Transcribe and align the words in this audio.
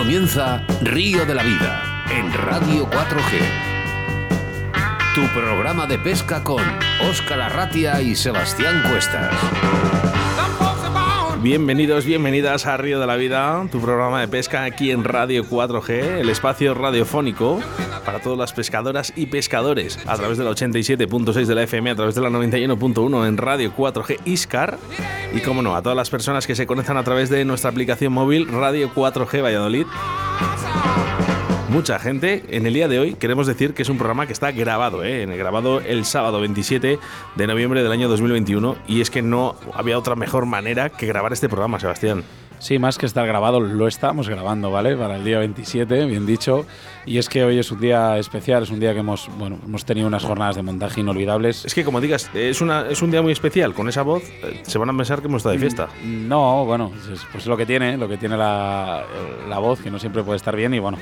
comienza 0.00 0.62
Río 0.80 1.26
de 1.26 1.34
la 1.34 1.42
Vida 1.42 2.06
en 2.10 2.32
Radio 2.32 2.88
4G. 2.88 3.38
Tu 5.14 5.20
programa 5.38 5.86
de 5.86 5.98
pesca 5.98 6.42
con 6.42 6.62
Óscar 7.06 7.38
Arratia 7.38 8.00
y 8.00 8.16
Sebastián 8.16 8.82
Cuestas. 8.90 9.30
Bienvenidos, 11.42 12.06
bienvenidas 12.06 12.64
a 12.64 12.78
Río 12.78 12.98
de 12.98 13.06
la 13.06 13.16
Vida, 13.16 13.66
tu 13.70 13.78
programa 13.78 14.22
de 14.22 14.28
pesca 14.28 14.64
aquí 14.64 14.90
en 14.90 15.04
Radio 15.04 15.44
4G, 15.44 16.20
el 16.20 16.30
espacio 16.30 16.72
radiofónico 16.72 17.60
para 18.04 18.20
todas 18.20 18.38
las 18.38 18.52
pescadoras 18.52 19.12
y 19.16 19.26
pescadores, 19.26 19.98
a 20.06 20.16
través 20.16 20.38
de 20.38 20.44
la 20.44 20.50
87.6 20.50 21.46
de 21.46 21.54
la 21.54 21.62
FM, 21.62 21.90
a 21.90 21.96
través 21.96 22.14
de 22.14 22.20
la 22.20 22.30
91.1 22.30 23.26
en 23.26 23.36
Radio 23.36 23.72
4G 23.76 24.18
Iscar, 24.24 24.78
y 25.34 25.40
como 25.40 25.62
no, 25.62 25.74
a 25.76 25.82
todas 25.82 25.96
las 25.96 26.10
personas 26.10 26.46
que 26.46 26.54
se 26.54 26.66
conectan 26.66 26.96
a 26.96 27.04
través 27.04 27.30
de 27.30 27.44
nuestra 27.44 27.70
aplicación 27.70 28.12
móvil 28.12 28.48
Radio 28.48 28.90
4G 28.94 29.42
Valladolid 29.42 29.86
mucha 31.70 31.98
gente. 31.98 32.44
En 32.48 32.66
el 32.66 32.74
día 32.74 32.88
de 32.88 32.98
hoy 32.98 33.14
queremos 33.14 33.46
decir 33.46 33.74
que 33.74 33.82
es 33.82 33.88
un 33.88 33.96
programa 33.96 34.26
que 34.26 34.32
está 34.32 34.50
grabado, 34.50 35.04
¿eh? 35.04 35.24
grabado 35.36 35.80
el 35.80 36.04
sábado 36.04 36.40
27 36.40 36.98
de 37.36 37.46
noviembre 37.46 37.82
del 37.82 37.92
año 37.92 38.08
2021 38.08 38.76
y 38.88 39.00
es 39.00 39.10
que 39.10 39.22
no 39.22 39.54
había 39.72 39.96
otra 39.96 40.16
mejor 40.16 40.46
manera 40.46 40.90
que 40.90 41.06
grabar 41.06 41.32
este 41.32 41.48
programa, 41.48 41.78
Sebastián. 41.78 42.24
Sí, 42.60 42.78
más 42.78 42.98
que 42.98 43.06
estar 43.06 43.26
grabado, 43.26 43.58
lo 43.58 43.88
estamos 43.88 44.28
grabando, 44.28 44.70
¿vale? 44.70 44.94
Para 44.94 45.16
el 45.16 45.24
día 45.24 45.38
27, 45.38 46.04
bien 46.04 46.26
dicho. 46.26 46.66
Y 47.06 47.16
es 47.16 47.30
que 47.30 47.42
hoy 47.42 47.58
es 47.58 47.72
un 47.72 47.80
día 47.80 48.18
especial, 48.18 48.64
es 48.64 48.70
un 48.70 48.78
día 48.78 48.92
que 48.92 49.00
hemos, 49.00 49.30
bueno, 49.38 49.58
hemos 49.64 49.86
tenido 49.86 50.06
unas 50.06 50.22
jornadas 50.22 50.56
de 50.56 50.62
montaje 50.62 51.00
inolvidables. 51.00 51.64
Es 51.64 51.74
que, 51.74 51.84
como 51.84 52.02
digas, 52.02 52.30
es, 52.34 52.60
una, 52.60 52.86
es 52.90 53.00
un 53.00 53.10
día 53.10 53.22
muy 53.22 53.32
especial. 53.32 53.72
Con 53.72 53.88
esa 53.88 54.02
voz 54.02 54.22
eh, 54.42 54.60
se 54.62 54.76
van 54.76 54.90
a 54.90 54.96
pensar 54.96 55.20
que 55.20 55.28
hemos 55.28 55.38
estado 55.38 55.54
de 55.54 55.58
fiesta. 55.58 55.88
Mm, 56.04 56.28
no, 56.28 56.66
bueno, 56.66 56.92
pues 57.32 57.46
lo 57.46 57.56
que 57.56 57.64
tiene, 57.64 57.96
lo 57.96 58.06
que 58.06 58.18
tiene 58.18 58.36
la, 58.36 59.04
la 59.48 59.58
voz, 59.58 59.80
que 59.80 59.90
no 59.90 59.98
siempre 59.98 60.22
puede 60.22 60.36
estar 60.36 60.54
bien. 60.54 60.74
Y 60.74 60.80
bueno, 60.80 60.98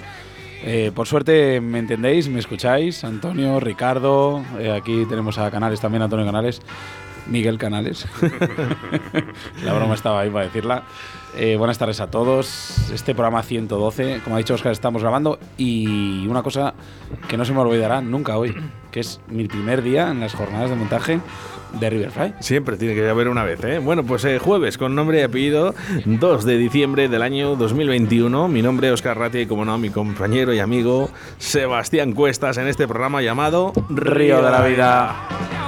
eh, 0.62 0.92
por 0.94 1.06
suerte 1.06 1.60
me 1.60 1.78
entendéis, 1.80 2.28
me 2.28 2.40
escucháis, 2.40 3.04
Antonio, 3.04 3.60
Ricardo, 3.60 4.44
eh, 4.58 4.70
aquí 4.70 5.04
tenemos 5.08 5.38
a 5.38 5.50
Canales 5.50 5.80
también, 5.80 6.02
Antonio 6.02 6.26
Canales, 6.26 6.60
Miguel 7.26 7.58
Canales. 7.58 8.06
la 9.64 9.72
broma 9.72 9.94
estaba 9.94 10.20
ahí 10.20 10.30
para 10.30 10.46
decirla. 10.46 10.82
Eh, 11.36 11.56
buenas 11.56 11.78
tardes 11.78 12.00
a 12.00 12.10
todos. 12.10 12.90
Este 12.92 13.14
programa 13.14 13.42
112, 13.42 14.20
como 14.24 14.36
ha 14.36 14.38
dicho 14.38 14.54
Oscar, 14.54 14.72
estamos 14.72 15.02
grabando 15.02 15.38
y 15.56 16.26
una 16.26 16.42
cosa 16.42 16.74
que 17.28 17.36
no 17.36 17.44
se 17.44 17.52
me 17.52 17.60
olvidará 17.60 18.00
nunca 18.00 18.38
hoy, 18.38 18.54
que 18.90 19.00
es 19.00 19.20
mi 19.28 19.46
primer 19.46 19.82
día 19.82 20.10
en 20.10 20.20
las 20.20 20.34
jornadas 20.34 20.70
de 20.70 20.76
montaje 20.76 21.20
de 21.78 21.90
Riverfly. 21.90 22.34
Siempre 22.40 22.76
tiene 22.76 22.94
que 22.94 23.08
haber 23.08 23.28
una 23.28 23.44
vez, 23.44 23.62
¿eh? 23.62 23.78
Bueno, 23.78 24.04
pues 24.04 24.24
eh, 24.24 24.38
jueves 24.38 24.78
con 24.78 24.94
nombre 24.94 25.20
y 25.20 25.22
apellido, 25.22 25.74
2 26.06 26.44
de 26.44 26.56
diciembre 26.56 27.08
del 27.08 27.22
año 27.22 27.56
2021. 27.56 28.48
Mi 28.48 28.62
nombre 28.62 28.88
es 28.88 28.94
Oscar 28.94 29.18
Ratti 29.18 29.40
y, 29.40 29.46
como 29.46 29.64
no, 29.64 29.76
mi 29.78 29.90
compañero 29.90 30.54
y 30.54 30.60
amigo 30.60 31.10
Sebastián 31.36 32.12
Cuestas 32.12 32.56
en 32.56 32.68
este 32.68 32.88
programa 32.88 33.20
llamado 33.22 33.72
Río 33.90 34.42
de 34.42 34.50
la 34.50 34.62
Vida. 34.62 35.67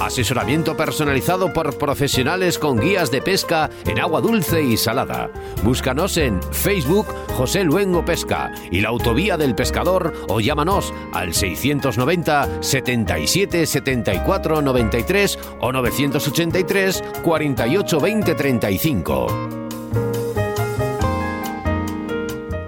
Asesoramiento 0.00 0.76
personalizado 0.76 1.52
por 1.52 1.76
profesionales 1.76 2.58
con 2.58 2.78
guías 2.78 3.10
de 3.10 3.20
pesca 3.20 3.68
en 3.84 3.98
agua 3.98 4.20
dulce 4.20 4.62
y 4.62 4.76
salada. 4.76 5.30
Búscanos 5.64 6.16
en 6.16 6.40
Facebook 6.52 7.06
José 7.36 7.64
Luengo 7.64 8.04
Pesca 8.04 8.52
y 8.70 8.80
la 8.80 8.90
Autovía 8.90 9.36
del 9.36 9.56
Pescador 9.56 10.12
o 10.28 10.40
llámanos 10.40 10.94
al 11.12 11.34
690 11.34 12.62
77 12.62 13.66
74 13.66 14.62
93 14.62 15.38
o 15.60 15.72
983 15.72 17.04
48 17.24 18.00
20 18.00 18.34
35. 18.34 19.26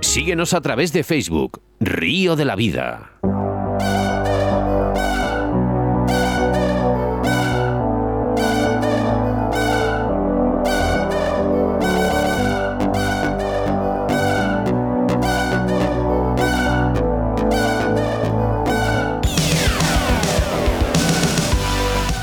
Síguenos 0.01 0.55
a 0.55 0.61
través 0.61 0.93
de 0.93 1.05
Facebook, 1.05 1.62
Río 1.79 2.35
de 2.35 2.45
la 2.45 2.57
Vida. 2.57 3.12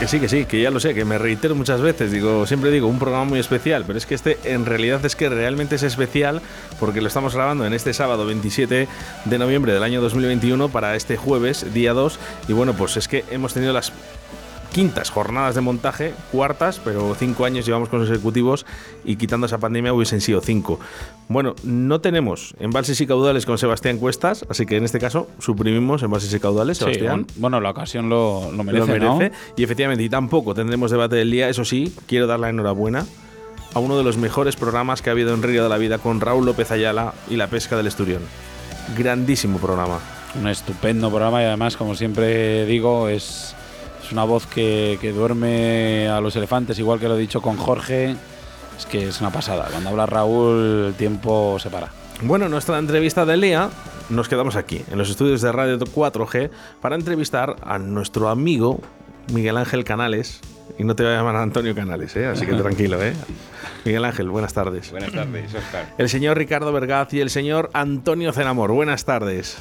Sí, 0.08 0.20
que 0.20 0.30
sí, 0.30 0.46
que 0.46 0.62
ya 0.62 0.72
lo 0.72 0.80
sé, 0.80 0.94
que 0.94 1.06
me 1.06 1.18
reitero 1.18 1.56
muchas 1.56 1.82
veces. 1.82 2.12
Digo, 2.12 2.46
siempre 2.48 2.72
digo, 2.72 2.88
un 2.88 3.00
programa 3.00 3.26
muy 3.26 3.40
especial, 3.40 3.84
pero 3.86 3.98
es 3.98 4.06
que 4.06 4.16
este 4.16 4.38
en 4.46 4.66
realidad 4.66 5.04
es 5.06 5.16
que 5.16 5.28
realmente 5.28 5.76
es 5.76 5.84
especial 5.84 6.42
porque 6.80 7.02
lo 7.02 7.08
estamos 7.08 7.36
grabando 7.36 7.66
en 7.66 7.74
este 7.74 7.94
sábado 7.94 8.26
27 8.26 8.88
de 9.26 9.38
noviembre 9.38 9.74
del 9.74 9.84
año 9.84 10.02
2021 10.02 10.70
para 10.70 10.96
este 10.96 11.18
jueves, 11.18 11.74
día 11.74 11.94
2. 11.94 12.20
Y 12.48 12.54
bueno, 12.54 12.74
pues 12.74 12.96
es 12.98 13.08
que 13.08 13.26
hemos 13.32 13.54
tenido 13.54 13.74
las 13.74 13.92
quintas 14.78 15.10
jornadas 15.10 15.56
de 15.56 15.62
montaje, 15.62 16.14
cuartas, 16.32 16.80
pero 16.86 17.16
cinco 17.16 17.46
años 17.46 17.66
llevamos 17.66 17.90
consecutivos 17.90 18.64
y 19.04 19.16
quitando 19.16 19.48
esa 19.48 19.58
pandemia 19.58 19.92
hubiesen 19.92 20.22
sido 20.22 20.40
cinco. 20.40 20.80
Bueno, 21.30 21.56
no 21.64 22.00
tenemos 22.00 22.54
embalses 22.60 23.02
y 23.02 23.08
caudales 23.08 23.48
con 23.48 23.58
Sebastián 23.58 23.98
Cuestas, 23.98 24.46
así 24.52 24.68
que 24.68 24.78
en 24.78 24.84
este 24.84 25.00
caso 25.00 25.30
suprimimos 25.40 26.04
embalses 26.04 26.32
y 26.32 26.40
caudales, 26.40 26.78
Sebastián. 26.78 27.26
bueno, 27.38 27.60
la 27.60 27.72
ocasión 27.72 28.08
lo, 28.08 28.52
merece. 28.64 29.00
Lo 29.00 29.16
merece. 29.16 29.36
Y 29.56 29.64
efectivamente, 29.64 30.04
y 30.04 30.10
tampoco 30.10 30.54
tendremos 30.54 30.92
debate 30.92 31.16
del 31.16 31.32
día, 31.32 31.50
eso 31.50 31.66
sí, 31.66 31.92
quiero 32.06 32.28
dar 32.28 32.40
la 32.40 32.50
enhorabuena 32.50 33.08
a 33.74 33.80
uno 33.80 33.98
de 33.98 34.04
los 34.04 34.18
mejores 34.18 34.58
programas 34.58 35.02
que 35.02 35.10
ha 35.10 35.14
habido 35.14 35.34
en 35.34 35.42
Río 35.42 35.64
de 35.64 35.70
la 35.70 35.80
Vida 35.80 35.98
con 35.98 36.22
Raúl 36.22 36.46
López 36.46 36.70
Ayala 36.70 37.16
y 37.32 37.38
la 37.38 37.48
pesca 37.48 37.78
del 37.78 37.88
Esturión. 37.88 38.22
Grandísimo 38.96 39.58
programa. 39.58 39.98
Un 40.40 40.48
estupendo 40.48 41.10
programa 41.10 41.42
y 41.42 41.46
además, 41.46 41.76
como 41.78 41.96
siempre 41.96 42.68
digo, 42.68 43.10
es 43.10 43.56
es 44.08 44.14
una 44.14 44.24
voz 44.24 44.48
que, 44.48 44.98
duerme 45.14 46.08
a 46.08 46.22
los 46.22 46.34
elefantes, 46.38 46.80
igual 46.80 46.98
que 46.98 47.10
lo 47.10 47.18
he 47.18 47.20
dicho 47.20 47.42
con 47.42 47.58
Jorge. 47.58 48.16
Es 48.78 48.86
que 48.86 49.10
es 49.10 49.20
una 49.20 49.32
pasada. 49.32 49.68
Cuando 49.70 49.90
habla 49.90 50.06
Raúl, 50.06 50.86
el 50.88 50.94
tiempo 50.94 51.58
se 51.60 51.70
para. 51.70 51.92
Bueno, 52.22 52.48
nuestra 52.48 52.80
entrevista 52.80 53.26
del 53.26 53.42
día 53.42 53.70
nos 54.10 54.30
quedamos 54.30 54.56
aquí, 54.56 54.82
en 54.90 54.98
los 54.98 55.10
estudios 55.10 55.42
de 55.42 55.52
Radio 55.52 55.78
4G, 55.78 56.50
para 56.82 56.96
entrevistar 56.96 57.58
a 57.64 57.80
nuestro 57.80 58.30
amigo 58.30 58.80
Miguel 59.34 59.58
Ángel 59.58 59.84
Canales. 59.84 60.40
Y 60.80 60.86
no 60.86 60.96
te 60.96 61.04
voy 61.04 61.12
a 61.12 61.18
llamar 61.18 61.36
Antonio 61.36 61.76
Canales, 61.76 62.16
¿eh? 62.16 62.28
así 62.28 62.46
que 62.46 62.54
tranquilo. 62.62 63.04
¿eh? 63.04 63.14
Miguel 63.84 64.06
Ángel, 64.06 64.30
buenas 64.30 64.54
tardes. 64.54 64.90
Buenas 64.90 65.12
tardes, 65.12 65.54
Oscar. 65.54 65.94
El 65.98 66.08
señor 66.08 66.38
Ricardo 66.38 66.72
Vergaz 66.72 67.14
y 67.14 67.20
el 67.20 67.30
señor 67.30 67.70
Antonio 67.74 68.32
Zenamor, 68.32 68.72
buenas 68.72 69.04
tardes. 69.04 69.58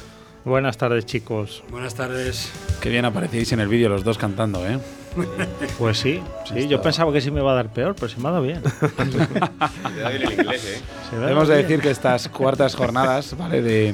Buenas 0.47 0.77
tardes, 0.77 1.05
chicos. 1.05 1.61
Buenas 1.69 1.93
tardes. 1.93 2.49
Qué 2.79 2.87
bien 2.87 3.03
aparecéis 3.03 3.51
en 3.51 3.59
el 3.59 3.67
vídeo 3.67 3.89
los 3.89 4.05
dos 4.05 4.17
cantando, 4.17 4.65
¿eh? 4.65 4.79
Pues 5.77 5.97
sí, 5.97 6.21
sí. 6.47 6.69
Yo 6.69 6.81
pensaba 6.81 7.11
que 7.11 7.19
sí 7.19 7.31
me 7.31 7.41
iba 7.41 7.51
a 7.51 7.55
dar 7.55 7.73
peor, 7.73 7.95
pero 7.95 8.07
se 8.07 8.17
me 8.17 8.29
ha 8.29 8.31
dado 8.31 8.43
bien. 8.43 8.61
¿eh? 8.97 10.81
Debemos 11.11 11.49
de 11.49 11.55
decir 11.57 11.81
que 11.81 11.91
estas 11.91 12.29
cuartas 12.29 12.75
jornadas, 12.75 13.35
¿vale? 13.37 13.61
De, 13.61 13.93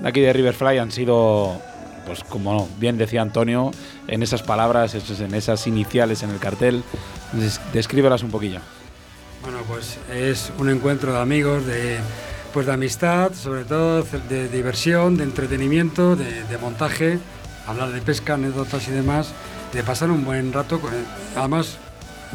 de 0.00 0.08
aquí 0.08 0.20
de 0.20 0.32
Riverfly 0.32 0.78
han 0.78 0.90
sido 0.90 1.62
pues 2.06 2.24
como 2.24 2.68
bien 2.78 2.98
decía 2.98 3.22
Antonio, 3.22 3.70
en 4.08 4.24
esas 4.24 4.42
palabras, 4.42 4.96
en 5.20 5.34
esas 5.34 5.64
iniciales 5.68 6.24
en 6.24 6.30
el 6.30 6.40
cartel, 6.40 6.82
descríbelas 7.72 8.24
un 8.24 8.32
poquillo. 8.32 8.58
Bueno, 9.42 9.58
pues 9.68 9.98
es 10.12 10.52
un 10.58 10.70
encuentro 10.70 11.12
de 11.12 11.20
amigos, 11.20 11.64
de 11.66 11.98
pues 12.54 12.66
de 12.66 12.72
amistad, 12.72 13.32
sobre 13.34 13.64
todo 13.64 14.04
de 14.28 14.48
diversión, 14.48 15.16
de 15.16 15.24
entretenimiento, 15.24 16.14
de, 16.14 16.58
montaje 16.58 17.18
hablar 17.66 17.90
de 17.90 18.00
pesca, 18.00 18.34
anécdotas 18.34 18.86
y 18.86 18.92
demás, 18.92 19.32
de 19.72 19.82
pasar 19.82 20.08
un 20.12 20.24
buen 20.24 20.52
rato, 20.52 20.80
además 21.34 21.78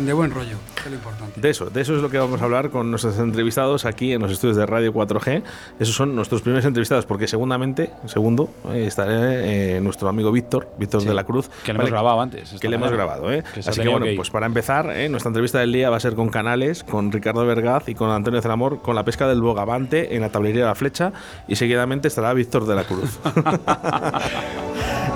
de 0.06 0.14
buen 0.14 0.32
rollo, 0.32 0.58
que 0.76 0.82
es 0.82 0.90
lo 0.90 0.96
importante. 0.96 1.40
De 1.40 1.50
eso, 1.50 1.70
de 1.70 1.82
eso 1.82 1.96
es 1.96 2.02
lo 2.02 2.10
que 2.10 2.18
vamos 2.18 2.42
a 2.42 2.46
hablar 2.46 2.70
con 2.70 2.90
nuestros 2.90 3.18
entrevistados 3.20 3.86
aquí 3.86 4.14
en 4.14 4.22
los 4.22 4.32
estudios 4.32 4.58
de 4.58 4.66
Radio 4.66 4.94
4G. 4.94 5.44
Esos 5.80 5.96
son 5.96 6.16
nuestros 6.16 6.42
primeros 6.42 6.66
entrevistados, 6.66 7.06
porque 7.06 7.28
segundamente, 7.28 7.92
segundo, 8.06 8.50
eh, 8.72 8.86
estará 8.88 9.12
eh, 9.12 9.80
nuestro 9.82 10.10
amigo 10.10 10.32
Víctor, 10.32 10.70
Víctor 10.78 11.04
de 11.04 11.14
la 11.14 11.24
Cruz. 11.24 11.50
Que 11.64 11.74
le 11.74 11.80
hemos 11.80 11.92
grabado 11.92 12.22
antes. 12.22 12.56
Que 12.60 12.70
le 12.70 12.76
hemos 12.76 12.92
grabado, 12.92 13.32
¿eh? 13.32 13.44
Así 13.66 13.82
que 13.82 13.90
bueno, 13.90 14.06
pues 14.16 14.30
para 14.30 14.46
empezar, 14.46 14.90
¿eh? 14.96 15.10
nuestra 15.10 15.30
entrevista 15.30 15.60
del 15.60 15.72
día 15.72 15.90
va 15.90 15.98
a 15.98 16.00
ser 16.00 16.16
con 16.16 16.30
Canales, 16.30 16.84
con 16.84 17.12
Ricardo 17.12 17.46
Vergaz 17.46 17.90
y 17.90 17.96
con 17.96 18.10
Antonio 18.10 18.42
Celamor, 18.42 18.82
con 18.82 18.96
la 18.96 19.04
pesca 19.04 19.28
del 19.28 19.42
bogavante 19.42 20.16
en 20.16 20.22
la 20.22 20.30
tablería 20.30 20.62
de 20.62 20.68
la 20.68 20.76
flecha, 20.76 21.12
y 21.48 21.56
seguidamente 21.56 22.08
estará 22.08 22.34
Víctor 22.34 22.66
de 22.66 22.76
la 22.76 22.84
Cruz. 22.84 23.20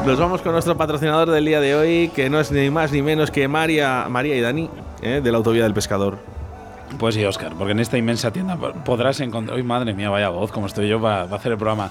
Nos 0.06 0.19
vamos 0.19 0.41
con 0.41 0.51
nuestro 0.51 0.75
patrocinador 0.75 1.31
del 1.31 1.45
día 1.45 1.62
de 1.62 1.75
hoy, 1.75 2.12
que 2.13 2.29
no 2.29 2.38
es 2.38 2.51
ni 2.51 2.69
más 2.69 2.91
ni 2.91 3.01
menos 3.01 3.31
que 3.31 3.47
María, 3.47 4.07
María 4.09 4.36
y 4.36 4.41
Dani, 4.41 4.69
¿eh? 5.03 5.21
de 5.21 5.31
la 5.31 5.38
Autovía 5.38 5.63
del 5.63 5.73
Pescador. 5.73 6.17
Pues 6.97 7.15
sí, 7.15 7.25
Oscar, 7.25 7.53
porque 7.57 7.71
en 7.71 7.79
esta 7.79 7.97
inmensa 7.97 8.31
tienda 8.31 8.55
podrás 8.55 9.19
encontrar. 9.19 9.57
¡Uy, 9.57 9.63
madre 9.63 9.94
mía, 9.94 10.09
vaya 10.09 10.29
voz, 10.29 10.51
como 10.51 10.67
estoy 10.67 10.88
yo 10.88 11.01
para, 11.01 11.23
hacer 11.23 11.51
el 11.51 11.57
programa! 11.57 11.89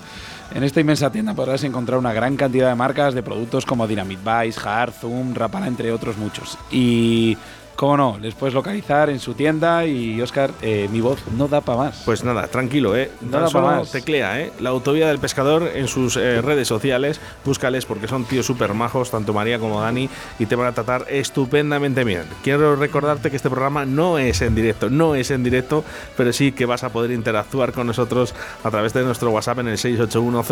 En 0.54 0.62
esta 0.62 0.80
inmensa 0.80 1.10
tienda 1.10 1.34
podrás 1.34 1.64
encontrar 1.64 1.98
una 1.98 2.12
gran 2.12 2.36
cantidad 2.36 2.68
de 2.68 2.74
marcas 2.74 3.14
de 3.14 3.22
productos 3.22 3.66
como 3.66 3.88
Dynamite 3.88 4.22
Vice, 4.22 4.60
Hard, 4.62 4.92
Zoom, 4.92 5.34
Rapala, 5.34 5.66
entre 5.66 5.90
otros 5.92 6.16
muchos. 6.18 6.56
Y 6.70 7.36
Cómo 7.82 7.96
no, 7.96 8.17
les 8.23 8.37
puedes 8.37 8.55
localizar 8.55 9.11
en 9.11 9.19
su 9.19 9.34
tienda 9.34 9.84
y 9.84 10.23
Oscar, 10.23 10.52
eh, 10.62 10.88
mi 10.93 11.00
voz 11.00 11.19
no 11.37 11.49
da 11.49 11.61
para 11.62 11.79
más. 11.79 12.02
Pues 12.05 12.23
nada, 12.23 12.46
tranquilo, 12.46 12.96
¿eh? 12.96 13.11
No 13.20 13.40
da 13.40 13.50
para 13.50 13.79
más. 13.79 13.90
Teclea, 13.90 14.40
¿eh? 14.40 14.52
La 14.61 14.70
Autovía 14.70 15.08
del 15.08 15.19
Pescador 15.19 15.69
en 15.75 15.88
sus 15.88 16.17
eh, 16.17 16.40
redes 16.40 16.69
sociales, 16.69 17.20
búscales 17.44 17.84
porque 17.84 18.06
son 18.06 18.25
tíos 18.25 18.46
súper 18.46 18.73
majos, 18.73 19.11
tanto 19.11 19.32
María 19.32 19.58
como 19.58 19.81
Dani, 19.81 20.08
y 20.38 20.46
te 20.46 20.55
van 20.55 20.69
a 20.69 20.73
tratar 20.73 21.06
estupendamente 21.11 22.05
bien. 22.05 22.23
Quiero 22.44 22.76
recordarte 22.76 23.31
que 23.31 23.37
este 23.37 23.50
programa 23.50 23.84
no 23.84 24.17
es 24.17 24.43
en 24.43 24.55
directo, 24.55 24.88
no 24.88 25.17
es 25.17 25.32
en 25.32 25.43
directo, 25.43 25.82
pero 26.17 26.32
sí 26.32 26.52
que 26.52 26.67
vas 26.67 26.84
a 26.84 26.90
poder 26.90 27.11
interactuar 27.11 27.73
con 27.73 27.88
nosotros 27.88 28.32
a 28.62 28.70
través 28.70 28.93
de 28.93 29.02
nuestro 29.02 29.32
WhatsApp 29.32 29.58
en 29.58 29.67
el 29.67 29.79
681 29.79 30.44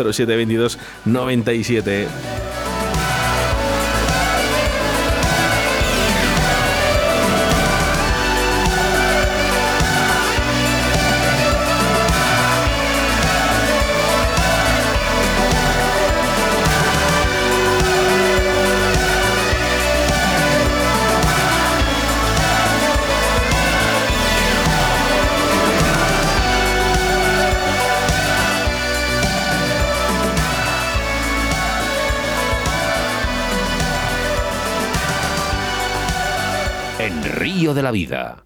la 37.91 37.93
Vida, 37.93 38.45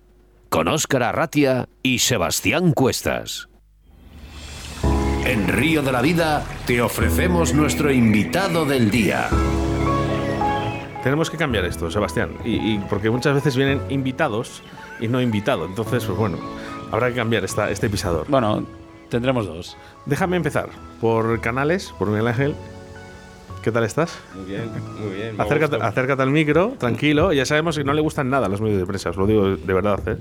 con 0.50 0.68
Óscar 0.68 1.04
Arratia 1.04 1.70
y 1.84 2.00
Sebastián 2.00 2.72
Cuestas. 2.72 3.48
En 5.24 5.48
Río 5.48 5.84
de 5.84 5.92
la 5.92 6.02
Vida 6.02 6.44
te 6.66 6.82
ofrecemos 6.82 7.54
nuestro 7.54 7.92
invitado 7.92 8.66
del 8.66 8.90
día. 8.90 9.30
Tenemos 11.04 11.30
que 11.30 11.38
cambiar 11.38 11.64
esto, 11.66 11.92
Sebastián, 11.92 12.32
y, 12.44 12.80
porque 12.90 13.12
muchas 13.12 13.36
veces 13.36 13.56
vienen 13.56 13.82
invitados 13.90 14.64
y 15.00 15.08
no 15.08 15.22
invitado. 15.22 15.66
Entonces, 15.66 16.04
pues 16.06 16.18
bueno, 16.18 16.40
habrá 16.92 17.10
que 17.10 17.16
cambiar 17.16 17.46
esta, 17.46 17.70
este 17.70 17.88
pisador. 17.88 18.26
Bueno, 18.28 18.66
tendremos 19.12 19.46
dos. 19.46 19.78
Déjame 20.08 20.38
empezar 20.38 20.70
por 21.00 21.40
Canales, 21.40 21.94
por 22.00 22.08
Miguel 22.08 22.30
Ángel 22.30 22.56
¿Qué 23.66 23.72
tal 23.72 23.84
estás? 23.84 24.16
Muy 24.36 24.46
bien, 24.46 24.70
muy 25.00 25.16
bien. 25.16 25.42
Acércate, 25.42 26.22
al 26.22 26.30
micro, 26.30 26.76
tranquilo. 26.78 27.34
Ya 27.34 27.48
sabemos 27.48 27.76
que 27.76 27.84
no 27.84 27.94
le 27.94 28.02
gustan 28.02 28.30
nada 28.30 28.48
los 28.48 28.62
medios 28.62 28.78
de 28.78 28.86
prensa, 28.86 29.10
os 29.10 29.18
lo 29.18 29.26
digo 29.26 29.56
de 29.56 29.74
verdad, 29.74 30.08
¿eh? 30.08 30.18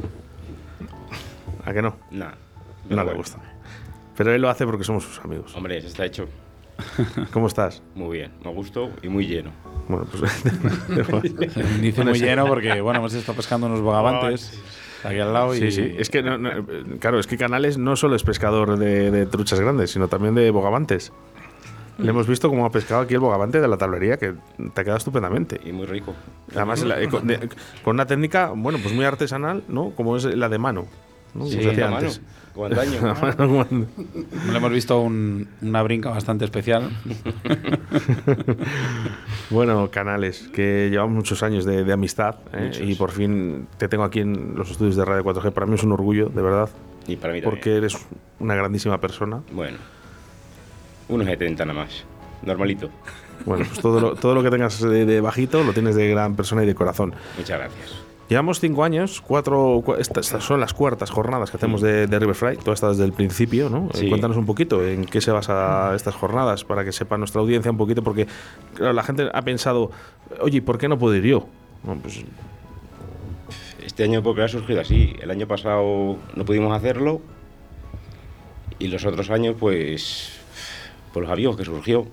¿A 1.67 1.75
qué 1.75 1.83
no? 1.83 1.95
No. 2.11 2.29
No, 2.89 3.05
le 3.05 3.13
gusta. 3.13 3.39
Pero 4.17 4.33
él 4.33 4.41
lo 4.41 4.49
hace 4.49 4.65
porque 4.65 4.83
somos 4.83 5.05
sus 5.05 5.23
amigos. 5.23 5.55
Hombre, 5.55 5.77
eso 5.77 5.89
está 5.89 6.07
hecho. 6.07 6.27
¿Cómo 7.35 7.49
estás? 7.49 7.83
Muy 7.95 8.17
bien, 8.17 8.33
me 8.43 8.51
gusto 8.51 8.91
y 9.03 9.11
muy 9.11 9.27
lleno. 9.27 9.51
Bueno, 9.89 10.07
pues. 10.11 10.43
Dice 11.83 12.03
muy 12.03 12.19
lleno 12.19 12.47
porque, 12.47 12.81
bueno, 12.81 13.01
hemos 13.01 13.13
estado 13.13 13.37
pescando 13.37 13.67
unos 13.67 13.83
bogavantes. 13.83 14.59
Aquí 15.05 15.19
al 15.19 15.35
lado 15.35 15.53
sí, 15.53 15.71
sí. 15.71 15.95
Es 15.99 16.09
que, 16.09 16.23
claro, 16.99 17.21
es 17.21 17.27
que 17.27 17.37
Canales 17.37 17.77
no 17.77 17.95
solo 17.95 18.17
es 18.17 18.23
pescador 18.23 18.79
de, 18.79 19.11
de 19.11 19.27
truchas 19.27 19.61
grandes, 19.61 19.91
sino 19.91 20.09
también 20.09 20.35
de 20.35 20.51
bogavantes. 20.51 21.13
Le 21.99 22.11
hemos 22.11 22.27
visto 22.27 22.49
cómo 22.49 22.67
ha 22.67 22.71
pescado 22.71 23.03
aquí 23.03 23.15
el 23.15 23.21
bogavante 23.21 23.61
de 23.61 23.69
la 23.69 23.77
tablería, 23.77 24.17
que 24.17 24.33
te 24.33 24.81
ha 24.81 24.85
quedado 24.85 24.99
estupendamente. 24.99 25.61
Y 25.65 25.73
muy 25.73 25.87
rico. 25.87 26.15
Además, 26.55 26.83
eh, 26.83 27.09
con, 27.09 27.95
una 27.95 28.07
técnica, 28.07 28.53
bueno, 28.55 28.79
pues 28.83 28.95
muy 28.95 29.05
artesanal, 29.05 29.63
¿no? 29.69 29.91
Como 29.91 30.17
es 30.17 30.25
la 30.25 30.49
de 30.49 30.59
mano. 30.59 30.87
¿no? 31.35 31.47
Sí, 31.47 31.61
la 31.61 31.91
mano. 31.91 32.09
Le 32.55 34.57
hemos 34.57 34.73
visto 34.73 35.01
una 35.01 35.83
brinca 35.83 36.11
bastante 36.11 36.45
especial. 36.45 36.89
bueno, 39.51 39.91
Canales, 39.91 40.49
que 40.55 40.89
llevamos 40.89 41.17
muchos 41.17 41.43
años 41.43 41.65
de, 41.65 41.93
amistad 41.93 42.37
¿eh? 42.53 42.71
y 42.81 42.95
por 42.95 43.11
fin 43.11 43.67
te 43.77 43.89
tengo 43.89 44.05
aquí 44.05 44.21
en 44.21 44.55
los 44.55 44.71
estudios 44.71 44.95
de 44.95 45.05
Radio 45.05 45.25
4G. 45.25 45.53
Para 45.53 45.67
mí 45.67 45.75
es 45.75 45.83
un 45.83 45.93
orgullo, 45.93 46.29
de 46.29 46.43
verdad. 46.43 46.71
Y 47.09 47.17
para 47.17 47.33
mí 47.33 47.43
Porque 47.43 47.77
eres 47.77 47.99
una 48.39 48.55
grandísima 48.55 49.01
persona. 49.01 49.43
Bueno. 49.53 49.79
Unos 51.09 51.27
70 51.27 51.65
nada 51.65 51.81
más. 51.81 52.05
Normalito. 52.43 52.91
Bueno, 53.45 53.65
pues 53.67 53.81
todo 53.81 54.01
lo, 54.01 54.15
todo 54.15 54.35
lo 54.35 54.43
que 54.43 54.51
tengas 54.51 54.81
de, 54.81 55.21
bajito 55.21 55.65
lo 55.65 55.73
tienes 55.73 55.95
de 55.97 56.09
gran 56.09 56.37
persona 56.37 56.63
y 56.63 56.67
de 56.67 56.75
corazón. 56.75 57.15
Muchas 57.37 57.59
gracias. 57.59 58.05
Llevamos 58.29 58.59
cinco 58.59 58.85
años, 58.85 59.21
cuatro. 59.21 59.83
Estas, 59.99 60.27
son 60.27 60.61
las 60.61 60.73
cuartas 60.73 61.11
jornadas 61.11 61.51
que 61.51 61.59
hacemos 61.59 61.83
de, 61.83 62.07
de 62.07 62.19
Riverfly, 62.19 62.57
todas 62.57 62.79
estas 62.79 62.97
desde 62.97 63.05
el 63.05 63.13
principio, 63.13 63.69
¿no? 63.69 63.91
Eh, 63.95 64.09
cuéntanos 64.09 64.37
un 64.39 64.47
poquito 64.47 64.87
en 64.87 65.05
qué 65.05 65.21
se 65.21 65.31
basa 65.31 65.95
estas 65.95 66.15
jornadas 66.15 66.65
para 66.65 66.85
que 66.85 66.93
sepa 66.93 67.19
nuestra 67.19 67.43
audiencia 67.43 67.71
un 67.71 67.77
poquito, 67.77 68.03
porque 68.03 68.27
la 68.79 69.03
gente 69.03 69.29
ha 69.33 69.43
pensado, 69.43 69.91
oye, 70.41 70.63
¿por 70.63 70.79
qué 70.79 70.89
no 70.89 70.99
puedo 70.99 71.15
ir 71.17 71.25
yo? 71.25 71.47
Pues 72.01 72.25
este 73.85 74.05
año 74.05 74.23
porque 74.23 74.43
ha 74.43 74.49
surgido 74.49 74.81
así. 74.81 75.15
El 75.21 75.31
año 75.31 75.47
pasado 75.47 76.17
no 76.35 76.45
pudimos 76.45 76.75
hacerlo 76.75 77.21
y 78.79 78.89
los 78.89 79.05
otros 79.05 79.31
años, 79.31 79.55
pues 79.59 80.41
por 81.15 81.23
los 81.23 81.33
amigos 81.33 81.57
que 81.57 81.65
surgió. 81.65 82.07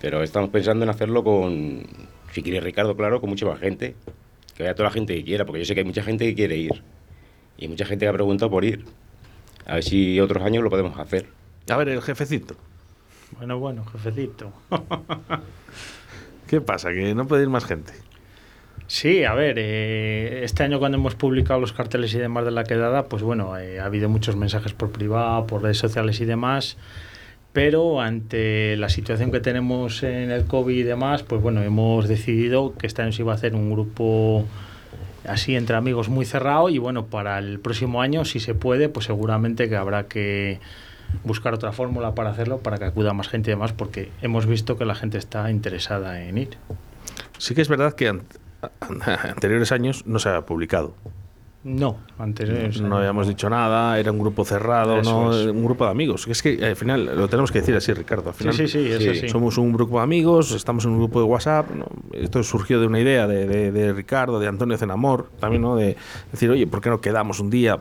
Pero 0.00 0.24
estamos 0.24 0.50
pensando 0.50 0.82
en 0.84 0.90
hacerlo 0.90 1.22
con, 1.22 1.86
si 2.32 2.42
quiere 2.42 2.60
Ricardo, 2.60 2.96
claro, 2.96 3.20
con 3.20 3.30
mucha 3.30 3.46
más 3.46 3.60
gente. 3.60 3.94
Que 4.56 4.64
vaya 4.64 4.74
toda 4.74 4.88
la 4.88 4.92
gente 4.92 5.14
que 5.14 5.22
quiera, 5.22 5.44
porque 5.44 5.60
yo 5.60 5.66
sé 5.66 5.74
que 5.74 5.80
hay 5.80 5.86
mucha 5.86 6.02
gente 6.02 6.24
que 6.24 6.34
quiere 6.34 6.56
ir. 6.56 6.82
Y 7.58 7.68
mucha 7.68 7.84
gente 7.84 8.06
que 8.06 8.08
ha 8.08 8.12
preguntado 8.12 8.50
por 8.50 8.64
ir. 8.64 8.84
A 9.66 9.74
ver 9.74 9.84
si 9.84 10.18
otros 10.18 10.42
años 10.42 10.64
lo 10.64 10.70
podemos 10.70 10.98
hacer. 10.98 11.28
A 11.68 11.76
ver, 11.76 11.90
el 11.90 12.02
jefecito. 12.02 12.56
Bueno, 13.36 13.58
bueno, 13.58 13.84
jefecito. 13.84 14.52
¿Qué 16.48 16.60
pasa? 16.60 16.90
¿Que 16.90 17.14
no 17.14 17.26
puede 17.26 17.42
ir 17.42 17.48
más 17.48 17.64
gente? 17.64 17.92
Sí, 18.86 19.24
a 19.24 19.34
ver, 19.34 19.56
eh, 19.58 20.44
este 20.44 20.62
año 20.62 20.78
cuando 20.78 20.96
hemos 20.96 21.16
publicado 21.16 21.58
los 21.60 21.72
carteles 21.72 22.14
y 22.14 22.18
demás 22.18 22.44
de 22.44 22.52
la 22.52 22.64
quedada, 22.64 23.06
pues 23.08 23.22
bueno, 23.22 23.58
eh, 23.58 23.80
ha 23.80 23.84
habido 23.84 24.08
muchos 24.08 24.36
mensajes 24.36 24.72
por 24.72 24.92
privado, 24.92 25.46
por 25.46 25.62
redes 25.62 25.78
sociales 25.78 26.20
y 26.20 26.24
demás 26.24 26.76
pero 27.56 28.02
ante 28.02 28.76
la 28.76 28.90
situación 28.90 29.32
que 29.32 29.40
tenemos 29.40 30.02
en 30.02 30.30
el 30.30 30.44
COVID 30.44 30.76
y 30.76 30.82
demás, 30.82 31.22
pues 31.22 31.40
bueno, 31.40 31.62
hemos 31.62 32.06
decidido 32.06 32.74
que 32.76 32.86
este 32.86 33.00
año 33.00 33.12
se 33.12 33.22
iba 33.22 33.32
a 33.32 33.34
hacer 33.34 33.54
un 33.54 33.70
grupo 33.70 34.44
así 35.26 35.56
entre 35.56 35.74
amigos 35.74 36.10
muy 36.10 36.26
cerrado 36.26 36.68
y 36.68 36.76
bueno, 36.76 37.06
para 37.06 37.38
el 37.38 37.58
próximo 37.58 38.02
año, 38.02 38.26
si 38.26 38.40
se 38.40 38.52
puede, 38.52 38.90
pues 38.90 39.06
seguramente 39.06 39.70
que 39.70 39.76
habrá 39.76 40.06
que 40.06 40.60
buscar 41.24 41.54
otra 41.54 41.72
fórmula 41.72 42.14
para 42.14 42.28
hacerlo, 42.28 42.58
para 42.58 42.76
que 42.76 42.84
acuda 42.84 43.14
más 43.14 43.28
gente 43.28 43.52
y 43.52 43.54
demás, 43.54 43.72
porque 43.72 44.10
hemos 44.20 44.44
visto 44.44 44.76
que 44.76 44.84
la 44.84 44.94
gente 44.94 45.16
está 45.16 45.50
interesada 45.50 46.22
en 46.24 46.36
ir. 46.36 46.58
Sí 47.38 47.54
que 47.54 47.62
es 47.62 47.70
verdad 47.70 47.94
que 47.94 48.08
anteriores 49.30 49.72
años 49.72 50.06
no 50.06 50.18
se 50.18 50.28
ha 50.28 50.42
publicado. 50.42 50.94
No, 51.68 51.96
antes 52.20 52.80
no 52.80 52.98
habíamos 52.98 53.26
dicho 53.26 53.50
nada, 53.50 53.98
era 53.98 54.12
un 54.12 54.20
grupo 54.20 54.44
cerrado, 54.44 55.00
Eso 55.00 55.10
¿no? 55.24 55.36
es. 55.36 55.46
un 55.48 55.64
grupo 55.64 55.84
de 55.84 55.90
amigos. 55.90 56.24
Es 56.28 56.40
que 56.40 56.64
al 56.64 56.76
final 56.76 57.04
lo 57.16 57.26
tenemos 57.26 57.50
que 57.50 57.58
decir 57.58 57.74
así, 57.74 57.92
Ricardo. 57.92 58.28
Al 58.28 58.34
final, 58.36 58.54
sí, 58.54 58.68
sí, 58.68 58.86
es 58.88 59.02
sí, 59.02 59.08
así. 59.08 59.28
Somos 59.28 59.58
un 59.58 59.72
grupo 59.72 59.96
de 59.96 60.04
amigos, 60.04 60.52
estamos 60.52 60.84
en 60.84 60.92
un 60.92 60.98
grupo 60.98 61.18
de 61.18 61.24
WhatsApp. 61.26 61.68
¿no? 61.72 61.86
Esto 62.12 62.40
surgió 62.44 62.78
de 62.80 62.86
una 62.86 63.00
idea 63.00 63.26
de, 63.26 63.48
de- 63.48 63.72
de 63.72 63.92
Ricardo, 63.92 64.38
de 64.38 64.46
Antonio 64.46 64.78
Zenamor, 64.78 65.28
también, 65.40 65.62
¿no? 65.62 65.74
De 65.74 65.96
decir, 66.30 66.48
oye, 66.50 66.68
¿por 66.68 66.80
qué 66.80 66.88
no 66.88 67.00
quedamos 67.00 67.40
un 67.40 67.50
día? 67.50 67.76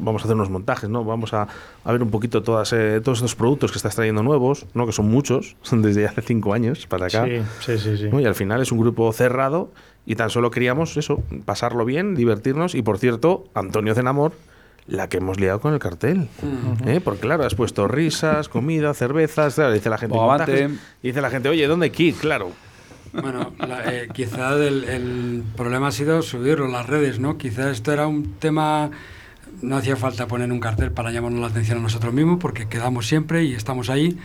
Vamos 0.00 0.20
a 0.20 0.24
hacer 0.26 0.36
unos 0.36 0.50
montajes, 0.50 0.90
¿no? 0.90 1.02
Vamos 1.04 1.32
a, 1.32 1.48
a 1.84 1.92
ver 1.92 2.02
un 2.02 2.10
poquito 2.10 2.42
todas, 2.42 2.70
eh, 2.74 3.00
todos 3.02 3.18
estos 3.18 3.34
productos 3.36 3.72
que 3.72 3.78
estás 3.78 3.94
trayendo 3.96 4.22
nuevos, 4.22 4.66
¿no? 4.74 4.84
Que 4.84 4.92
son 4.92 5.08
muchos, 5.10 5.56
son 5.62 5.80
desde 5.80 6.06
hace 6.06 6.20
cinco 6.20 6.52
años 6.52 6.86
para 6.86 7.06
acá. 7.06 7.24
Sí, 7.60 7.78
sí, 7.78 7.96
sí. 7.96 8.08
Y 8.12 8.24
al 8.26 8.34
final 8.34 8.60
es 8.60 8.70
un 8.70 8.78
grupo 8.80 9.10
cerrado 9.14 9.70
y 10.06 10.14
tan 10.16 10.30
solo 10.30 10.50
queríamos 10.50 10.96
eso, 10.96 11.22
pasarlo 11.44 11.84
bien, 11.84 12.14
divertirnos. 12.14 12.74
Y 12.74 12.82
por 12.82 12.98
cierto, 12.98 13.44
Antonio 13.54 13.94
Zenamor, 13.94 14.32
la 14.86 15.08
que 15.08 15.18
hemos 15.18 15.38
liado 15.38 15.60
con 15.60 15.72
el 15.74 15.78
cartel. 15.78 16.28
¿eh? 16.86 17.00
Porque 17.02 17.20
claro, 17.20 17.44
has 17.44 17.54
puesto 17.54 17.86
risas, 17.86 18.48
comida, 18.48 18.92
cervezas, 18.94 19.54
claro, 19.54 19.72
dice 19.72 19.88
la 19.90 19.98
gente. 19.98 20.16
Montajes, 20.16 20.70
dice 21.02 21.20
la 21.20 21.30
gente, 21.30 21.48
oye, 21.48 21.66
¿dónde 21.66 21.92
ir? 21.96 22.14
Claro. 22.14 22.50
Bueno, 23.12 23.52
la- 23.58 23.92
eh, 23.92 24.08
quizá 24.12 24.54
el, 24.54 24.84
el 24.84 25.42
problema 25.56 25.88
ha 25.88 25.92
sido 25.92 26.22
subirlo 26.22 26.66
a 26.66 26.68
las 26.68 26.86
redes, 26.86 27.18
¿no? 27.18 27.38
Quizá 27.38 27.70
esto 27.70 27.92
era 27.92 28.06
un 28.06 28.34
tema, 28.38 28.90
no 29.62 29.76
hacía 29.76 29.96
falta 29.96 30.26
poner 30.26 30.50
un 30.52 30.60
cartel 30.60 30.92
para 30.92 31.10
llamarnos 31.10 31.40
la 31.40 31.48
atención 31.48 31.78
a 31.78 31.82
nosotros 31.82 32.14
mismos, 32.14 32.38
porque 32.40 32.68
quedamos 32.68 33.06
siempre 33.06 33.44
y 33.44 33.54
estamos 33.54 33.90
ahí. 33.90 34.16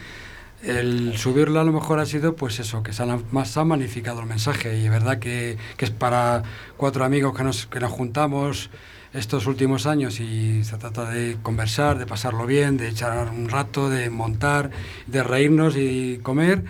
El 0.63 1.15
subirlo 1.17 1.59
a 1.59 1.63
lo 1.63 1.71
mejor 1.71 1.99
ha 1.99 2.05
sido, 2.05 2.35
pues 2.35 2.59
eso, 2.59 2.81
que 2.81 2.91
se 2.93 3.03
ha, 3.03 3.19
más 3.31 3.49
se 3.49 3.59
ha 3.59 3.63
magnificado 3.63 4.21
el 4.21 4.25
mensaje 4.25 4.79
y 4.79 4.85
es 4.85 4.91
verdad 4.91 5.19
que, 5.19 5.57
que 5.77 5.85
es 5.85 5.91
para 5.91 6.43
cuatro 6.77 7.05
amigos 7.05 7.35
que 7.37 7.43
nos, 7.43 7.67
que 7.67 7.79
nos 7.79 7.91
juntamos 7.91 8.69
estos 9.15 9.47
últimos 9.47 9.85
años 9.85 10.19
y 10.19 10.63
se 10.63 10.77
trata 10.77 11.09
de 11.09 11.37
conversar, 11.41 11.97
de 11.97 12.05
pasarlo 12.05 12.45
bien, 12.45 12.77
de 12.77 12.89
echar 12.89 13.29
un 13.29 13.49
rato, 13.49 13.89
de 13.89 14.09
montar, 14.09 14.71
de 15.07 15.23
reírnos 15.23 15.75
y 15.77 16.19
comer. 16.21 16.63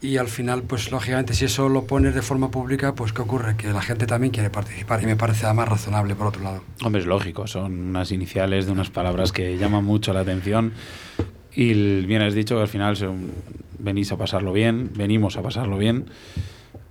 Y 0.00 0.16
al 0.16 0.28
final, 0.28 0.62
pues 0.62 0.92
lógicamente, 0.92 1.34
si 1.34 1.46
eso 1.46 1.68
lo 1.68 1.84
pones 1.84 2.14
de 2.14 2.22
forma 2.22 2.52
pública, 2.52 2.94
pues 2.94 3.12
¿qué 3.12 3.20
ocurre? 3.20 3.56
Que 3.56 3.72
la 3.72 3.82
gente 3.82 4.06
también 4.06 4.32
quiere 4.32 4.48
participar 4.48 5.02
y 5.02 5.06
me 5.06 5.16
parece 5.16 5.46
además 5.46 5.68
razonable 5.68 6.14
por 6.14 6.28
otro 6.28 6.42
lado. 6.44 6.62
Hombre, 6.84 7.00
es 7.00 7.06
lógico, 7.06 7.48
son 7.48 7.88
unas 7.88 8.12
iniciales 8.12 8.66
de 8.66 8.72
unas 8.72 8.90
palabras 8.90 9.32
que 9.32 9.58
llaman 9.58 9.84
mucho 9.84 10.12
la 10.12 10.20
atención. 10.20 10.72
Y 11.58 11.70
el- 11.72 12.04
bien 12.06 12.22
has 12.22 12.34
dicho 12.34 12.54
que 12.54 12.62
al 12.62 12.68
final 12.68 12.96
son- 12.96 13.32
venís 13.80 14.12
a 14.12 14.16
pasarlo 14.16 14.52
bien, 14.52 14.90
venimos 14.96 15.36
a 15.36 15.42
pasarlo 15.42 15.76
bien, 15.76 16.04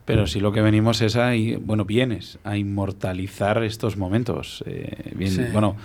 pero 0.03 0.27
si 0.27 0.39
lo 0.41 0.51
que 0.51 0.61
venimos 0.61 1.01
es 1.01 1.15
a, 1.15 1.31
bueno, 1.61 1.85
vienes 1.85 2.37
a 2.43 2.57
inmortalizar 2.57 3.63
estos 3.63 3.95
momentos. 3.97 4.63
Eh, 4.67 5.11
bien, 5.15 5.31
Sí. 5.31 5.41
Bueno, 5.53 5.75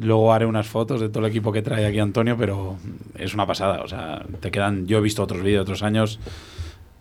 luego 0.00 0.32
haré 0.34 0.44
unas 0.44 0.66
fotos 0.66 1.00
de 1.00 1.08
todo 1.08 1.24
el 1.24 1.30
equipo 1.30 1.52
que 1.52 1.62
trae 1.62 1.86
aquí 1.86 1.98
Antonio, 1.98 2.36
pero 2.38 2.76
es 3.18 3.32
una 3.32 3.46
pasada. 3.46 3.82
O 3.82 3.88
sea, 3.88 4.24
te 4.40 4.50
quedan, 4.50 4.86
yo 4.86 4.98
he 4.98 5.00
visto 5.00 5.22
otros 5.22 5.42
vídeos 5.42 5.58
de 5.60 5.62
otros 5.62 5.82
años 5.82 6.18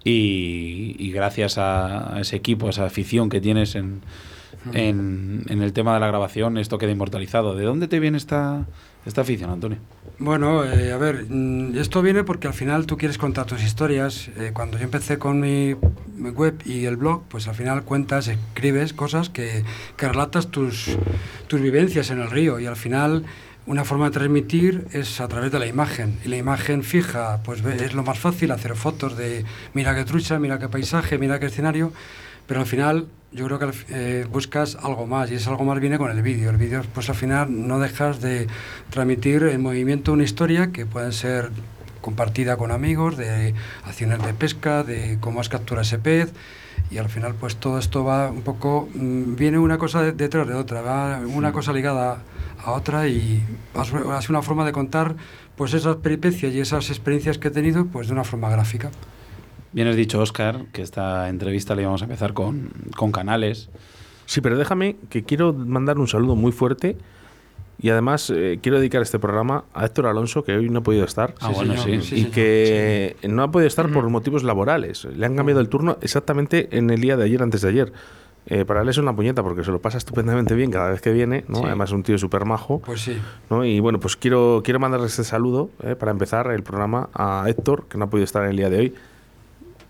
y, 0.04 0.96
y 1.00 1.12
gracias 1.12 1.58
a, 1.58 2.16
a 2.16 2.22
ese 2.22 2.36
equipo, 2.38 2.68
a 2.68 2.70
esa 2.70 2.86
afición 2.86 3.30
que 3.30 3.42
tienes 3.42 3.76
en, 3.76 4.02
en, 4.74 5.44
en 5.48 5.62
el 5.62 5.74
tema 5.74 5.94
de 5.94 6.00
la 6.00 6.08
grabación, 6.08 6.58
esto 6.58 6.77
queda 6.77 6.92
inmortalizado. 6.92 7.56
¿De 7.56 7.63
dónde 7.63 7.88
te 7.88 8.00
viene 8.00 8.18
esta, 8.18 8.66
esta 9.06 9.22
afición, 9.22 9.50
Antonio? 9.50 9.77
Bueno, 10.20 10.63
eh, 10.66 10.92
a 10.92 10.98
ver, 10.98 11.25
mm, 11.30 11.77
esto 11.77 12.01
viene 12.01 12.24
porque 12.24 12.48
al 12.48 12.54
final 12.54 12.86
tú 12.88 12.98
quieres 12.98 13.18
contar 13.18 13.46
tus 13.46 13.63
historias. 13.63 14.30
Eh, 14.38 14.51
cuando 14.54 14.77
yo 14.77 14.84
empecé 14.84 15.20
con 15.20 15.39
mi, 15.39 15.75
web 16.18 16.56
y 16.66 16.86
el 16.86 16.98
blog, 16.98 17.24
pues 17.27 17.48
al 17.48 17.56
final 17.56 17.84
cuentas, 17.84 18.27
escribes 18.27 18.94
cosas 18.94 19.30
que, 19.30 19.63
que 19.96 20.08
relatas 20.08 20.48
tus, 20.48 20.98
tus 21.48 21.62
vivencias 21.62 22.10
en 22.10 22.20
el 22.20 22.32
río 22.32 22.60
y 22.60 22.66
al 22.66 22.75
final 22.75 23.25
una 23.68 23.84
forma 23.84 24.06
de 24.06 24.12
transmitir 24.12 24.88
es 24.94 25.20
a 25.20 25.27
través 25.27 25.51
de 25.51 25.60
la 25.60 25.68
imagen. 25.68 26.18
Y 26.25 26.30
la 26.30 26.38
imagen 26.38 26.84
fija, 26.84 27.42
pues 27.44 27.63
es 27.63 27.94
lo 27.94 28.01
más 28.01 28.18
fácil, 28.18 28.51
hacer 28.51 28.75
fotos 28.75 29.18
de 29.18 29.46
mira 29.74 29.94
qué 29.94 30.06
trucha, 30.06 30.39
mira 30.39 30.58
qué 30.58 30.70
paisaje, 30.70 31.18
mira 31.18 31.39
qué 31.39 31.48
escenario, 31.48 31.92
pero 32.48 32.62
al 32.62 32.66
final 32.66 33.08
yo 33.32 33.46
creo 33.46 33.60
que 33.60 33.70
eh, 33.89 34.25
buscas 34.32 34.75
algo 34.82 35.06
más 35.06 35.30
y 35.32 35.36
ese 35.36 35.50
algo 35.50 35.66
más 35.66 35.80
viene 35.80 35.98
con 35.98 36.10
el 36.10 36.22
vídeo. 36.22 36.50
El 36.50 36.58
vídeo, 36.58 36.82
pues 36.94 37.10
al 37.10 37.16
final 37.16 37.68
no 37.68 37.77
dejas 37.80 38.22
de 38.22 38.48
transmitir 38.89 39.44
en 39.44 39.62
movimiento 39.62 40.13
una 40.13 40.24
historia 40.24 40.72
que 40.72 40.86
puede 40.86 41.12
ser 41.12 41.51
compartida 42.01 42.56
con 42.56 42.72
amigos, 42.72 43.18
de 43.18 43.54
acciones 43.86 44.24
de 44.24 44.34
pesca, 44.34 44.84
de 44.84 45.18
cómo 45.20 45.42
has 45.42 45.50
capturado 45.50 45.82
ese 45.82 46.00
pez. 46.00 46.32
Y 46.89 47.00
al 47.00 47.10
final, 47.10 47.34
pues 47.38 47.58
todo 47.58 47.80
esto 47.80 48.06
va 48.06 48.30
un 48.32 48.44
poco, 48.44 48.88
mm, 48.94 49.36
viene 49.36 49.58
una 49.60 49.77
cosa 49.77 50.01
de- 50.01 50.13
detrás 50.13 50.48
de 50.48 50.54
otra, 50.54 50.82
va 50.82 51.20
una 51.20 51.51
cosa 51.51 51.74
ligada 51.74 52.20
a 52.63 52.72
otra 52.72 53.08
y 53.10 53.44
sido 53.84 54.30
una 54.30 54.42
forma 54.42 54.66
de 54.66 54.72
contar 54.72 55.16
pues 55.58 55.74
esas 55.74 55.98
peripecias 55.98 56.54
y 56.54 56.60
esas 56.62 56.89
experiencias 56.89 57.38
que 57.39 57.50
he 57.50 57.51
tenido 57.51 57.88
pues 57.88 58.08
de 58.08 58.13
una 58.13 58.24
forma 58.24 58.50
gráfica. 58.50 58.89
Bien 59.74 59.88
has 59.88 59.96
dicho, 59.96 60.20
Oscar, 60.20 60.66
que 60.72 60.82
esta 60.82 61.30
entrevista 61.30 61.76
le 61.76 61.84
íbamos 61.84 62.02
a 62.02 62.06
empezar 62.06 62.34
con, 62.34 62.72
con 62.96 63.12
canales. 63.12 63.70
Sí, 64.26 64.42
pero 64.42 64.58
déjame 64.58 64.96
que 65.10 65.24
quiero 65.24 65.54
mandar 65.54 66.00
un 66.00 66.08
saludo 66.08 66.36
muy 66.36 66.52
fuerte 66.52 66.98
y 67.80 67.90
además 67.90 68.32
eh, 68.32 68.60
quiero 68.62 68.80
dedicar 68.80 69.02
este 69.02 69.20
programa 69.20 69.66
a 69.74 69.86
Héctor 69.86 70.08
Alonso, 70.08 70.44
que 70.44 70.56
hoy 70.58 70.70
no 70.70 70.80
ha 70.80 70.84
podido 70.84 71.06
estar. 71.06 71.36
Ah, 71.40 71.50
bueno, 71.50 71.78
señor, 71.78 72.04
sí. 72.04 72.22
y 72.22 72.26
que 72.26 73.16
no 73.28 73.44
ha 73.44 73.52
podido 73.52 73.68
estar 73.68 73.92
por 73.92 74.10
motivos 74.10 74.44
laborales. 74.44 75.06
Le 75.06 75.26
han 75.26 75.36
cambiado 75.36 75.62
el 75.62 75.70
turno 75.70 75.98
exactamente 76.02 76.70
en 76.76 76.90
el 76.90 77.00
día 77.00 77.16
de 77.18 77.26
ayer, 77.26 77.44
antes 77.44 77.62
de 77.62 77.70
ayer. 77.70 77.94
Eh, 78.50 78.64
para 78.64 78.82
él 78.82 78.90
es 78.90 78.98
una 78.98 79.14
puñeta 79.14 79.44
porque 79.44 79.64
se 79.64 79.72
lo 79.72 79.80
pasa 79.82 79.98
estupendamente 79.98 80.56
bien 80.56 80.72
cada 80.72 80.90
vez 80.90 81.02
que 81.02 81.12
viene, 81.12 81.44
¿no? 81.50 81.60
Sí. 81.60 81.64
Además 81.66 81.90
es 81.90 81.94
un 81.94 82.04
tío 82.04 82.18
súper 82.18 82.46
majo, 82.46 82.80
Pues 82.80 83.02
sí. 83.02 83.18
¿no? 83.50 83.66
Y 83.66 83.82
bueno, 83.82 84.00
pues 84.00 84.16
quiero, 84.16 84.62
quiero 84.64 84.80
mandarle 84.80 85.08
este 85.08 85.26
saludo 85.26 85.70
eh, 85.84 85.96
para 85.96 86.12
empezar 86.12 86.50
el 86.52 86.64
programa 86.64 87.10
a 87.14 87.44
Héctor, 87.48 87.88
que 87.90 87.98
no 87.98 88.06
ha 88.06 88.10
podido 88.10 88.24
estar 88.24 88.44
en 88.44 88.52
el 88.52 88.58
día 88.58 88.70
de 88.70 88.78
hoy. 88.78 88.94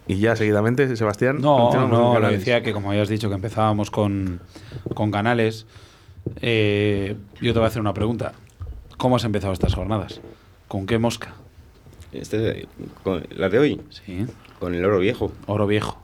Y 0.08 0.18
ya 0.20 0.36
seguidamente, 0.36 0.96
Sebastián. 0.96 1.40
No, 1.42 1.72
no, 1.88 2.14
le 2.14 2.20
canales. 2.20 2.40
decía 2.40 2.64
que 2.64 2.72
como 2.74 2.92
habías 2.92 3.10
dicho 3.10 3.28
que 3.30 3.36
empezábamos 3.36 3.92
con, 3.92 4.40
con 4.94 5.12
canales, 5.12 5.66
eh, 6.42 7.16
yo 7.42 7.54
te 7.54 7.60
voy 7.60 7.66
a 7.66 7.68
hacer 7.68 7.82
una 7.82 7.94
pregunta. 7.94 8.34
¿Cómo 8.98 9.18
has 9.18 9.24
empezado 9.26 9.54
estas 9.54 9.74
jornadas? 9.76 10.22
¿Con 10.68 10.86
qué 10.86 10.98
mosca? 10.98 11.34
Este, 12.14 12.68
con, 13.04 13.24
las 13.36 13.52
de 13.52 13.60
hoy, 13.60 13.82
Sí, 13.90 14.26
con 14.60 14.74
el 14.74 14.84
oro 14.86 15.00
viejo. 15.00 15.32
oro 15.46 15.68
viejo. 15.68 15.98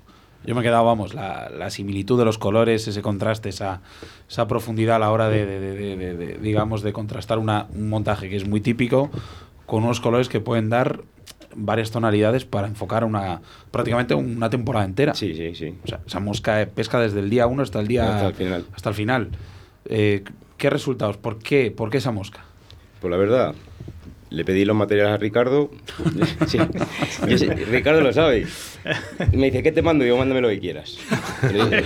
Yo 0.46 0.54
me 0.56 0.60
he 0.60 0.64
quedado, 0.64 0.84
vamos, 0.84 1.14
la, 1.14 1.50
la 1.50 1.70
similitud 1.70 2.20
de 2.20 2.26
los 2.26 2.38
colores, 2.38 2.86
ese 2.90 3.02
contraste, 3.02 3.48
esa, 3.48 3.80
esa 4.30 4.46
profundidad 4.48 4.98
a 4.98 5.00
la 5.00 5.12
hora 5.12 5.30
de, 5.30 5.46
de- 5.46 5.60
de- 5.62 5.74
de- 5.76 5.96
de- 5.96 6.16
de, 6.16 6.38
digamos, 6.40 6.82
de 6.82 6.92
contrastar 6.92 7.40
una- 7.40 7.68
un 7.74 7.88
montaje 7.88 8.30
que 8.30 8.36
es 8.36 8.46
muy 8.46 8.60
típico 8.60 9.10
con 9.66 9.86
unos 9.86 10.02
colores 10.02 10.28
que 10.28 10.42
pueden 10.42 10.70
dar 10.70 11.00
varias 11.56 11.92
tonalidades 11.92 12.46
para 12.46 12.68
enfocar 12.68 13.04
una 13.04 13.42
prácticamente 13.72 14.16
una 14.16 14.50
temporada 14.50 14.86
entera. 14.86 15.14
Sí, 15.14 15.34
sí, 15.36 15.56
sí. 15.56 15.76
O 15.84 15.88
sea, 15.88 16.00
esa 16.06 16.20
mosca 16.20 16.68
pesca 16.74 17.00
desde 17.00 17.20
el 17.20 17.30
día 17.30 17.48
1 17.48 17.64
hasta 17.64 17.80
el 17.80 17.88
día 17.88 18.16
Hasta 18.16 18.28
el 18.28 18.34
final. 18.36 18.66
hasta 18.76 18.90
el 18.90 18.96
final. 18.96 19.30
Eh, 19.86 20.24
¿Qué 20.58 20.70
resultados? 20.70 21.18
¿Por 21.18 21.40
qué? 21.40 21.72
¿Por 21.72 21.90
qué 21.90 21.98
esa 21.98 22.12
mosca? 22.12 22.42
Pues 23.02 23.12
la 23.12 23.18
verdad, 23.18 23.54
le 24.34 24.44
pedí 24.46 24.66
los 24.66 24.76
materiales 24.76 25.14
a 25.14 25.18
Ricardo. 25.18 25.70
Sí, 26.48 26.58
yo 27.28 27.38
sé, 27.38 27.54
Ricardo 27.56 28.02
lo 28.02 28.12
sabe. 28.12 28.46
Y 29.32 29.38
me 29.38 29.46
dice, 29.48 29.64
¿qué 29.64 29.72
te 29.72 29.82
mando? 29.82 30.04
Y 30.04 30.10
yo, 30.10 30.18
mándame 30.18 30.42
lo 30.42 30.50
que 30.50 30.60
quieras. 30.60 30.98
"Te 31.42 31.54
lo 31.54 31.66
digo- 31.66 31.78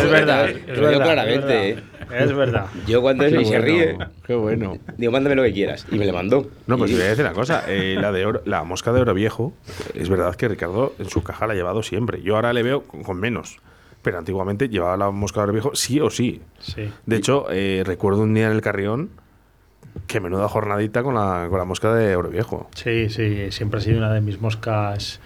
es 0.00 0.10
verdad, 0.10 0.48
es 0.50 0.66
lo 0.68 0.74
digo 0.74 0.86
verdad, 1.00 1.04
claramente, 1.04 1.70
es 1.70 1.76
¿eh? 1.76 1.82
verdad. 2.08 2.22
Es 2.22 2.36
verdad. 2.36 2.66
Yo 2.86 3.02
cuando 3.02 3.24
eso 3.24 3.40
y 3.40 3.44
se 3.46 3.58
ríe, 3.58 3.98
Qué 4.26 4.34
bueno. 4.34 4.78
digo, 4.96 5.10
mándame 5.12 5.34
lo 5.34 5.42
que 5.42 5.52
quieras. 5.52 5.86
Y 5.90 5.96
me 5.96 6.04
le 6.06 6.12
mandó. 6.12 6.48
No, 6.66 6.78
pues 6.78 6.90
Y- 6.90 6.94
te 6.94 7.00
voy 7.00 7.06
a 7.06 7.10
decir 7.10 7.24
una 7.24 7.34
cosa. 7.34 7.64
eh, 7.66 7.96
la, 8.00 8.12
de 8.12 8.26
oro- 8.26 8.42
la 8.44 8.62
mosca 8.62 8.92
de 8.92 9.00
oro 9.00 9.12
viejo, 9.14 9.52
es 9.94 10.08
verdad 10.08 10.34
que 10.36 10.46
Ricardo 10.48 10.94
en 10.98 11.10
su 11.10 11.22
caja 11.24 11.46
la 11.46 11.54
ha 11.54 11.56
llevado 11.56 11.82
siempre. 11.82 12.22
Yo 12.22 12.36
ahora 12.36 12.52
le 12.52 12.62
veo 12.62 12.82
con, 12.82 13.02
con 13.02 13.18
menos. 13.18 13.58
Pero 14.02 14.18
antiguamente 14.18 14.68
llevaba 14.68 14.96
la 14.96 15.10
mosca 15.10 15.40
de 15.40 15.44
oro 15.44 15.52
viejo 15.54 15.70
sí 15.74 15.98
o 15.98 16.10
sí. 16.10 16.40
Sí. 16.60 16.88
De 17.06 17.16
hecho, 17.16 17.46
eh, 17.50 17.82
recuerdo 17.84 18.20
un 18.22 18.34
día 18.34 18.46
en 18.46 18.52
el 18.52 18.60
Carrión 18.60 19.10
que 20.06 20.20
menuda 20.20 20.48
jornadita 20.48 21.02
con 21.02 21.14
la, 21.14 21.46
con 21.48 21.58
la 21.58 21.64
mosca 21.64 21.92
de 21.94 22.16
oro 22.16 22.30
viejo. 22.30 22.68
Sí, 22.74 23.08
sí, 23.10 23.50
siempre 23.50 23.78
ha 23.78 23.82
sido 23.82 23.98
una 23.98 24.12
de 24.12 24.20
mis 24.20 24.40
moscas 24.40 25.20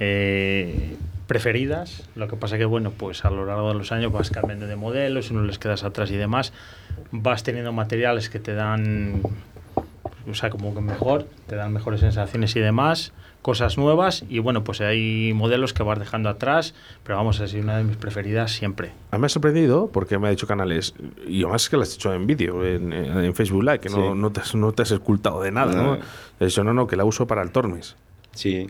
eh, 0.00 0.96
preferidas. 1.26 2.08
Lo 2.14 2.28
que 2.28 2.36
pasa 2.36 2.58
que, 2.58 2.64
bueno, 2.64 2.90
pues 2.90 3.24
a 3.24 3.30
lo 3.30 3.44
largo 3.44 3.68
de 3.68 3.74
los 3.74 3.92
años 3.92 4.12
vas 4.12 4.30
cambiando 4.30 4.66
de 4.66 4.76
modelos, 4.76 5.32
no 5.32 5.42
les 5.42 5.58
quedas 5.58 5.84
atrás 5.84 6.10
y 6.10 6.16
demás. 6.16 6.52
Vas 7.10 7.42
teniendo 7.42 7.72
materiales 7.72 8.30
que 8.30 8.38
te 8.38 8.54
dan, 8.54 9.22
o 10.28 10.34
sea, 10.34 10.50
como 10.50 10.74
que 10.74 10.80
mejor, 10.80 11.26
te 11.46 11.56
dan 11.56 11.72
mejores 11.72 12.00
sensaciones 12.00 12.54
y 12.56 12.60
demás, 12.60 13.12
cosas 13.44 13.76
nuevas. 13.76 14.24
Y 14.30 14.38
bueno, 14.38 14.64
pues 14.64 14.80
hay 14.80 15.32
modelos 15.34 15.74
que 15.74 15.82
vas 15.82 15.98
dejando 15.98 16.30
atrás, 16.30 16.74
pero 17.04 17.16
vamos, 17.18 17.40
ha 17.40 17.46
sido 17.46 17.62
una 17.62 17.76
de 17.76 17.84
mis 17.84 17.96
preferidas 17.98 18.52
siempre. 18.52 18.92
A 19.10 19.16
mí 19.16 19.20
me 19.20 19.26
ha 19.26 19.28
sorprendido 19.28 19.90
porque 19.92 20.18
me 20.18 20.28
ha 20.28 20.30
dicho 20.30 20.46
canales, 20.46 20.94
y 21.28 21.42
además 21.42 21.62
es 21.64 21.68
que 21.68 21.76
lo 21.76 21.82
has 21.82 21.94
hecho 21.94 22.12
en 22.14 22.26
vídeo, 22.26 22.64
en, 22.66 22.92
en 22.92 23.34
Facebook 23.34 23.62
Live, 23.62 23.80
que 23.80 23.90
no, 23.90 23.96
Sí. 24.14 24.18
no, 24.18 24.32
te 24.32 24.40
has, 24.40 24.54
no 24.54 24.72
te 24.72 24.82
has 24.82 24.90
escultado 24.90 25.42
de 25.42 25.52
nada, 25.52 25.74
¿no? 25.74 25.96
No. 25.96 25.98
He 26.40 26.46
dicho, 26.46 26.64
no, 26.64 26.72
no, 26.72 26.86
que 26.86 26.96
la 26.96 27.04
uso 27.04 27.26
para 27.26 27.42
el 27.42 27.50
Tormes. 27.50 27.96
Sí. 28.32 28.66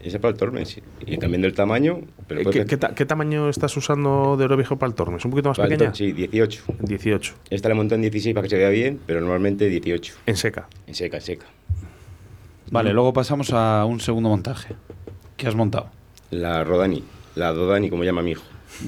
Ese 0.00 0.18
para 0.18 0.32
el 0.32 0.38
Tormes, 0.38 0.68
sí. 0.68 0.82
Y 1.06 1.18
cambiando 1.18 1.46
el 1.46 1.52
tamaño. 1.54 2.00
Pero 2.26 2.40
Eh, 2.42 2.44
¿Qué, 2.50 2.64
qué 2.64 2.76
ta- 2.76 2.94
qué 2.94 3.04
tamaño 3.04 3.48
estás 3.50 3.76
usando 3.76 4.36
de 4.38 4.44
oro 4.44 4.56
viejo 4.56 4.78
para 4.78 4.88
el 4.88 4.94
Tormes? 4.94 5.24
¿Un 5.24 5.30
poquito 5.30 5.48
más 5.50 5.58
pequeña? 5.58 5.94
Sí, 5.94 6.12
18. 6.12 6.62
18. 6.80 7.34
Esta 7.50 7.68
la 7.68 7.74
montó 7.74 7.96
en 7.96 8.02
16 8.02 8.34
para 8.34 8.44
que 8.44 8.50
se 8.50 8.56
vea 8.56 8.70
bien, 8.70 8.98
pero 9.06 9.20
normalmente 9.20 9.68
18. 9.68 10.14
En 10.26 10.36
seca. 10.36 10.68
En 10.86 10.94
seca, 10.94 11.18
en 11.18 11.22
seca. 11.22 11.46
Vale, 12.70 12.92
luego 12.92 13.12
pasamos 13.12 13.52
a 13.52 13.84
un 13.84 14.00
segundo 14.00 14.28
montaje. 14.28 14.74
¿Qué 15.36 15.46
has 15.48 15.54
montado? 15.54 15.88
La 16.30 16.62
Rodani. 16.64 17.02
La 17.34 17.52
Dodani, 17.52 17.90
como 17.90 18.04
llama 18.04 18.22
mi 18.22 18.32
hijo. 18.32 18.42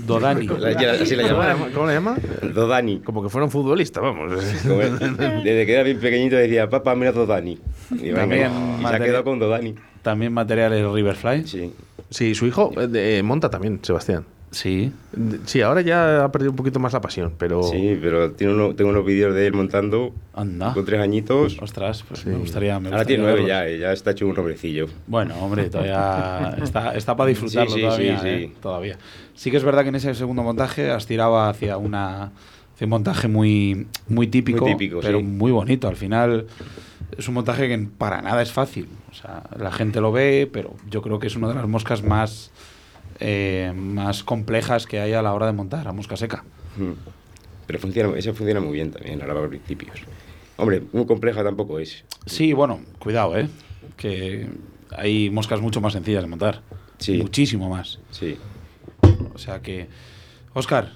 Dodani. 0.07 0.47
La- 0.47 0.73
ya- 0.81 0.93
así 0.93 1.17
la 1.17 1.23
¿Cómo 1.29 1.43
la 1.43 1.49
llama. 1.49 1.59
llama? 1.65 1.75
¿Cómo 1.75 1.87
la 1.87 1.93
llama? 1.95 2.17
Dodani. 2.55 3.01
Como 3.01 3.23
que 3.23 3.29
fuera 3.29 3.45
un 3.45 3.51
futbolista, 3.51 4.01
vamos. 4.01 4.33
Como- 4.63 4.79
Desde 4.79 5.67
que 5.67 5.73
era 5.75 5.83
bien 5.83 5.99
pequeñito 5.99 6.37
decía, 6.37 6.69
papá, 6.71 6.95
mira 6.95 7.13
Dodani. 7.13 7.59
Y, 7.91 7.97
venga, 8.11 8.21
También 8.21 8.41
y 8.41 8.45
se 8.45 8.55
ha 8.55 8.83
material- 8.83 9.03
quedado 9.05 9.25
con 9.25 9.39
Dodani. 9.39 9.75
También 10.03 10.33
materiales 10.33 10.87
Riverfly. 10.89 11.47
Sí. 11.47 11.73
Sí, 12.11 12.35
su 12.35 12.47
hijo 12.47 12.73
eh, 12.81 12.87
de- 12.87 13.23
monta 13.23 13.51
también, 13.51 13.81
Sebastián. 13.83 14.25
Sí. 14.53 14.93
Sí, 15.47 15.63
ahora 15.63 15.81
ya 15.81 16.25
ha 16.25 16.31
perdido 16.31 16.51
un 16.51 16.57
poquito 16.57 16.79
más 16.79 16.93
la 16.93 17.01
pasión, 17.01 17.33
pero 17.39 17.63
Sí, 17.63 17.99
pero 18.01 18.33
tiene 18.33 18.53
uno- 18.53 18.75
tengo 18.75 18.91
unos 18.91 19.05
vídeos 19.05 19.35
de 19.35 19.47
él 19.47 19.55
montando 19.55 20.13
Anda. 20.35 20.75
con 20.75 20.85
tres 20.85 21.01
añitos. 21.01 21.59
Ostras, 21.61 22.05
pues 22.07 22.25
me 22.27 22.37
gustaría. 22.37 22.79
Me 22.79 22.89
Ahora 22.89 22.99
gustaría 22.99 23.07
tiene 23.07 23.23
nueve 23.23 23.41
verlos. 23.49 23.49
ya, 23.81 23.87
ya 23.89 23.93
está 23.93 24.11
hecho 24.11 24.27
un 24.27 24.39
hombrecillo. 24.39 24.87
Bueno, 25.07 25.35
hombre, 25.41 25.71
todavía 25.71 26.55
está, 26.63 26.95
está 26.95 27.17
para 27.17 27.29
disfrutarlo 27.31 27.71
Sí, 27.71 27.77
sí, 27.81 27.83
todavía, 27.87 28.19
sí, 28.21 28.29
¿eh? 28.29 28.49
sí. 28.49 28.55
todavía. 28.61 28.99
Sí 29.35 29.51
que 29.51 29.57
es 29.57 29.65
verdad 29.65 29.83
que 29.83 29.89
en 29.89 29.95
ese 29.95 30.15
segundo 30.15 30.43
montaje 30.43 30.91
has 30.91 31.07
tirado 31.07 31.41
hacia 31.41 31.79
una 31.79 32.31
hacia 32.75 32.85
un 32.85 32.91
montaje 32.91 33.29
muy 33.29 33.87
muy 34.09 34.27
típico, 34.27 34.67
Muy 34.67 34.73
típico, 34.73 35.01
pero 35.01 35.19
sí. 35.19 35.25
muy 35.25 35.51
bonito. 35.51 35.89
Al 35.89 35.97
final 35.97 36.47
es 37.17 37.27
un 37.27 37.35
montaje 37.35 37.69
que 37.69 37.89
para 37.97 38.21
nada 38.21 38.43
es 38.43 38.53
fácil. 38.53 38.87
O 39.11 39.15
sea, 39.15 39.45
la 39.59 39.73
gente 39.73 40.01
lo 40.03 40.13
ve, 40.13 40.47
pero 40.53 40.75
yo 40.91 41.01
creo 41.01 41.19
que 41.19 41.27
es 41.29 41.37
una 41.37 41.49
de 41.49 41.55
las 41.55 41.67
moscas 41.69 42.03
más 42.03 42.51
eh, 43.21 43.73
más 43.75 44.23
complejas 44.23 44.87
que 44.87 45.01
hay 45.01 45.13
a 45.13 45.23
la 45.23 45.33
hora 45.33 45.47
de 45.47 45.53
montar 45.53 45.89
a 45.89 45.93
mosca 45.93 46.17
seca. 46.17 46.45
Mm. 46.77 46.93
Pero 47.67 47.79
funciona, 47.79 48.17
eso 48.19 48.35
funciona 48.35 48.61
muy 48.61 48.75
bien 48.75 48.91
también, 48.91 49.21
ahora 49.21 49.35
para 49.35 49.49
principios. 49.49 50.01
Hombre, 50.57 50.83
muy 50.93 51.07
compleja 51.07 51.43
tampoco 51.43 51.79
es. 51.79 52.05
Sí, 52.27 52.53
bueno, 52.53 52.81
cuidado, 52.99 53.37
¿eh? 53.37 53.49
Que 53.97 54.49
hay 54.97 55.31
moscas 55.31 55.61
mucho 55.61 55.81
más 55.81 55.93
sencillas 55.93 56.23
de 56.23 56.29
montar. 56.29 56.61
Sí. 56.99 57.19
Muchísimo 57.19 57.69
más. 57.69 57.99
Sí. 58.11 58.37
O 59.35 59.39
sea 59.39 59.61
que, 59.61 59.89
Oscar, 60.55 60.93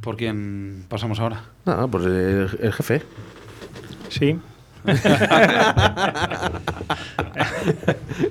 ¿por 0.00 0.16
quién 0.16 0.86
pasamos 0.88 1.18
ahora? 1.20 1.44
nada, 1.64 1.86
pues 1.88 2.04
el, 2.04 2.48
el 2.60 2.72
jefe. 2.72 3.02
Sí. 4.08 4.38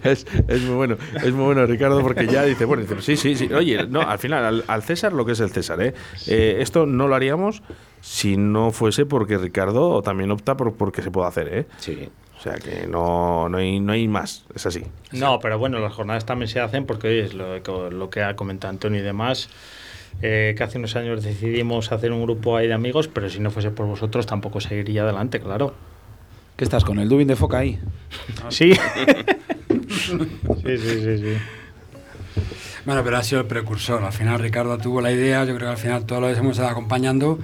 es, 0.04 0.26
es 0.48 0.62
muy 0.64 0.76
bueno, 0.76 0.98
es 1.16 1.32
muy 1.34 1.46
bueno 1.46 1.66
Ricardo 1.66 2.02
porque 2.02 2.28
ya 2.28 2.44
dice, 2.44 2.66
bueno, 2.66 2.84
dice, 2.84 3.02
sí, 3.02 3.18
sí, 3.18 3.36
sí. 3.36 3.54
Oye, 3.54 3.86
no, 3.88 4.02
al 4.02 4.20
final, 4.20 4.44
al, 4.46 4.64
al 4.68 4.84
César 4.84 5.14
lo 5.14 5.26
que 5.26 5.32
es 5.34 5.40
el 5.40 5.50
César, 5.52 5.82
¿eh? 5.82 5.94
Eh, 6.28 6.58
Esto 6.60 6.86
no 6.86 7.08
lo 7.08 7.16
haríamos 7.16 7.62
si 8.02 8.38
no 8.38 8.72
fuese 8.72 9.06
porque 9.06 9.38
Ricardo 9.38 10.02
también 10.02 10.32
opta 10.32 10.56
por 10.56 10.74
porque 10.76 11.02
se 11.02 11.12
puede 11.12 11.28
hacer, 11.28 11.50
¿eh? 11.54 11.66
Sí. 11.78 12.10
O 12.38 12.42
sea 12.42 12.56
que 12.56 12.88
no, 12.88 13.50
no, 13.50 13.58
hay, 13.58 13.82
no 13.82 13.92
hay 13.92 14.08
más, 14.08 14.46
es 14.56 14.66
así. 14.66 14.84
No, 15.12 15.40
pero 15.42 15.60
bueno, 15.60 15.80
las 15.80 15.92
jornadas 15.94 16.26
también 16.26 16.48
se 16.48 16.62
hacen 16.62 16.86
porque 16.86 17.08
oye, 17.10 17.24
es 17.26 17.34
lo, 17.34 17.62
que- 17.62 17.94
lo 17.94 18.10
que 18.10 18.24
ha 18.24 18.36
comentado 18.38 18.72
Antonio 18.72 19.02
y 19.02 19.04
demás. 19.04 19.50
eh, 20.22 20.54
que 20.58 20.64
hace 20.64 20.78
unos 20.78 20.96
años 20.96 21.22
decidimos 21.24 21.92
hacer 21.92 22.12
un 22.14 22.24
grupo 22.24 22.56
ahí 22.58 22.68
de 22.68 22.74
amigos, 22.74 23.08
pero 23.10 23.30
si 23.30 23.40
no 23.40 23.52
fuese 23.52 23.72
por 23.72 23.86
vosotros 23.88 24.26
tampoco 24.26 24.60
seguiría 24.62 25.04
adelante, 25.04 25.40
claro. 25.40 25.74
¿Qué 26.60 26.66
estás 26.66 26.84
con 26.84 27.00
el 27.00 27.08
dubin 27.08 27.26
de 27.26 27.38
foca 27.38 27.60
ahí? 27.60 27.80
Sí. 28.50 28.74
sí, 29.80 30.78
sí, 30.78 30.78
sí, 30.78 31.18
sí. 31.18 31.38
Bueno, 32.84 33.02
pero 33.02 33.16
ha 33.16 33.24
sido 33.24 33.40
el 33.40 33.48
precursor. 33.48 34.04
Al 34.04 34.12
final 34.12 34.42
Ricardo 34.42 34.78
tuvo 34.78 35.00
la 35.00 35.10
idea, 35.10 35.46
yo 35.46 35.56
creo 35.56 35.70
que 35.70 35.72
al 35.72 35.78
final 35.78 36.06
todos 36.06 36.22
los 36.22 36.38
hemos 36.38 36.52
estado 36.52 36.68
acompañando 36.68 37.40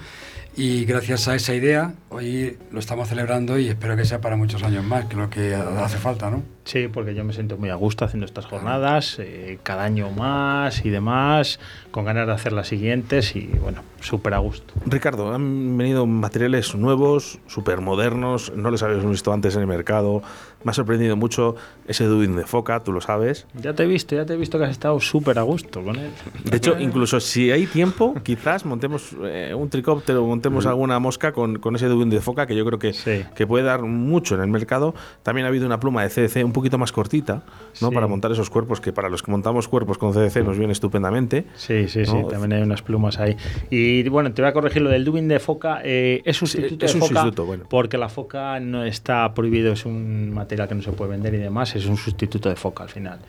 y 0.58 0.86
gracias 0.86 1.28
a 1.28 1.36
esa 1.36 1.54
idea 1.54 1.94
hoy 2.10 2.58
lo 2.72 2.80
estamos 2.80 3.10
celebrando 3.10 3.60
y 3.60 3.68
espero 3.68 3.96
que 3.98 4.06
sea 4.06 4.22
para 4.22 4.38
muchos 4.38 4.64
años 4.64 4.86
más, 4.86 5.06
que 5.06 5.14
es 5.14 5.20
lo 5.20 5.30
que 5.30 5.54
hace 5.56 5.98
falta, 5.98 6.30
¿no? 6.30 6.44
Sí, 6.64 6.88
porque 6.88 7.14
yo 7.14 7.24
me 7.24 7.34
siento 7.34 7.58
muy 7.58 7.70
a 7.70 7.76
gusto 7.76 8.06
haciendo 8.06 8.26
estas 8.26 8.46
jornadas, 8.46 9.18
eh, 9.20 9.60
cada 9.64 9.84
año 9.84 10.10
más 10.10 10.86
y 10.86 10.90
demás, 10.90 11.60
con 11.92 12.06
ganas 12.06 12.26
de 12.26 12.34
hacer 12.34 12.54
las 12.54 12.68
siguientes 12.68 13.36
y 13.36 13.48
bueno, 13.62 13.82
súper 14.00 14.34
a 14.34 14.40
gusto. 14.40 14.74
Ricardo, 14.86 15.34
han 15.34 15.78
venido 15.78 16.06
materiales 16.06 16.74
nuevos, 16.74 17.40
súper 17.48 17.82
modernos, 17.82 18.52
no 18.56 18.72
les 18.72 18.82
habíamos 18.82 19.12
visto 19.12 19.34
antes 19.34 19.56
en 19.56 19.62
el 19.62 19.68
mercado. 19.68 20.24
Me 20.66 20.72
ha 20.72 20.74
sorprendido 20.74 21.16
mucho 21.16 21.56
ese 21.88 22.04
Dubin 22.06 22.36
de 22.36 22.44
foca, 22.46 22.84
tú 22.84 22.92
lo 22.92 23.00
sabes. 23.00 23.46
Ya 23.62 23.74
te 23.74 23.84
he 23.84 23.86
visto, 23.86 24.16
ya 24.16 24.26
te 24.26 24.34
he 24.34 24.36
visto 24.36 24.58
que 24.58 24.66
has 24.66 24.72
estado 24.72 25.00
súper 25.00 25.38
a 25.40 25.44
gusto 25.44 25.84
con 25.84 25.96
él. 25.96 26.10
De 26.44 26.58
hecho, 26.58 26.78
incluso 26.80 27.20
si 27.20 27.52
hay 27.52 27.68
tiempo, 27.68 28.16
quizás 28.24 28.66
montemos 28.66 29.16
eh, 29.24 29.54
un 29.56 29.70
tricóptero, 29.70 30.26
montemos 30.26 30.66
alguna 30.66 30.98
mosca 31.00 31.32
con, 31.32 31.60
con 31.60 31.76
ese 31.76 31.86
Dubin 31.86 32.10
de 32.10 32.20
foca, 32.20 32.48
que 32.48 32.56
yo 32.56 32.66
creo 32.66 32.80
que, 32.80 32.94
Sí. 32.94 33.22
que 33.36 33.46
puede 33.46 33.64
dar 33.64 33.84
mucho 33.84 34.34
en 34.34 34.42
el 34.42 34.48
mercado. 34.48 34.96
También 35.22 35.46
ha 35.46 35.50
habido 35.50 35.68
una 35.68 35.80
pluma 35.80 36.02
de 36.02 36.10
CDC 36.10 36.44
un 36.44 36.52
poquito 36.52 36.80
más 36.80 36.92
cortita, 36.92 37.44
¿no? 37.80 37.90
Sí. 37.90 37.94
Para 37.94 38.08
montar 38.08 38.32
esos 38.32 38.50
cuerpos, 38.50 38.82
que 38.82 38.92
para 38.92 39.08
los 39.10 39.22
que 39.22 39.30
montamos 39.30 39.68
cuerpos 39.68 40.00
con 40.00 40.14
CDC 40.14 40.44
nos 40.44 40.58
viene 40.58 40.74
estupendamente. 40.74 41.46
Sí, 41.54 41.88
sí, 41.88 42.08
sí, 42.08 42.16
también 42.28 42.54
hay 42.54 42.64
unas 42.64 42.82
plumas 42.82 43.20
ahí. 43.20 43.38
Y 43.70 44.10
bueno, 44.10 44.34
te 44.34 44.42
voy 44.42 44.50
a 44.50 44.54
corregir 44.54 44.82
lo 44.82 44.90
del 44.90 45.06
dubin 45.06 45.28
de 45.28 45.40
foca. 45.40 45.82
eh, 45.84 46.24
es 46.26 46.38
sustituto 46.38 46.86
es 46.88 46.94
de 46.94 46.98
un 47.00 47.08
foca 47.08 47.22
sustituto, 47.22 47.46
bueno. 47.46 47.66
porque 47.70 48.00
la 48.00 48.10
foca 48.10 48.60
no 48.60 48.84
está 48.84 49.32
prohibido, 49.36 49.72
es 49.72 49.86
un 49.86 50.32
material 50.34 50.55
que 50.68 50.76
no 50.76 50.82
se 50.82 50.92
puede 50.92 51.12
vender 51.12 51.34
y 51.34 51.38
demás, 51.38 51.76
es 51.76 51.86
un 51.86 51.98
sustituto 51.98 52.50
de 52.50 52.56
foca 52.56 52.84
al 52.84 52.90
final. 52.90 53.20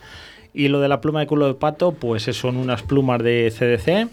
Y 0.54 0.68
lo 0.68 0.80
de 0.80 0.88
la 0.88 1.00
pluma 1.00 1.20
de 1.20 1.26
culo 1.26 1.46
de 1.46 1.54
pato, 1.54 1.92
pues 1.92 2.22
son 2.22 2.56
unas 2.56 2.82
plumas 2.82 3.22
de 3.22 3.52
CDC. 3.56 4.08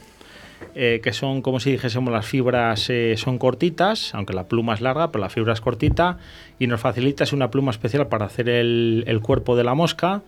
eh, 0.76 1.02
que 1.04 1.12
son 1.14 1.42
como 1.42 1.60
si 1.60 1.72
dijésemos 1.72 2.12
las 2.12 2.26
fibras 2.26 2.90
eh, 2.90 3.16
son 3.18 3.38
cortitas, 3.38 4.16
aunque 4.16 4.34
la 4.34 4.48
pluma 4.48 4.74
es 4.74 4.82
larga, 4.82 5.12
pero 5.12 5.22
la 5.22 5.30
fibra 5.30 5.54
es 5.54 5.62
cortita 5.62 6.18
y 6.58 6.68
nos 6.68 6.80
facilita 6.80 7.24
es 7.26 7.34
una 7.34 7.52
pluma 7.52 7.72
especial 7.72 8.08
para 8.08 8.26
hacer 8.26 8.50
el, 8.50 9.04
el 9.08 9.20
cuerpo 9.22 9.56
de 9.56 9.64
la 9.64 9.74
mosca. 9.74 10.22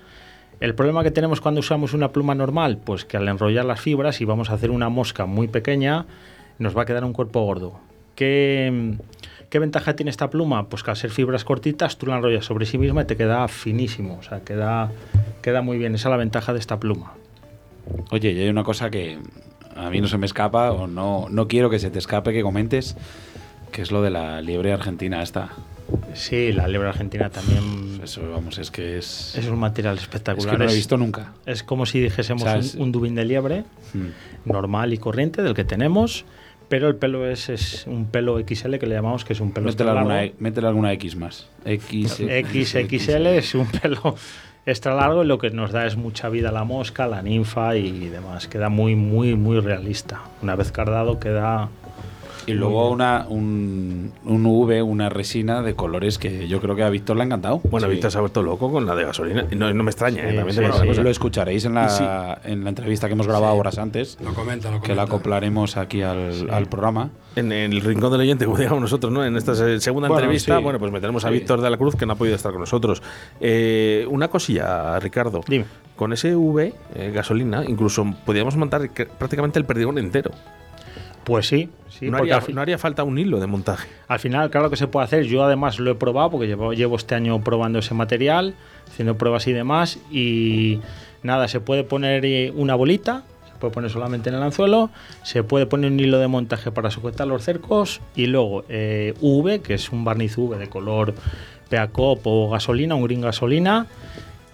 El 0.60 0.74
problema 0.76 1.04
que 1.04 1.12
tenemos 1.12 1.42
cuando 1.42 1.60
usamos 1.60 1.94
una 1.94 2.12
pluma 2.12 2.36
normal, 2.36 2.80
pues 2.84 3.06
que 3.06 3.18
al 3.18 3.28
enrollar 3.28 3.66
las 3.66 3.82
fibras 3.82 4.22
y 4.22 4.26
vamos 4.26 4.50
a 4.50 4.54
hacer 4.54 4.72
una 4.72 4.90
mosca 4.90 5.26
muy 5.26 5.48
pequeña, 5.48 6.06
nos 6.60 6.78
va 6.78 6.84
a 6.84 6.86
quedar 6.86 7.04
un 7.04 7.14
cuerpo 7.14 7.42
gordo. 7.42 7.80
¿Qué, 8.16 8.96
qué 9.50 9.60
ventaja 9.60 9.96
tiene 9.96 10.10
esta 10.12 10.30
pluma? 10.30 10.68
Pues 10.70 10.84
que 10.84 10.92
al 10.92 10.98
ser 10.98 11.12
fibras 11.12 11.44
cortitas, 11.44 11.98
tú 11.98 12.06
la 12.08 12.18
enrollas 12.18 12.46
sobre 12.46 12.66
sí 12.66 12.78
misma 12.78 13.04
y 13.04 13.06
te 13.06 13.16
queda 13.18 13.48
finísimo, 13.48 14.18
o 14.20 14.24
sea, 14.24 14.42
queda, 14.42 14.92
queda 15.42 15.62
muy 15.62 15.78
bien. 15.78 15.96
Esa 15.96 16.10
es 16.10 16.12
la 16.12 16.18
ventaja 16.18 16.54
de 16.54 16.60
esta 16.60 16.80
pluma. 16.80 17.14
Oye, 18.12 18.32
y 18.32 18.40
hay 18.42 18.50
una 18.50 18.64
cosa 18.64 18.90
que 18.90 19.18
a 19.76 19.90
mí 19.90 20.02
no 20.02 20.08
se 20.08 20.18
me 20.18 20.26
escapa 20.26 20.72
o 20.72 20.88
no, 20.88 21.28
no 21.30 21.48
quiero 21.48 21.70
que 21.70 21.80
se 21.80 21.90
te 21.92 22.00
escape 22.00 22.34
que 22.34 22.42
comentes, 22.42 22.96
que 23.72 23.82
es 23.82 23.92
lo 23.92 24.02
de 24.02 24.10
la 24.10 24.42
liebre 24.42 24.72
argentina 24.74 25.22
esta. 25.22 25.50
Sí, 26.16 26.52
la 26.52 26.68
liebre 26.68 26.88
argentina 26.90 27.30
también 27.30 28.00
Eso, 28.04 28.22
vamos, 28.32 28.58
es 28.58 28.72
que 28.72 28.98
es... 28.98 29.36
es 29.38 29.46
un 29.48 29.60
material 29.60 29.96
es 29.98 30.02
espectacular. 30.02 30.54
que 30.54 30.58
no 30.58 30.66
lo 30.66 30.72
he 30.72 30.76
visto 30.76 30.98
nunca. 30.98 31.34
Es 31.46 31.62
como 31.62 31.86
si 31.86 32.00
dijésemos 32.00 32.42
O 32.42 32.46
sea, 32.46 32.56
un- 32.56 32.60
es- 32.62 32.74
un, 32.76 32.92
dubín 32.92 33.14
de 33.14 33.26
liebre 33.26 33.64
Mm. 33.94 34.50
normal 34.50 34.94
y 34.94 34.98
corriente 34.98 35.44
del 35.44 35.54
que 35.54 35.64
tenemos, 35.64 36.26
pero 36.70 36.88
el 36.88 36.96
pelo 36.96 37.28
es, 37.30 37.50
es 37.50 37.86
un 37.88 38.06
pelo 38.08 38.38
XL 38.40 38.76
que 38.78 38.88
le 38.88 38.96
llamamos 38.96 39.24
que 39.26 39.34
es 39.34 39.40
un 39.40 39.52
pelo 39.52 39.68
Métele 39.68 39.92
alguna, 39.92 40.16
largo. 40.16 40.32
e- 40.32 40.36
métele 40.40 40.68
alguna 40.68 40.94
X 40.94 41.16
más. 41.16 41.48
X, 41.66 42.22
XXL 42.24 43.28
es 43.28 43.56
un 43.56 43.68
pelo 43.68 44.16
extra 44.66 44.96
largo 44.96 45.24
y 45.24 45.28
lo 45.28 45.38
que 45.38 45.52
nos 45.52 45.72
da 45.72 45.86
es 45.86 45.96
mucha 45.96 46.28
vida 46.30 46.50
a 46.50 46.52
la 46.52 46.64
mosca, 46.64 47.06
la 47.08 47.22
ninfa 47.22 47.76
y 47.76 48.08
demás. 48.10 48.48
Queda 48.48 48.70
muy, 48.70 48.96
muy, 48.96 49.36
muy 49.36 49.60
realista. 49.60 50.22
Una 50.42 50.56
vez 50.56 50.72
cardado 50.72 51.20
queda... 51.20 51.70
Y 52.48 52.54
luego 52.54 52.90
una, 52.92 53.26
un, 53.28 54.12
un 54.24 54.46
V, 54.46 54.82
una 54.84 55.10
resina 55.10 55.62
de 55.64 55.74
colores 55.76 56.18
que 56.20 56.48
yo 56.48 56.62
creo 56.62 56.76
que 56.76 56.84
a 56.84 56.90
Víctor 56.90 57.16
le 57.16 57.24
ha 57.24 57.26
encantado. 57.26 57.60
Bueno, 57.70 57.88
Sí. 57.88 57.94
Víctor 57.94 58.12
se 58.12 58.18
ha 58.18 58.22
vuelto 58.22 58.44
loco 58.44 58.72
con 58.72 58.86
la 58.86 58.96
de 58.96 59.04
gasolina. 59.06 59.46
No, 59.56 59.74
no 59.74 59.84
me 59.84 59.90
extraña, 59.92 60.24
¿eh? 60.24 60.32
Sí, 60.32 60.36
También 60.36 60.56
sí, 60.56 60.60
te 60.62 60.66
una 60.68 60.86
cosa. 60.86 61.02
Lo 61.04 61.10
escucharéis 61.10 61.66
en 61.66 61.74
la, 61.76 62.40
en 62.44 62.64
la 62.64 62.70
entrevista 62.70 63.08
que 63.08 63.14
hemos 63.14 63.28
grabado 63.28 63.56
horas 63.56 63.78
antes, 63.80 64.18
Lo 64.22 64.34
comenta, 64.34 64.68
lo 64.70 64.76
comenta. 64.78 64.88
que 64.88 64.96
la 64.96 65.04
acoplaremos 65.04 65.78
aquí 65.78 66.02
al, 66.04 66.50
al 66.52 66.68
programa. 66.68 67.10
En 67.36 67.52
el 67.52 67.82
rincón 67.82 68.12
del 68.12 68.22
oyente, 68.22 68.46
como 68.46 68.58
digamos 68.58 68.80
nosotros, 68.82 69.12
¿no? 69.12 69.26
En 69.26 69.36
esta 69.38 69.56
se- 69.56 69.80
segunda 69.80 70.08
Bueno, 70.08 70.22
entrevista, 70.24 70.58
sí. 70.58 70.64
bueno, 70.64 70.80
pues 70.80 70.92
meteremos 70.92 71.26
a 71.26 71.30
Sí. 71.30 71.34
Víctor 71.34 71.62
de 71.62 71.70
la 71.70 71.78
Cruz, 71.78 71.96
que 71.96 72.06
no 72.06 72.14
ha 72.14 72.16
podido 72.16 72.36
estar 72.36 72.52
con 72.52 72.62
nosotros. 72.62 73.02
Eh, 73.42 74.06
una 74.10 74.28
cosilla, 74.28 75.00
Ricardo. 75.00 75.42
Dime. 75.48 75.66
Con 75.96 76.14
ese 76.14 76.36
V, 76.36 76.74
eh, 76.96 77.12
gasolina, 77.14 77.64
incluso 77.66 78.06
podríamos 78.26 78.56
montar 78.58 78.90
prácticamente 79.18 79.60
el 79.60 79.66
perdigón 79.66 79.98
entero. 79.98 80.32
Pues 81.26 81.48
sí, 81.48 81.70
sí 81.90 82.10
no, 82.10 82.18
haría, 82.18 82.40
no 82.40 82.78
falta 82.78 83.04
un 83.04 83.18
hilo 83.18 83.40
de 83.40 83.48
montaje. 83.48 83.90
al 84.08 84.20
final, 84.20 84.52
claro 84.52 84.70
que 84.70 84.78
se 84.78 84.88
puede 84.88 85.06
hacer. 85.06 85.24
Yo 85.24 85.44
además 85.44 85.80
lo 85.80 85.90
he 85.90 85.96
probado 85.96 86.30
porque 86.30 86.46
llevo, 86.46 86.72
llevo 86.72 86.96
este 86.98 87.16
año 87.16 87.44
probando 87.44 87.80
ese 87.80 87.96
material, 87.96 88.54
haciendo 88.88 89.18
pruebas 89.18 89.48
y 89.48 89.52
demás. 89.52 89.98
Y 90.12 90.82
nada, 91.24 91.48
se 91.48 91.60
puede 91.60 91.84
poner 91.84 92.24
eh, 92.26 92.54
una 92.56 92.76
bolita, 92.76 93.24
se 93.52 93.58
puede 93.58 93.74
poner 93.74 93.90
solamente 93.90 94.30
en 94.30 94.36
el 94.36 94.44
anzuelo, 94.44 94.92
se 95.24 95.42
puede 95.42 95.66
poner 95.66 95.92
un 95.92 96.00
hilo 96.00 96.20
de 96.20 96.28
montaje 96.28 96.72
para 96.72 96.92
sujetar 96.92 97.26
los 97.26 97.44
cercos 97.44 98.02
y 98.16 98.28
luego 98.28 98.64
eh, 98.70 99.16
V, 99.20 99.62
que 99.62 99.74
es 99.74 99.92
un 99.92 100.06
barniz 100.06 100.38
V 100.38 100.60
de 100.60 100.70
color 100.70 101.16
Peacop 101.70 102.20
o 102.26 102.52
gasolina, 102.52 102.94
un 102.94 103.04
green 103.04 103.22
gasolina. 103.22 103.88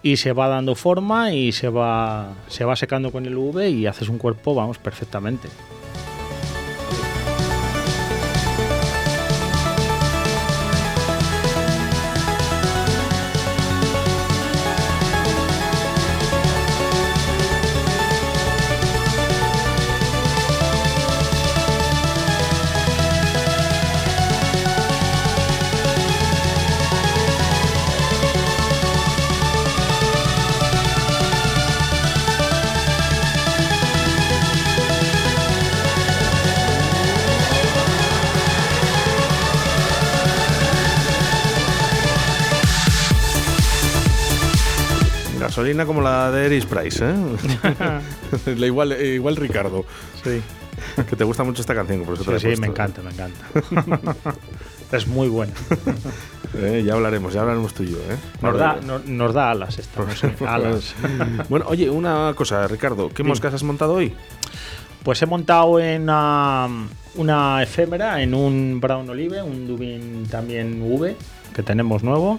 y 0.03 0.15
se 0.17 0.31
va 0.31 0.47
dando 0.47 0.73
forma 0.75 1.34
y 1.34 1.51
se 1.51 1.67
va, 1.67 2.34
se 2.47 2.63
va 2.63 2.77
secando 2.77 3.12
con 3.12 3.25
el 3.25 3.38
UV 3.38 3.67
y 3.67 3.88
haces 3.88 4.07
un 4.07 4.17
cuerpo, 4.17 4.55
vamos, 4.55 4.77
perfectamente. 4.77 5.49
Como 45.86 46.01
la 46.01 46.31
de 46.31 46.45
Eris 46.47 46.65
Price, 46.65 47.03
¿eh? 47.03 47.13
La 48.57 48.65
igual, 48.65 48.91
eh, 48.93 49.15
igual 49.15 49.36
Ricardo. 49.36 49.86
Sí, 50.23 50.41
Que 51.10 51.15
te 51.15 51.23
gusta 51.23 51.43
mucho 51.43 51.62
esta 51.62 51.73
canción, 51.75 52.03
por 52.03 52.15
eso 52.15 52.23
te 52.23 52.31
la 52.31 52.38
he 52.38 52.39
sí, 52.39 52.60
me 52.62 52.67
encanta, 52.67 53.01
me 53.01 53.12
encanta. 53.12 54.25
es 54.91 55.07
muy 55.07 55.27
buena. 55.29 55.53
Eh, 56.53 56.84
ya 56.86 56.95
hablaremos, 56.95 57.31
ya 57.34 57.39
hablaremos 57.43 57.73
tú 57.73 57.84
y 57.84 57.91
yo, 57.91 57.97
¿eh? 57.99 58.17
Nos 58.41 58.57
da, 58.60 58.77
no- 58.86 58.99
nos 59.05 59.34
da 59.34 59.51
alas 59.51 59.79
esta, 59.79 60.03
sé, 60.13 60.34
alas. 60.45 60.93
Bueno, 61.47 61.65
oye, 61.69 61.89
una 61.89 62.34
cosa, 62.36 62.67
Ricardo, 62.67 63.07
¿qué 63.07 63.23
moscas 63.23 63.53
has 63.53 63.63
montado 63.63 63.93
hoy? 63.93 64.13
Pues 65.01 65.21
he 65.21 65.25
montado 65.27 65.79
en 65.79 66.01
una, 66.03 66.67
una 67.15 67.63
efémera, 67.63 68.21
en 68.21 68.34
un 68.34 68.81
Brown 68.81 69.10
Olive, 69.10 69.41
un 69.41 69.65
Dubin 69.65 70.27
también 70.29 70.81
V, 70.81 71.15
que 71.55 71.63
tenemos 71.63 72.03
nuevo. 72.03 72.38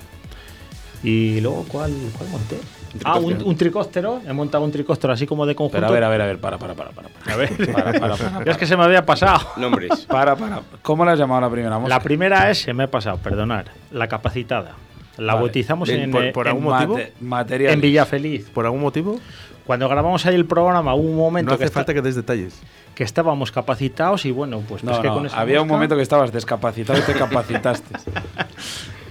Y 1.02 1.40
luego, 1.40 1.64
¿cuál, 1.68 1.94
cuál 2.18 2.28
monté? 2.28 2.58
Ah, 3.04 3.18
un, 3.18 3.42
un 3.42 3.56
tricóptero. 3.56 4.20
He 4.26 4.32
montado 4.32 4.64
un 4.64 4.70
tricóptero 4.72 5.12
así 5.12 5.26
como 5.26 5.46
de 5.46 5.54
conjunto. 5.54 5.76
Pero 5.78 5.86
a 5.88 5.90
ver, 5.90 6.04
a 6.04 6.08
ver, 6.08 6.20
a 6.22 6.26
ver, 6.26 6.38
para, 6.38 6.58
para, 6.58 6.74
para. 6.74 6.90
para. 6.90 7.08
A 7.32 7.36
ver. 7.36 7.50
Para, 7.72 7.92
para, 7.98 8.16
para, 8.16 8.44
Ya 8.44 8.52
es 8.52 8.58
que 8.58 8.66
se 8.66 8.76
me 8.76 8.84
había 8.84 9.04
pasado. 9.06 9.40
Nombres. 9.56 10.06
para, 10.08 10.36
para. 10.36 10.60
¿Cómo 10.82 11.04
la 11.04 11.12
has 11.12 11.18
llamado 11.18 11.40
la 11.40 11.50
primera 11.50 11.78
mosca? 11.78 11.88
La 11.94 12.00
primera 12.00 12.50
es, 12.50 12.58
se 12.62 12.72
me 12.74 12.84
ha 12.84 12.90
pasado, 12.90 13.18
perdonar, 13.18 13.66
la 13.90 14.08
capacitada. 14.08 14.72
La 15.18 15.34
Vale. 15.34 15.44
bautizamos 15.46 15.88
De- 15.88 16.02
en, 16.02 16.10
por- 16.10 16.24
eh, 16.24 16.32
por 16.32 16.46
en- 16.46 16.50
algún 16.56 16.64
motivo? 16.64 16.94
Mate- 16.96 17.12
material. 17.20 17.74
en 17.74 17.80
Villafeliz. 17.80 18.48
¿Por 18.50 18.64
algún 18.64 18.80
motivo? 18.80 19.18
Cuando 19.66 19.88
grabamos 19.88 20.26
ahí 20.26 20.34
el 20.34 20.44
programa, 20.46 20.94
hubo 20.94 21.08
un 21.08 21.16
momento 21.16 21.52
No 21.52 21.58
que, 21.58 21.64
hace 21.64 21.68
esta- 21.70 21.80
falta 21.80 21.94
que 21.94 22.02
des 22.02 22.16
detalles. 22.16 22.60
que 22.94 23.04
estábamos 23.04 23.52
capacitados 23.52 24.24
y 24.26 24.30
bueno, 24.32 24.60
pues 24.68 24.82
No, 24.84 24.90
pesqué 24.92 25.06
no, 25.08 25.14
con 25.14 25.26
esa 25.26 25.40
había 25.40 25.60
un 25.62 25.68
mosca. 25.68 25.74
momento 25.76 25.96
que 25.96 26.02
estabas 26.02 26.32
descapacitado 26.32 26.98
y 26.98 27.02
te 27.02 27.12
capacitaste. 27.14 27.94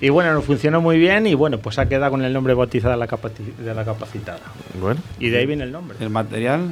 Y 0.02 0.10
bueno, 0.10 0.34
nos 0.34 0.44
funcionó 0.46 0.82
muy 0.82 0.98
bien 0.98 1.28
y 1.28 1.36
bueno, 1.36 1.60
pues 1.60 1.78
ha 1.80 1.88
quedado 1.88 2.12
con 2.12 2.24
el 2.24 2.34
nombre 2.34 2.54
bautizada 2.56 2.96
de 2.96 3.00
la, 3.00 3.08
capaci- 3.08 3.56
de 3.56 3.74
la 3.74 3.86
capacitada. 3.86 4.40
Bueno, 4.80 5.00
Y 5.20 5.30
de 5.30 5.38
ahí 5.38 5.46
viene 5.46 5.64
el 5.64 5.72
nombre. 5.72 5.96
El 6.00 6.10
material. 6.10 6.70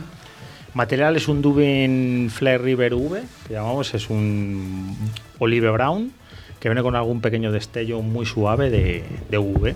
Material 0.74 1.16
es 1.16 1.28
un 1.28 1.42
Dubin 1.42 2.30
Flare 2.32 2.58
River 2.60 2.94
V, 2.96 3.22
que 3.48 3.54
llamamos, 3.54 3.94
es 3.94 4.10
un 4.10 4.96
Olive 5.40 5.70
Brown, 5.72 6.12
que 6.60 6.70
viene 6.70 6.82
con 6.82 6.96
algún 6.96 7.22
pequeño 7.22 7.52
destello 7.52 8.02
muy 8.02 8.26
suave 8.26 8.70
de, 8.70 9.04
de 9.30 9.38
UV. 9.38 9.74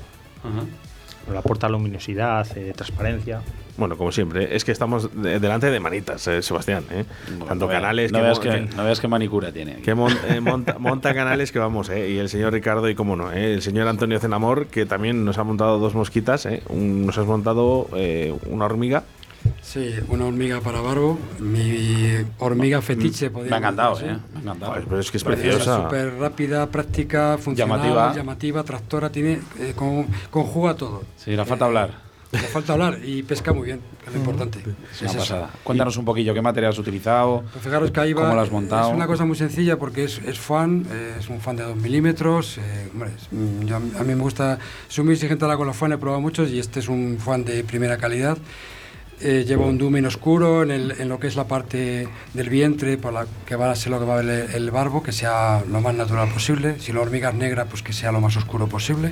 Le 1.31 1.37
aporta 1.37 1.69
luminosidad, 1.69 2.45
eh, 2.57 2.73
transparencia. 2.75 3.41
Bueno, 3.77 3.97
como 3.97 4.11
siempre, 4.11 4.55
es 4.55 4.63
que 4.63 4.71
estamos 4.71 5.09
de- 5.15 5.39
delante 5.39 5.69
de 5.71 5.79
manitas, 5.79 6.27
eh, 6.27 6.41
Sebastián. 6.41 6.83
¿eh? 6.91 7.05
Tanto 7.47 7.65
No 7.65 7.71
canales 7.71 8.11
no 8.11 8.19
que, 8.19 8.23
veas 8.23 8.37
mo- 8.37 8.43
que, 8.43 8.49
que- 8.49 8.75
no 8.75 8.83
veas 8.83 8.99
qué 8.99 9.07
manicura 9.07 9.51
tiene. 9.51 9.77
que 9.81 9.95
mon- 9.95 10.15
eh, 10.29 10.39
monta, 10.41 10.77
monta 10.79 11.13
canales 11.13 11.51
que 11.51 11.59
vamos, 11.59 11.89
¿eh? 11.89 12.09
y 12.09 12.17
el 12.17 12.29
señor 12.29 12.53
Ricardo, 12.53 12.87
y 12.89 12.95
cómo 12.95 13.15
no, 13.15 13.31
¿eh? 13.31 13.53
el 13.53 13.61
señor 13.61 13.87
Antonio 13.87 14.19
Zenamor, 14.19 14.67
que 14.67 14.85
también 14.85 15.25
nos 15.25 15.37
ha 15.37 15.43
montado 15.43 15.79
dos 15.79 15.95
mosquitas, 15.95 16.45
¿eh? 16.45 16.61
Un- 16.69 17.05
nos 17.05 17.17
has 17.17 17.25
montado 17.25 17.87
eh, 17.95 18.33
una 18.49 18.65
hormiga. 18.65 19.03
Sí, 19.61 19.93
una 20.07 20.25
hormiga 20.25 20.61
para 20.61 20.79
barbo, 20.79 21.19
mi 21.39 22.13
hormiga 22.39 22.81
fetiche. 22.81 23.29
Mm, 23.29 23.39
Me 23.49 23.55
ha 23.55 23.57
encantado, 23.57 23.99
¿eh? 23.99 24.17
Me 24.33 24.39
ha 24.39 24.41
encantado. 24.41 24.73
Pero 24.87 24.99
es 25.01 25.11
que 25.11 25.17
es 25.17 25.23
Es 25.23 25.27
preciosa. 25.27 25.83
súper 25.83 26.13
rápida, 26.17 26.65
práctica, 26.67 27.37
funcional, 27.37 27.79
Llamativa. 27.79 28.15
llamativa, 28.15 28.63
tractora, 28.63 29.09
tiene, 29.09 29.39
eh, 29.59 29.73
con- 29.75 30.07
conjuga 30.31 30.75
todo. 30.75 31.03
Sí, 31.17 31.35
le 31.35 31.43
falta 31.43 31.65
hablar. 31.65 31.91
Le 32.33 32.47
falta 32.47 32.73
hablar 32.73 32.99
y 33.03 33.23
pesca 33.23 33.53
muy 33.53 33.65
bien, 33.67 33.79
que 34.01 34.07
es 34.07 34.13
lo 34.13 34.19
importante. 34.19 34.59
Es 34.91 35.01
una 35.01 35.09
eso. 35.11 35.19
pasada. 35.19 35.49
Cuéntanos 35.63 35.95
un 35.97 36.05
poquillo 36.05 36.33
qué 36.33 36.41
material 36.41 36.71
has 36.73 36.79
utilizado. 36.79 37.43
Pues 37.53 37.63
fijaros 37.63 37.91
que 37.91 37.99
ahí 37.99 38.13
va. 38.13 38.23
¿Cómo 38.23 38.35
lo 38.35 38.41
has 38.41 38.51
montado? 38.51 38.89
Es 38.89 38.95
una 38.95 39.07
cosa 39.07 39.23
muy 39.25 39.35
sencilla 39.35 39.77
porque 39.77 40.03
es, 40.05 40.19
es 40.25 40.39
fan, 40.39 40.85
eh, 40.91 41.15
es 41.19 41.29
un 41.29 41.39
fan 41.39 41.55
de 41.55 41.63
2 41.63 41.75
milímetros. 41.75 42.57
eh, 42.57 42.89
hombre, 42.91 43.11
es- 43.15 43.27
mm, 43.31 43.65
yo- 43.65 43.75
a 43.77 44.03
mí 44.03 44.15
me 44.15 44.21
gusta, 44.21 44.57
soy 44.87 45.03
muy 45.05 45.13
exigente 45.13 45.45
ahora 45.45 45.57
con 45.57 45.67
los 45.67 45.75
fans, 45.77 45.93
he 45.93 45.97
probado 45.97 46.21
muchos 46.21 46.49
y 46.49 46.59
este 46.59 46.79
es 46.79 46.89
un 46.89 47.17
fan 47.19 47.45
de 47.45 47.63
primera 47.63 47.97
calidad. 47.97 48.37
Eh, 49.21 49.45
lleva 49.47 49.65
un 49.67 49.77
dumen 49.77 50.05
oscuro 50.05 50.63
en, 50.63 50.71
el- 50.71 50.91
en 50.99 51.07
lo 51.07 51.19
que 51.19 51.27
es 51.27 51.35
la 51.35 51.45
parte 51.47 52.09
del 52.33 52.49
vientre, 52.49 52.97
por 52.97 53.13
la 53.13 53.25
que 53.45 53.55
va 53.55 53.71
a 53.71 53.75
ser 53.75 53.91
lo 53.91 53.99
que 53.99 54.05
va 54.05 54.15
a 54.15 54.21
ver 54.23 54.49
el, 54.49 54.55
el 54.55 54.71
barbo, 54.71 55.01
que 55.03 55.11
sea 55.13 55.63
lo 55.69 55.79
más 55.81 55.93
natural 55.95 56.27
posible. 56.29 56.79
Si 56.79 56.91
la 56.91 57.01
hormiga 57.01 57.29
es 57.29 57.35
negra, 57.35 57.65
pues 57.65 57.83
que 57.83 57.93
sea 57.93 58.11
lo 58.11 58.19
más 58.19 58.35
oscuro 58.35 58.67
posible. 58.67 59.11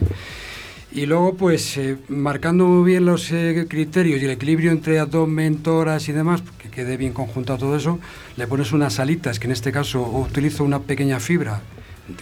Y 0.93 1.05
luego, 1.05 1.35
pues, 1.35 1.77
eh, 1.77 1.97
marcando 2.09 2.65
muy 2.65 2.91
bien 2.91 3.05
los 3.05 3.31
eh, 3.31 3.65
criterios 3.69 4.21
y 4.21 4.25
el 4.25 4.31
equilibrio 4.31 4.71
entre 4.71 4.99
abdomen, 4.99 5.63
toras 5.63 6.09
y 6.09 6.11
demás, 6.11 6.43
que 6.61 6.69
quede 6.69 6.97
bien 6.97 7.13
conjuntado 7.13 7.59
todo 7.59 7.77
eso, 7.77 7.99
le 8.35 8.45
pones 8.45 8.73
unas 8.73 8.99
alitas, 8.99 9.39
que 9.39 9.47
en 9.47 9.53
este 9.53 9.71
caso 9.71 10.01
utilizo 10.01 10.65
una 10.65 10.79
pequeña 10.79 11.21
fibra, 11.21 11.61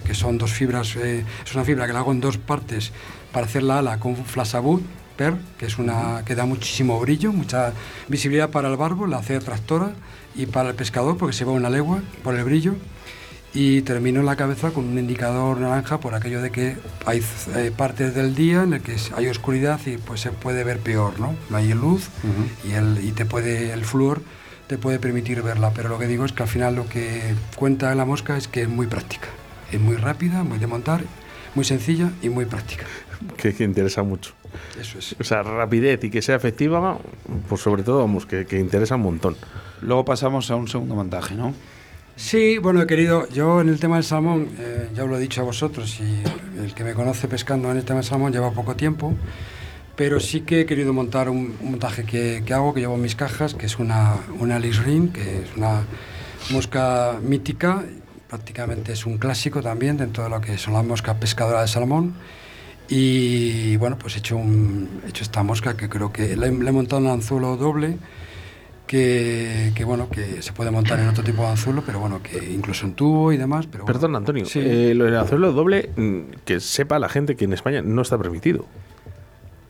que 0.06 0.14
son 0.14 0.38
dos 0.38 0.54
fibras, 0.54 0.96
eh, 0.98 1.26
es 1.44 1.56
una 1.56 1.64
fibra 1.64 1.88
que 1.88 1.94
la 1.94 2.00
hago 2.00 2.12
en 2.12 2.22
dos 2.22 2.38
partes 2.38 2.92
para 3.32 3.48
hacer 3.48 3.64
la 3.64 3.80
ala 3.80 4.00
con 4.00 4.16
flasabut 4.16 4.84
per, 5.18 5.34
que 5.58 5.66
es 5.66 5.80
una 5.80 6.24
que 6.24 6.36
da 6.36 6.46
muchísimo 6.46 7.00
brillo, 7.00 7.34
mucha 7.34 7.74
visibilidad 8.08 8.52
para 8.52 8.70
el 8.70 8.78
barbo, 8.78 9.08
la 9.08 9.18
hace 9.18 9.40
tractora 9.40 9.94
y 10.36 10.46
para 10.46 10.70
el 10.70 10.76
pescador 10.76 11.18
porque 11.18 11.34
se 11.34 11.44
va 11.44 11.54
una 11.54 11.72
legua 11.72 12.04
por 12.24 12.36
el 12.36 12.44
brillo 12.44 12.76
y 13.54 13.82
termino 13.82 14.20
en 14.20 14.26
la 14.26 14.36
cabeza 14.36 14.72
con 14.72 14.86
un 14.86 15.00
indicador 15.00 15.60
naranja 15.60 16.00
por 16.00 16.14
aquello 16.14 16.42
de 16.42 16.52
que 16.52 16.78
hay 17.06 17.24
eh, 17.56 17.72
partes 17.76 18.14
del 18.14 18.36
día 18.36 18.64
en 18.64 18.74
el 18.74 18.82
que 18.82 18.96
hay 19.16 19.28
oscuridad 19.28 19.80
y 19.86 19.98
pues 19.98 20.22
se 20.22 20.32
puede 20.32 20.64
ver 20.64 20.80
peor, 20.80 21.20
¿no? 21.20 21.36
No 21.50 21.58
hay 21.58 21.74
luz 21.74 22.10
y, 22.68 22.74
el, 22.74 23.04
y 23.04 23.12
te 23.12 23.26
puede, 23.26 23.74
el 23.74 23.86
flúor 23.86 24.22
te 24.68 24.78
puede 24.78 25.00
permitir 25.00 25.42
verla, 25.42 25.72
pero 25.74 25.90
lo 25.90 25.98
que 25.98 26.06
digo 26.06 26.26
es 26.26 26.32
que 26.32 26.44
al 26.44 26.50
final 26.50 26.76
lo 26.76 26.88
que 26.88 27.34
cuenta 27.56 27.94
la 27.96 28.06
mosca 28.06 28.38
es 28.38 28.48
que 28.48 28.62
es 28.62 28.70
muy 28.70 28.86
práctica, 28.86 29.28
es 29.72 29.80
muy 29.80 29.96
rápida, 29.96 30.44
muy 30.44 30.60
de 30.60 30.68
montar, 30.68 31.02
muy 31.56 31.66
sencilla 31.66 32.12
y 32.22 32.30
muy 32.30 32.46
práctica. 32.46 32.86
Que, 33.36 33.54
que 33.54 33.64
interesa 33.64 34.04
mucho. 34.04 34.34
Eso 34.80 35.00
es. 35.00 35.16
O 35.20 35.24
sea, 35.24 35.42
rapidez 35.42 36.04
y 36.04 36.10
que 36.12 36.22
sea 36.22 36.36
efectiva, 36.36 37.00
pues 37.50 37.62
sobre 37.62 37.82
todo, 37.82 38.00
vamos, 38.00 38.26
que, 38.28 38.46
que 38.46 38.60
interesa 38.60 38.96
un 38.96 39.02
montón. 39.02 39.36
Luego 39.82 40.06
pasamos 40.06 40.52
a 40.52 40.56
un 40.56 40.68
segundo 40.68 40.94
montaje, 40.94 41.34
¿no? 41.36 41.54
Sí, 42.20 42.58
bueno, 42.58 42.86
querido, 42.86 43.30
yo 43.30 43.62
en 43.62 43.70
el 43.70 43.80
tema 43.80 43.96
del 43.96 44.04
salmón, 44.04 44.50
eh, 44.60 44.90
ya 44.94 45.06
os 45.06 45.10
lo 45.10 45.18
he 45.18 45.22
dicho 45.22 45.40
a 45.40 45.46
vosotros, 45.46 46.00
y 46.02 46.62
el 46.62 46.74
que 46.76 46.84
me 46.84 46.94
conoce 46.94 47.30
pescando 47.30 47.72
en 47.72 47.78
el 47.78 47.86
tema 47.86 48.02
del 48.02 48.10
salmón 48.10 48.34
lleva 48.34 48.52
poco 48.52 48.76
tiempo, 48.76 49.14
pero 49.96 50.20
sí 50.20 50.42
que 50.42 50.60
he 50.60 50.66
querido 50.66 50.92
montar 50.92 51.30
un, 51.30 51.56
montaje 51.64 52.04
que, 52.04 52.44
hago, 52.54 52.74
que 52.74 52.82
llevo 52.82 52.96
en 52.96 53.02
mis 53.02 53.16
cajas, 53.16 53.54
que 53.54 53.68
es 53.68 53.80
una, 53.80 54.18
una 54.38 54.58
Alice 54.58 54.82
Ring, 54.82 55.14
que 55.14 55.44
es 55.44 55.56
una 55.56 55.86
mosca 56.52 57.18
mítica, 57.24 57.86
prácticamente 58.28 58.92
es 58.92 59.06
un 59.06 59.18
clásico 59.18 59.62
también 59.64 59.96
dentro 59.96 60.26
de 60.26 60.30
lo 60.30 60.42
que 60.42 60.58
son 60.58 60.74
las 60.74 60.84
moscas 60.84 61.16
pescadoras 61.16 61.62
de 61.62 61.68
salmón. 61.70 62.16
Y 62.90 63.78
bueno, 63.78 63.98
pues 63.98 64.18
he 64.18 64.20
hecho, 64.20 64.38
he 64.38 65.10
hecho 65.10 65.24
esta 65.24 65.42
mosca 65.42 65.78
que 65.78 65.88
creo 65.88 66.12
que 66.12 66.36
le, 66.36 66.52
le 66.52 66.70
he 66.70 66.74
montado 66.74 67.02
un 67.02 67.08
anzuelo 67.08 67.56
doble 67.56 67.98
que, 68.90 69.72
que, 69.76 69.84
bueno 69.86 70.10
que 70.10 70.42
se 70.42 70.52
puede 70.52 70.72
montar 70.72 71.00
en 71.00 71.08
otro 71.08 71.24
tipo 71.24 71.44
de 71.44 71.50
anzuelo, 71.50 71.84
pero 71.86 72.00
bueno 72.00 72.24
que 72.24 72.52
incluso 72.52 72.88
en 72.88 72.96
tubo 72.96 73.32
y 73.32 73.38
demás. 73.38 73.68
Pero 73.72 73.84
bueno. 73.84 73.94
Perdón, 74.00 74.16
Antonio, 74.16 74.46
Sí. 74.46 74.60
eh, 74.64 74.94
lo 74.96 75.06
del 75.06 75.16
hacerlo 75.18 75.52
doble, 75.54 75.92
mm, 75.96 76.20
que 76.44 76.60
sepa 76.60 76.98
la 76.98 77.08
gente 77.08 77.36
que 77.36 77.46
en 77.46 77.54
España 77.54 77.84
no 77.84 78.02
está 78.02 78.18
permitido. 78.18 78.66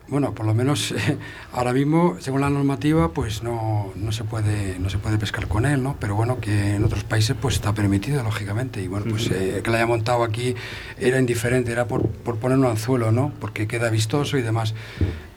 Bueno, 0.08 0.34
por 0.34 0.44
lo 0.46 0.54
menos 0.54 0.90
eh, 0.92 1.18
ahora 1.52 1.72
mismo, 1.74 2.16
según 2.18 2.40
la 2.40 2.48
normativa, 2.50 3.10
pues 3.12 3.42
no, 3.42 3.92
no 3.94 4.10
se 4.10 4.24
puede 4.24 4.78
no 4.78 4.88
se 4.88 4.96
puede 4.98 5.18
pescar 5.18 5.46
con 5.48 5.66
él, 5.66 5.82
¿no? 5.82 5.96
Pero 6.00 6.16
bueno, 6.16 6.40
que 6.40 6.76
en 6.76 6.82
otros 6.84 7.04
países 7.04 7.36
pues 7.40 7.56
está 7.56 7.74
permitido, 7.74 8.22
lógicamente. 8.22 8.82
Y 8.82 8.88
bueno, 8.88 9.04
pues 9.10 9.30
eh, 9.30 9.60
que 9.62 9.70
la 9.70 9.76
haya 9.76 9.86
montado 9.86 10.24
aquí 10.24 10.54
era 10.98 11.18
indiferente, 11.20 11.70
era 11.70 11.86
por, 11.86 12.08
por 12.08 12.38
poner 12.38 12.56
un 12.58 12.64
anzuelo, 12.64 13.12
¿no? 13.12 13.32
Porque 13.38 13.68
queda 13.68 13.90
vistoso 13.90 14.38
y 14.38 14.42
demás. 14.42 14.74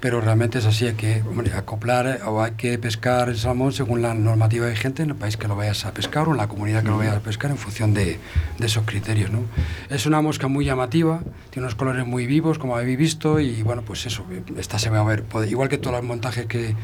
Pero 0.04 0.20
realmente 0.20 0.60
es 0.60 0.66
así, 0.66 0.86
hay 0.86 0.96
que 0.96 1.22
hombre, 1.22 1.54
acoplar 1.54 2.06
eh, 2.08 2.20
o 2.26 2.44
hay 2.44 2.52
que 2.58 2.78
pescar 2.78 3.30
el 3.30 3.38
salmón 3.38 3.72
según 3.72 4.02
la 4.02 4.14
normativa 4.14 4.68
vigente 4.68 5.02
en 5.02 5.12
el 5.12 5.16
país 5.16 5.38
que 5.38 5.48
lo 5.48 5.56
vayas 5.56 5.86
a 5.86 5.94
pescar 5.94 6.28
o 6.28 6.32
en 6.32 6.38
la 6.40 6.50
comunidad 6.50 6.84
que 6.84 6.90
lo 6.90 6.98
vayas 6.98 7.16
a 7.16 7.22
pescar 7.22 7.52
en 7.52 7.58
función 7.58 7.94
de, 7.94 8.20
de 8.58 8.66
esos 8.66 8.84
criterios, 8.84 9.32
¿no? 9.32 9.46
Es 9.90 10.06
una 10.06 10.22
mosca 10.22 10.50
muy 10.50 10.66
llamativa, 10.66 11.22
tiene 11.52 11.68
unos 11.68 11.76
colores 11.76 12.06
muy 12.06 12.28
vivos, 12.28 12.60
como 12.60 12.76
habéis 12.76 12.98
visto, 12.98 13.40
y 13.40 13.64
bueno, 13.64 13.84
pues 13.84 14.06
eso, 14.06 14.26
esta 14.58 14.78
se 14.78 14.90
va 14.90 15.00
a 15.00 15.04
ver, 15.06 15.24
igual 15.48 15.70
que 15.70 15.78
todos 15.78 15.96
los 15.96 16.04
montajes 16.04 16.48
que, 16.48 16.76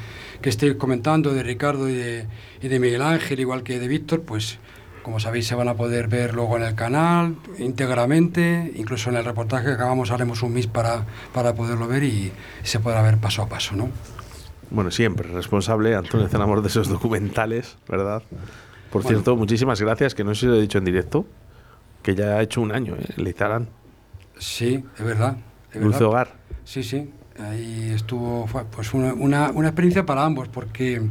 que 0.41 0.47
estoy 0.47 0.77
comentando 0.77 1.34
de 1.34 1.43
Ricardo 1.43 1.89
y 1.89 1.95
de, 1.95 2.25
y 2.62 2.69
de 2.69 2.79
Miguel 2.79 3.01
Ángel, 3.01 3.41
igual 3.41 3.63
que 3.63 3.82
de 3.82 3.89
Víctor, 3.89 4.21
pues 4.21 4.60
como 5.09 5.19
sabéis 5.19 5.47
se 5.47 5.55
van 5.55 5.67
a 5.67 5.73
poder 5.73 6.07
ver 6.07 6.35
luego 6.35 6.55
en 6.57 6.61
el 6.61 6.75
canal 6.75 7.35
íntegramente, 7.57 8.71
incluso 8.75 9.09
en 9.09 9.15
el 9.15 9.25
reportaje 9.25 9.65
que 9.65 9.71
acabamos 9.71 10.11
haremos 10.11 10.43
un 10.43 10.53
mix 10.53 10.67
para, 10.67 11.03
para 11.33 11.55
poderlo 11.55 11.87
ver 11.87 12.03
y 12.03 12.31
se 12.61 12.79
podrá 12.79 13.01
ver 13.01 13.17
paso 13.17 13.41
a 13.41 13.49
paso, 13.49 13.75
¿no? 13.75 13.89
Bueno, 14.69 14.91
siempre 14.91 15.27
responsable 15.27 15.95
Antonio 15.95 16.27
Zenamor 16.27 16.61
de 16.61 16.67
esos 16.67 16.89
documentales, 16.89 17.75
¿verdad? 17.87 18.21
Por 18.91 19.03
cierto, 19.03 19.35
muchísimas 19.35 19.81
gracias, 19.81 20.13
que 20.13 20.23
no 20.23 20.35
sé 20.35 20.41
si 20.41 20.45
lo 20.45 20.57
he 20.57 20.61
dicho 20.61 20.77
en 20.77 20.85
directo, 20.85 21.25
que 22.03 22.13
ya 22.13 22.37
ha 22.37 22.43
hecho 22.43 22.61
un 22.61 22.71
año, 22.71 22.95
¿eh? 22.95 23.07
Lizarán. 23.15 23.67
Sí, 24.37 24.85
es 24.95 25.03
verdad. 25.03 25.37
Dulce 25.73 26.03
Hogar. 26.03 26.35
Sí, 26.65 26.83
sí. 26.83 27.11
Ahí 27.39 27.93
estuvo, 27.95 28.47
pues 28.69 28.93
una, 28.93 29.15
una, 29.15 29.49
una 29.49 29.69
experiencia 29.69 30.05
para 30.05 30.23
ambos, 30.23 30.49
porque 30.49 31.01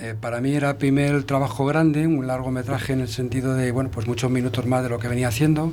eh, 0.00 0.14
para 0.20 0.40
mí 0.40 0.54
era 0.54 0.70
el 0.70 0.76
primer 0.76 1.24
trabajo 1.24 1.64
grande, 1.66 2.06
un 2.06 2.26
largometraje 2.26 2.92
en 2.92 3.00
el 3.00 3.08
sentido 3.08 3.54
de, 3.54 3.70
bueno, 3.70 3.90
pues 3.90 4.06
muchos 4.06 4.30
minutos 4.30 4.66
más 4.66 4.82
de 4.82 4.88
lo 4.88 4.98
que 4.98 5.08
venía 5.08 5.28
haciendo. 5.28 5.72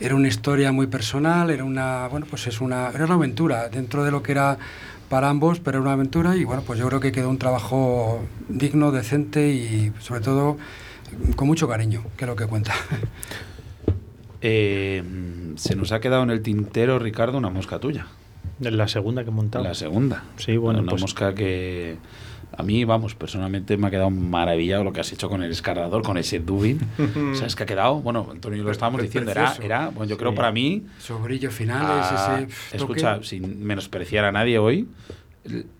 Era 0.00 0.14
una 0.14 0.28
historia 0.28 0.72
muy 0.72 0.86
personal, 0.86 1.50
era 1.50 1.64
una, 1.64 2.08
bueno, 2.08 2.26
pues 2.28 2.46
es 2.46 2.60
una, 2.60 2.88
era 2.88 3.04
una 3.04 3.14
aventura 3.14 3.68
dentro 3.68 4.04
de 4.04 4.10
lo 4.10 4.22
que 4.22 4.32
era 4.32 4.58
para 5.08 5.28
ambos, 5.28 5.60
pero 5.60 5.78
era 5.78 5.82
una 5.82 5.92
aventura 5.92 6.36
y 6.36 6.44
bueno, 6.44 6.62
pues 6.64 6.78
yo 6.78 6.86
creo 6.86 7.00
que 7.00 7.12
quedó 7.12 7.28
un 7.28 7.38
trabajo 7.38 8.20
digno, 8.48 8.92
decente 8.92 9.48
y 9.48 9.92
sobre 9.98 10.20
todo 10.20 10.56
con 11.36 11.48
mucho 11.48 11.68
cariño, 11.68 12.04
que 12.16 12.24
es 12.24 12.28
lo 12.28 12.36
que 12.36 12.46
cuenta. 12.46 12.72
Eh, 14.42 15.02
se 15.56 15.76
nos 15.76 15.92
ha 15.92 16.00
quedado 16.00 16.22
en 16.22 16.30
el 16.30 16.40
tintero, 16.40 16.98
Ricardo, 16.98 17.36
una 17.36 17.50
mosca 17.50 17.78
tuya. 17.78 18.06
La 18.58 18.88
segunda 18.88 19.22
que 19.22 19.28
he 19.28 19.32
montado. 19.32 19.62
La 19.62 19.74
segunda. 19.74 20.24
Sí, 20.36 20.56
bueno. 20.56 20.80
Una 20.80 20.90
pues, 20.90 21.02
mosca 21.02 21.34
que 21.34 21.98
a 22.56 22.62
mí, 22.62 22.84
vamos, 22.84 23.14
personalmente 23.14 23.76
me 23.76 23.86
ha 23.86 23.90
quedado 23.90 24.10
maravillado 24.10 24.84
lo 24.84 24.92
que 24.92 25.00
has 25.00 25.12
hecho 25.12 25.28
con 25.28 25.42
el 25.42 25.50
escarrador, 25.50 26.02
con 26.02 26.18
ese 26.18 26.40
dubin. 26.40 26.80
o 27.32 27.34
sea, 27.34 27.46
es 27.46 27.54
que 27.54 27.62
ha 27.62 27.66
quedado, 27.66 28.00
bueno, 28.00 28.28
Antonio 28.30 28.62
lo 28.62 28.70
estábamos 28.70 29.02
diciendo, 29.02 29.30
era, 29.30 29.54
era, 29.62 29.88
bueno, 29.88 30.10
yo 30.10 30.16
creo 30.16 30.34
para 30.34 30.52
mí... 30.52 30.84
Su 30.98 31.18
brillo 31.18 31.50
finales, 31.50 32.06
ah, 32.10 32.40
ese 32.42 32.76
Escucha, 32.76 33.22
sin 33.22 33.64
menospreciar 33.64 34.24
a 34.24 34.32
nadie 34.32 34.58
hoy, 34.58 34.88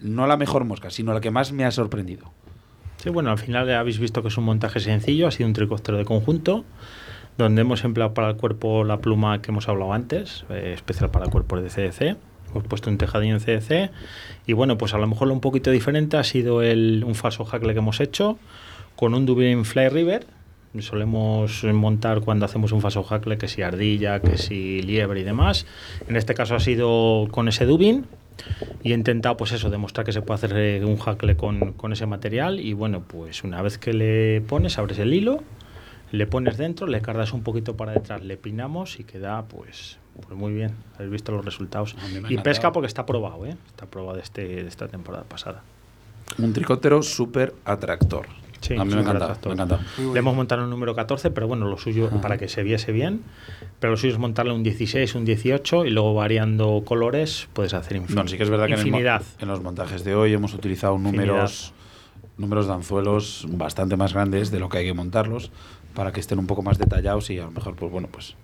no 0.00 0.26
la 0.26 0.36
mejor 0.36 0.64
mosca, 0.64 0.90
sino 0.90 1.12
la 1.12 1.20
que 1.20 1.30
más 1.30 1.52
me 1.52 1.64
ha 1.64 1.70
sorprendido. 1.70 2.32
Sí, 2.98 3.10
bueno, 3.10 3.30
al 3.30 3.38
final 3.38 3.72
habéis 3.72 3.98
visto 3.98 4.22
que 4.22 4.28
es 4.28 4.36
un 4.36 4.44
montaje 4.44 4.78
sencillo, 4.80 5.26
ha 5.26 5.30
sido 5.30 5.48
un 5.48 5.54
tricóptero 5.54 5.98
de 5.98 6.04
conjunto, 6.04 6.64
donde 7.36 7.62
hemos 7.62 7.84
empleado 7.84 8.14
para 8.14 8.28
el 8.28 8.36
cuerpo 8.36 8.84
la 8.84 8.98
pluma 8.98 9.40
que 9.40 9.50
hemos 9.50 9.68
hablado 9.68 9.92
antes, 9.92 10.44
eh, 10.50 10.72
especial 10.74 11.10
para 11.10 11.26
cuerpos 11.26 11.62
de 11.62 11.68
CDC 11.68 12.29
hemos 12.50 12.64
puesto 12.64 12.90
un 12.90 12.98
tejadillo 12.98 13.34
en 13.34 13.40
CDC 13.40 13.90
y 14.46 14.52
bueno, 14.52 14.78
pues 14.78 14.94
a 14.94 14.98
lo 14.98 15.06
mejor 15.06 15.28
lo 15.28 15.34
un 15.34 15.40
poquito 15.40 15.70
diferente 15.70 16.16
ha 16.16 16.24
sido 16.24 16.62
el, 16.62 17.04
un 17.06 17.14
falso 17.14 17.44
hackle 17.44 17.72
que 17.72 17.78
hemos 17.78 18.00
hecho 18.00 18.38
con 18.96 19.14
un 19.14 19.26
Dubin 19.26 19.64
Fly 19.64 19.88
River. 19.88 20.26
Solemos 20.78 21.64
montar 21.64 22.20
cuando 22.20 22.44
hacemos 22.44 22.70
un 22.70 22.80
falso 22.80 23.02
hackle 23.02 23.38
que 23.38 23.48
si 23.48 23.62
ardilla, 23.62 24.20
que 24.20 24.38
si 24.38 24.82
liebre 24.82 25.20
y 25.20 25.24
demás. 25.24 25.66
En 26.08 26.16
este 26.16 26.34
caso 26.34 26.54
ha 26.54 26.60
sido 26.60 27.26
con 27.30 27.48
ese 27.48 27.66
Dubin 27.66 28.06
y 28.82 28.92
he 28.92 28.94
intentado 28.94 29.36
pues 29.36 29.52
eso, 29.52 29.70
demostrar 29.70 30.06
que 30.06 30.12
se 30.12 30.22
puede 30.22 30.36
hacer 30.36 30.52
eh, 30.56 30.84
un 30.84 30.96
hackle 30.96 31.36
con, 31.36 31.72
con 31.72 31.92
ese 31.92 32.06
material 32.06 32.60
y 32.60 32.72
bueno, 32.72 33.02
pues 33.06 33.44
una 33.44 33.62
vez 33.62 33.78
que 33.78 33.92
le 33.92 34.40
pones, 34.42 34.78
abres 34.78 34.98
el 34.98 35.12
hilo, 35.12 35.42
le 36.12 36.26
pones 36.26 36.56
dentro, 36.56 36.86
le 36.86 37.00
cargas 37.00 37.32
un 37.32 37.42
poquito 37.42 37.76
para 37.76 37.92
detrás, 37.92 38.24
le 38.24 38.36
pinamos 38.36 38.98
y 38.98 39.04
queda 39.04 39.44
pues 39.44 39.99
pues 40.14 40.38
muy 40.38 40.52
bien, 40.52 40.74
habéis 40.94 41.10
visto 41.10 41.32
los 41.32 41.44
resultados. 41.44 41.96
Y 42.28 42.38
pesca 42.38 42.72
porque 42.72 42.86
está 42.86 43.06
probado, 43.06 43.46
¿eh? 43.46 43.56
Está 43.68 43.86
probado 43.86 44.16
de, 44.16 44.22
este, 44.22 44.46
de 44.46 44.68
esta 44.68 44.88
temporada 44.88 45.24
pasada. 45.24 45.62
Un 46.38 46.52
tricóptero 46.52 47.02
súper 47.02 47.54
atractor. 47.64 48.26
Sí, 48.60 48.74
a 48.76 48.84
mí 48.84 48.94
me 48.94 49.00
encanta, 49.00 49.38
me 49.46 49.52
encanta. 49.52 49.80
Le 49.98 50.18
hemos 50.18 50.34
montado 50.34 50.64
un 50.64 50.70
número 50.70 50.94
14, 50.94 51.30
pero 51.30 51.48
bueno, 51.48 51.66
lo 51.66 51.78
suyo, 51.78 52.10
para 52.20 52.36
que 52.36 52.46
se 52.48 52.62
viese 52.62 52.92
bien, 52.92 53.22
pero 53.78 53.92
lo 53.92 53.96
suyo 53.96 54.12
es 54.12 54.18
montarle 54.18 54.52
un 54.52 54.62
16, 54.62 55.14
un 55.14 55.24
18 55.24 55.86
y 55.86 55.90
luego 55.90 56.12
variando 56.14 56.82
colores 56.84 57.48
puedes 57.54 57.72
hacer 57.72 57.96
infinidad. 57.96 58.24
No, 58.24 58.28
sí 58.28 58.36
que 58.36 58.42
es 58.42 58.50
verdad 58.50 58.66
que 58.66 58.74
en, 58.74 59.48
los 59.48 59.62
montajes 59.62 60.04
de 60.04 60.14
hoy 60.14 60.34
hemos 60.34 60.52
utilizado 60.52 60.98
números, 60.98 61.72
números 62.36 62.66
de 62.66 62.74
anzuelos 62.74 63.46
bastante 63.48 63.96
más 63.96 64.12
grandes 64.12 64.50
de 64.50 64.60
lo 64.60 64.68
que 64.68 64.78
hay 64.78 64.84
que 64.84 64.94
montarlos 64.94 65.50
para 65.94 66.12
que 66.12 66.20
estén 66.20 66.38
un 66.38 66.46
poco 66.46 66.62
más 66.62 66.78
detallados 66.78 67.30
y 67.30 67.38
a 67.38 67.44
lo 67.44 67.50
mejor, 67.50 67.76
pues 67.76 67.90
bueno, 67.90 68.08
pues 68.10 68.36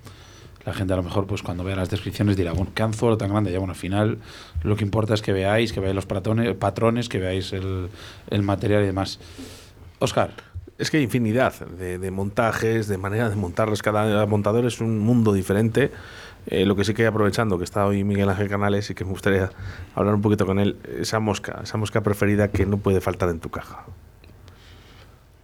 la 0.66 0.74
gente 0.74 0.92
a 0.92 0.96
lo 0.96 1.04
mejor 1.04 1.26
pues 1.26 1.42
cuando 1.42 1.62
vea 1.62 1.76
las 1.76 1.90
descripciones 1.90 2.36
dirá, 2.36 2.52
bueno, 2.52 2.72
qué 2.74 2.82
anzuelo 2.82 3.16
tan 3.16 3.30
grande. 3.30 3.52
Ya 3.52 3.58
bueno, 3.58 3.72
al 3.72 3.78
final 3.78 4.18
lo 4.64 4.76
que 4.76 4.84
importa 4.84 5.14
es 5.14 5.22
que 5.22 5.32
veáis, 5.32 5.72
que 5.72 5.78
veáis 5.78 5.94
los 5.94 6.06
patrones, 6.06 6.54
patrones 6.56 7.08
que 7.08 7.20
veáis 7.20 7.52
el, 7.52 7.88
el 8.28 8.42
material 8.42 8.82
y 8.82 8.86
demás. 8.86 9.20
Oscar. 10.00 10.32
Es 10.76 10.90
que 10.90 10.98
hay 10.98 11.04
infinidad 11.04 11.54
de, 11.54 12.10
montajes, 12.10 12.86
de 12.86 12.98
manera 12.98 13.30
de 13.30 13.36
montarlos. 13.36 13.80
Cada 13.80 14.26
montador 14.26 14.66
es 14.66 14.80
un 14.82 14.98
mundo 14.98 15.32
diferente. 15.32 15.90
Eh, 16.48 16.66
lo 16.66 16.76
que 16.76 16.84
sí 16.84 16.92
que 16.92 17.06
aprovechando 17.06 17.56
que 17.56 17.64
está 17.64 17.86
hoy 17.86 18.04
Miguel 18.04 18.28
Ángel 18.28 18.48
Canales 18.48 18.90
y 18.90 18.94
que 18.94 19.04
me 19.04 19.10
gustaría 19.10 19.50
hablar 19.94 20.14
un 20.14 20.20
poquito 20.20 20.44
con 20.44 20.58
él, 20.58 20.76
esa 21.00 21.18
mosca, 21.18 21.60
esa 21.62 21.78
mosca 21.78 22.02
preferida 22.02 22.48
que 22.48 22.66
no 22.66 22.76
puede 22.76 23.00
faltar 23.00 23.30
en 23.30 23.40
tu 23.40 23.48
caja. 23.48 23.86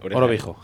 Oro 0.03 0.27
viejo. 0.27 0.55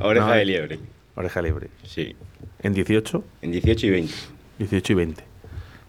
Oreja 0.00 0.34
de 0.34 0.44
liebre. 0.44 0.99
Oreja 1.20 1.42
libre. 1.42 1.68
Sí. 1.84 2.16
¿En 2.62 2.72
18? 2.72 3.22
En 3.42 3.52
18 3.52 3.86
y 3.86 3.90
20. 3.90 4.14
18 4.58 4.92
y 4.92 4.96
20. 4.96 5.24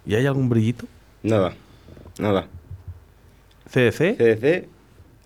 ¿Y 0.05 0.15
hay 0.15 0.25
algún 0.25 0.49
brillito? 0.49 0.87
Nada, 1.23 1.53
nada. 2.19 2.47
¿CDC? 3.69 4.17
CDC, 4.17 4.67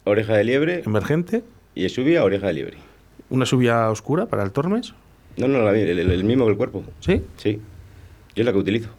oreja 0.03 0.35
de 0.37 0.43
liebre. 0.43 0.83
¿Emergente? 0.85 1.43
Y 1.73 1.89
subia, 1.89 2.23
oreja 2.23 2.47
de 2.47 2.53
liebre. 2.53 2.77
¿Una 3.31 3.47
subia 3.47 3.89
oscura 3.89 4.27
para 4.27 4.43
el 4.43 4.51
Tormes? 4.51 4.93
No, 5.37 5.47
no, 5.47 5.67
el, 5.71 6.23
mismo 6.23 6.45
que 6.45 6.51
el 6.51 6.57
cuerpo. 6.57 6.83
¿Sí? 6.99 7.23
Sí. 7.37 7.59
Yo 8.35 8.41
es 8.41 8.45
la 8.45 8.51
que 8.51 8.59
utilizo. 8.59 8.89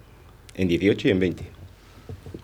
En 0.57 0.67
18 0.67 1.07
y 1.07 1.11
en 1.13 1.21
20. 1.21 1.45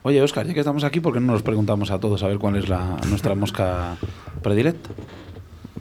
Oye, 0.05 0.23
Oscar, 0.23 0.47
ya 0.47 0.55
que 0.55 0.61
estamos 0.61 0.85
aquí, 0.85 1.01
¿por 1.01 1.15
qué 1.15 1.19
no 1.19 1.33
nos 1.33 1.43
preguntamos 1.43 1.91
a 1.91 1.99
todos 1.99 2.23
a 2.23 2.29
ver 2.29 2.39
cuál 2.39 2.55
es 2.55 2.69
la, 2.69 2.97
nuestra 3.09 3.35
mosca 3.35 3.97
predilecta? 4.41 4.91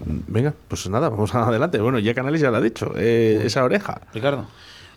Venga, 0.05 0.53
pues 0.67 0.89
nada, 0.89 1.09
vamos 1.09 1.33
adelante. 1.35 1.79
Bueno, 1.79 1.99
ya 1.99 2.13
Canales 2.13 2.41
ya 2.41 2.51
lo 2.51 2.57
ha 2.57 2.61
dicho, 2.61 2.93
eh, 2.97 3.41
esa 3.45 3.63
oreja. 3.63 4.01
Ricardo. 4.13 4.45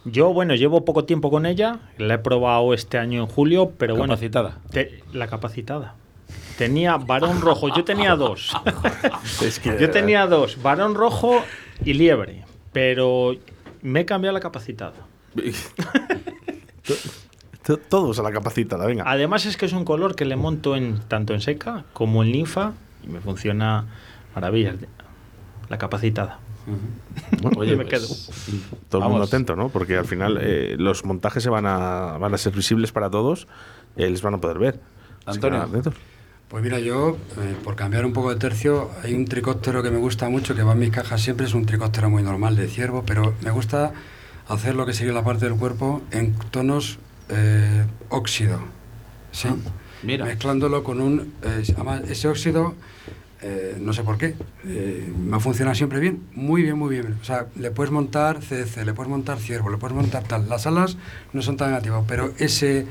Yo, 0.04 0.32
bueno, 0.34 0.54
llevo 0.54 0.84
poco 0.84 1.04
tiempo 1.04 1.30
con 1.30 1.46
ella, 1.46 1.78
la 1.96 2.14
he 2.14 2.18
probado 2.18 2.74
este 2.74 2.98
año 2.98 3.22
en 3.22 3.26
julio, 3.26 3.72
pero 3.78 3.96
capacitada. 3.96 4.58
bueno. 4.72 4.90
la 5.14 5.26
capacitada. 5.28 5.94
Tenía 6.58 6.98
varón 6.98 7.40
rojo, 7.40 7.74
yo 7.74 7.84
tenía 7.84 8.14
dos. 8.14 8.54
es 9.42 9.58
que, 9.58 9.78
yo 9.80 9.90
tenía 9.90 10.26
dos, 10.26 10.62
varón 10.62 10.94
rojo 10.94 11.42
y 11.84 11.94
liebre, 11.94 12.44
pero 12.72 13.34
me 13.80 14.00
he 14.00 14.04
cambiado 14.04 14.34
la 14.34 14.40
capacitada. 14.40 14.92
Todos 17.88 18.18
a 18.18 18.22
la 18.22 18.30
capacitada, 18.30 18.84
venga. 18.84 19.04
Además 19.06 19.46
es 19.46 19.56
que 19.56 19.64
es 19.64 19.72
un 19.72 19.86
color 19.86 20.16
que 20.16 20.26
le 20.26 20.36
monto 20.36 20.76
en 20.76 21.00
tanto 21.08 21.32
en 21.32 21.40
seca 21.40 21.84
como 21.94 22.22
en 22.22 22.30
linfa 22.30 22.72
y 23.02 23.08
me 23.08 23.20
funciona 23.20 23.86
maravillas. 24.34 24.76
La 25.68 25.78
capacitada. 25.78 26.38
oye, 27.56 27.76
me 27.76 27.86
quedo. 27.86 28.06
Todo 28.88 29.02
el 29.02 29.08
mundo 29.08 29.24
atento, 29.24 29.56
¿no? 29.56 29.68
Porque 29.68 29.96
al 29.96 30.06
final 30.06 30.38
eh, 30.40 30.76
los 30.78 31.04
montajes 31.04 31.42
se 31.42 31.50
van 31.50 31.66
a, 31.66 32.18
van 32.18 32.34
a 32.34 32.38
ser 32.38 32.52
visibles 32.52 32.92
para 32.92 33.10
todos, 33.10 33.46
eh, 33.96 34.08
les 34.08 34.22
van 34.22 34.34
a 34.34 34.40
poder 34.40 34.58
ver. 34.58 34.80
Antonio. 35.26 35.66
Pues 36.48 36.62
mira, 36.62 36.78
yo, 36.78 37.16
eh, 37.38 37.56
por 37.64 37.74
cambiar 37.74 38.04
un 38.04 38.12
poco 38.12 38.30
de 38.30 38.36
tercio, 38.36 38.90
hay 39.02 39.14
un 39.14 39.24
tricóptero 39.24 39.82
que 39.82 39.90
me 39.90 39.96
gusta 39.96 40.28
mucho, 40.28 40.54
que 40.54 40.62
va 40.62 40.72
en 40.72 40.78
mis 40.78 40.90
cajas 40.90 41.20
siempre, 41.20 41.46
es 41.46 41.54
un 41.54 41.64
tricóptero 41.64 42.10
muy 42.10 42.22
normal 42.22 42.54
de 42.54 42.68
ciervo, 42.68 43.02
pero 43.04 43.34
me 43.42 43.50
gusta 43.50 43.92
hacer 44.46 44.74
lo 44.74 44.84
que 44.84 44.92
sería 44.92 45.14
la 45.14 45.24
parte 45.24 45.46
del 45.46 45.56
cuerpo 45.58 46.02
en 46.10 46.34
tonos 46.50 46.98
óxido. 48.10 48.60
¿sí? 49.32 49.48
Ah, 49.50 49.56
mira. 50.02 50.26
Mezclándolo 50.26 50.84
con 50.84 51.00
un... 51.00 51.32
ese 52.06 52.28
óxido 52.28 52.74
eh, 53.46 53.76
no 53.78 53.92
sé 53.92 54.02
por 54.02 54.16
qué, 54.16 54.34
eh, 54.64 55.12
me 55.14 55.36
ha 55.36 55.40
funcionado 55.40 55.74
siempre 55.74 56.00
bien, 56.00 56.22
muy 56.34 56.62
bien, 56.62 56.78
muy 56.78 56.94
bien. 56.94 57.18
O 57.20 57.24
sea, 57.24 57.46
le 57.56 57.70
puedes 57.70 57.92
montar 57.92 58.40
CDC, 58.40 58.86
le 58.86 58.94
puedes 58.94 59.10
montar 59.10 59.38
ciervo, 59.38 59.68
le 59.68 59.76
puedes 59.76 59.94
montar 59.94 60.22
tal. 60.22 60.48
Las 60.48 60.66
alas 60.66 60.96
no 61.34 61.42
son 61.42 61.58
tan 61.58 61.68
negativas, 61.68 62.04
pero 62.08 62.32
ese, 62.38 62.86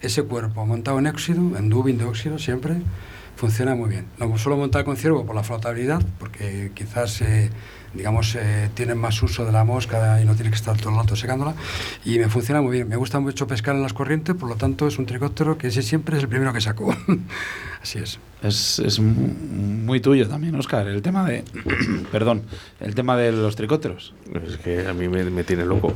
ese 0.00 0.22
cuerpo 0.22 0.64
montado 0.64 1.00
en 1.00 1.08
óxido, 1.08 1.40
en 1.56 1.68
dubin 1.68 1.98
de 1.98 2.04
óxido 2.04 2.38
siempre, 2.38 2.76
funciona 3.34 3.74
muy 3.74 3.90
bien. 3.90 4.06
Lo 4.18 4.38
suelo 4.38 4.56
montar 4.56 4.84
con 4.84 4.96
ciervo 4.96 5.26
por 5.26 5.34
la 5.34 5.42
flotabilidad, 5.42 6.00
porque 6.20 6.70
quizás... 6.74 7.20
Eh, 7.22 7.50
digamos, 7.94 8.36
tienen 8.74 8.98
más 8.98 9.22
uso 9.22 9.46
de 9.46 9.50
la 9.50 9.64
mosca 9.64 10.20
y 10.20 10.26
no 10.26 10.34
tiene 10.34 10.50
que 10.50 10.56
estar 10.56 10.76
todo 10.76 10.90
el 10.90 10.96
rato 10.96 11.16
secándola. 11.16 11.54
Y 12.04 12.18
me 12.18 12.28
funciona 12.28 12.60
muy 12.60 12.72
bien. 12.72 12.86
Me 12.88 12.96
gusta 12.96 13.18
mucho 13.18 13.46
pescar 13.46 13.74
en 13.74 13.82
las 13.82 13.94
corrientes, 13.94 14.36
por 14.36 14.46
lo 14.46 14.56
tanto 14.56 14.86
es 14.86 14.98
un 14.98 15.06
tricóptero 15.06 15.56
que 15.56 15.68
ese 15.68 15.80
siempre 15.80 16.18
es 16.18 16.22
el 16.22 16.28
primero 16.28 16.52
que 16.52 16.60
saco. 16.60 16.94
Así 17.82 17.98
es. 17.98 18.20
Es. 18.42 18.78
Es 18.78 19.00
muy 19.00 20.00
tuyo 20.00 20.28
también, 20.28 20.54
Oscar, 20.54 20.86
el 20.88 21.02
tema 21.02 21.24
de... 21.24 21.44
perdón, 22.12 22.42
el 22.80 22.94
tema 22.94 23.16
de 23.16 23.32
los 23.32 23.56
tricópteros. 23.56 24.14
Es 24.46 24.56
que 24.58 24.86
a 24.86 24.92
mí 24.92 25.08
me, 25.08 25.24
me 25.24 25.44
tiene 25.44 25.64
loco. 25.64 25.94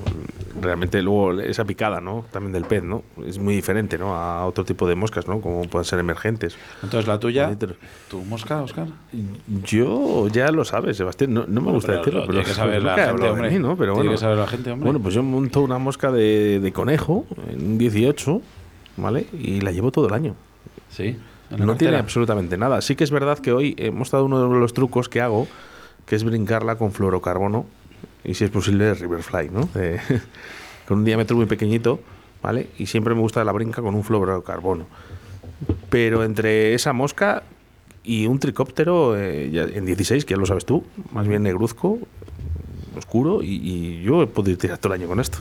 realmente 0.60 1.02
luego 1.02 1.40
esa 1.40 1.64
picada, 1.64 2.00
¿no? 2.00 2.24
También 2.32 2.52
del 2.52 2.64
pez, 2.64 2.82
¿no? 2.82 3.02
Es 3.26 3.38
muy 3.38 3.54
diferente, 3.54 3.98
¿no? 3.98 4.14
A 4.16 4.46
otro 4.46 4.64
tipo 4.64 4.88
de 4.88 4.94
moscas, 4.94 5.28
¿no? 5.28 5.40
Como 5.40 5.62
pueden 5.64 5.84
ser 5.84 5.98
emergentes. 5.98 6.56
Entonces, 6.82 7.06
la 7.06 7.18
tuya, 7.20 7.56
tu 8.08 8.24
mosca, 8.24 8.62
Oscar. 8.62 8.88
Yo 9.64 10.28
ya 10.28 10.50
lo 10.50 10.64
sabes, 10.64 10.96
Sebastián, 10.96 11.34
no, 11.34 11.44
no 11.46 11.60
me 11.60 11.70
gusta 11.72 11.88
Pero 11.88 11.98
decirlo, 11.98 12.20
lo 12.20 12.26
pero 12.26 12.38
tiene 12.38 12.48
que 12.48 12.54
saber 12.54 12.82
la 12.82 12.94
gente, 12.96 13.28
hombre. 13.28 13.50
mí, 13.50 13.58
¿no? 13.58 13.76
Pero 13.76 13.92
Tiene 13.92 14.08
bueno, 14.08 14.10
que 14.12 14.18
saber 14.18 14.38
la 14.38 14.46
gente, 14.46 14.70
hombre. 14.70 14.84
Bueno, 14.84 15.00
pues 15.00 15.14
yo 15.14 15.22
monto 15.22 15.60
una 15.60 15.78
mosca 15.78 16.10
de, 16.10 16.60
de 16.60 16.72
conejo 16.72 17.26
en 17.50 17.62
un 17.72 17.78
18, 17.78 18.40
¿vale? 18.96 19.26
Y 19.32 19.60
la 19.60 19.70
llevo 19.70 19.90
todo 19.90 20.08
el 20.08 20.14
año. 20.14 20.34
Sí. 20.90 21.16
No 21.58 21.76
tiene 21.76 21.96
absolutamente 21.96 22.56
nada. 22.56 22.80
Sí 22.80 22.96
que 22.96 23.04
es 23.04 23.10
verdad 23.10 23.38
que 23.38 23.52
hoy 23.52 23.74
hemos 23.78 24.10
dado 24.10 24.24
uno 24.24 24.48
de 24.48 24.58
los 24.58 24.72
trucos 24.72 25.08
que 25.08 25.20
hago, 25.20 25.46
que 26.06 26.16
es 26.16 26.24
brincarla 26.24 26.76
con 26.76 26.92
fluorocarbono 26.92 27.66
y 28.24 28.34
si 28.34 28.44
es 28.44 28.50
posible 28.50 28.94
Riverfly, 28.94 29.50
¿no? 29.50 29.68
Con 30.86 30.98
un 30.98 31.04
diámetro 31.04 31.36
muy 31.36 31.46
pequeñito, 31.46 32.00
¿vale? 32.42 32.68
Y 32.78 32.86
siempre 32.86 33.14
me 33.14 33.20
gusta 33.20 33.44
la 33.44 33.52
brinca 33.52 33.82
con 33.82 33.94
un 33.94 34.02
fluorocarbono. 34.02 34.86
Pero 35.90 36.24
entre 36.24 36.74
esa 36.74 36.92
mosca 36.92 37.44
y 38.02 38.26
un 38.26 38.40
tricóptero 38.40 39.16
eh, 39.16 39.50
en 39.74 39.86
16, 39.86 40.24
que 40.24 40.34
ya 40.34 40.38
lo 40.38 40.46
sabes 40.46 40.66
tú, 40.66 40.84
más 41.12 41.28
bien 41.28 41.44
negruzco, 41.44 42.00
oscuro, 42.96 43.42
y, 43.42 43.60
y 43.62 44.02
yo 44.02 44.22
he 44.22 44.26
podido 44.26 44.58
tirar 44.58 44.78
todo 44.78 44.92
el 44.92 45.00
año 45.00 45.08
con 45.08 45.20
esto. 45.20 45.38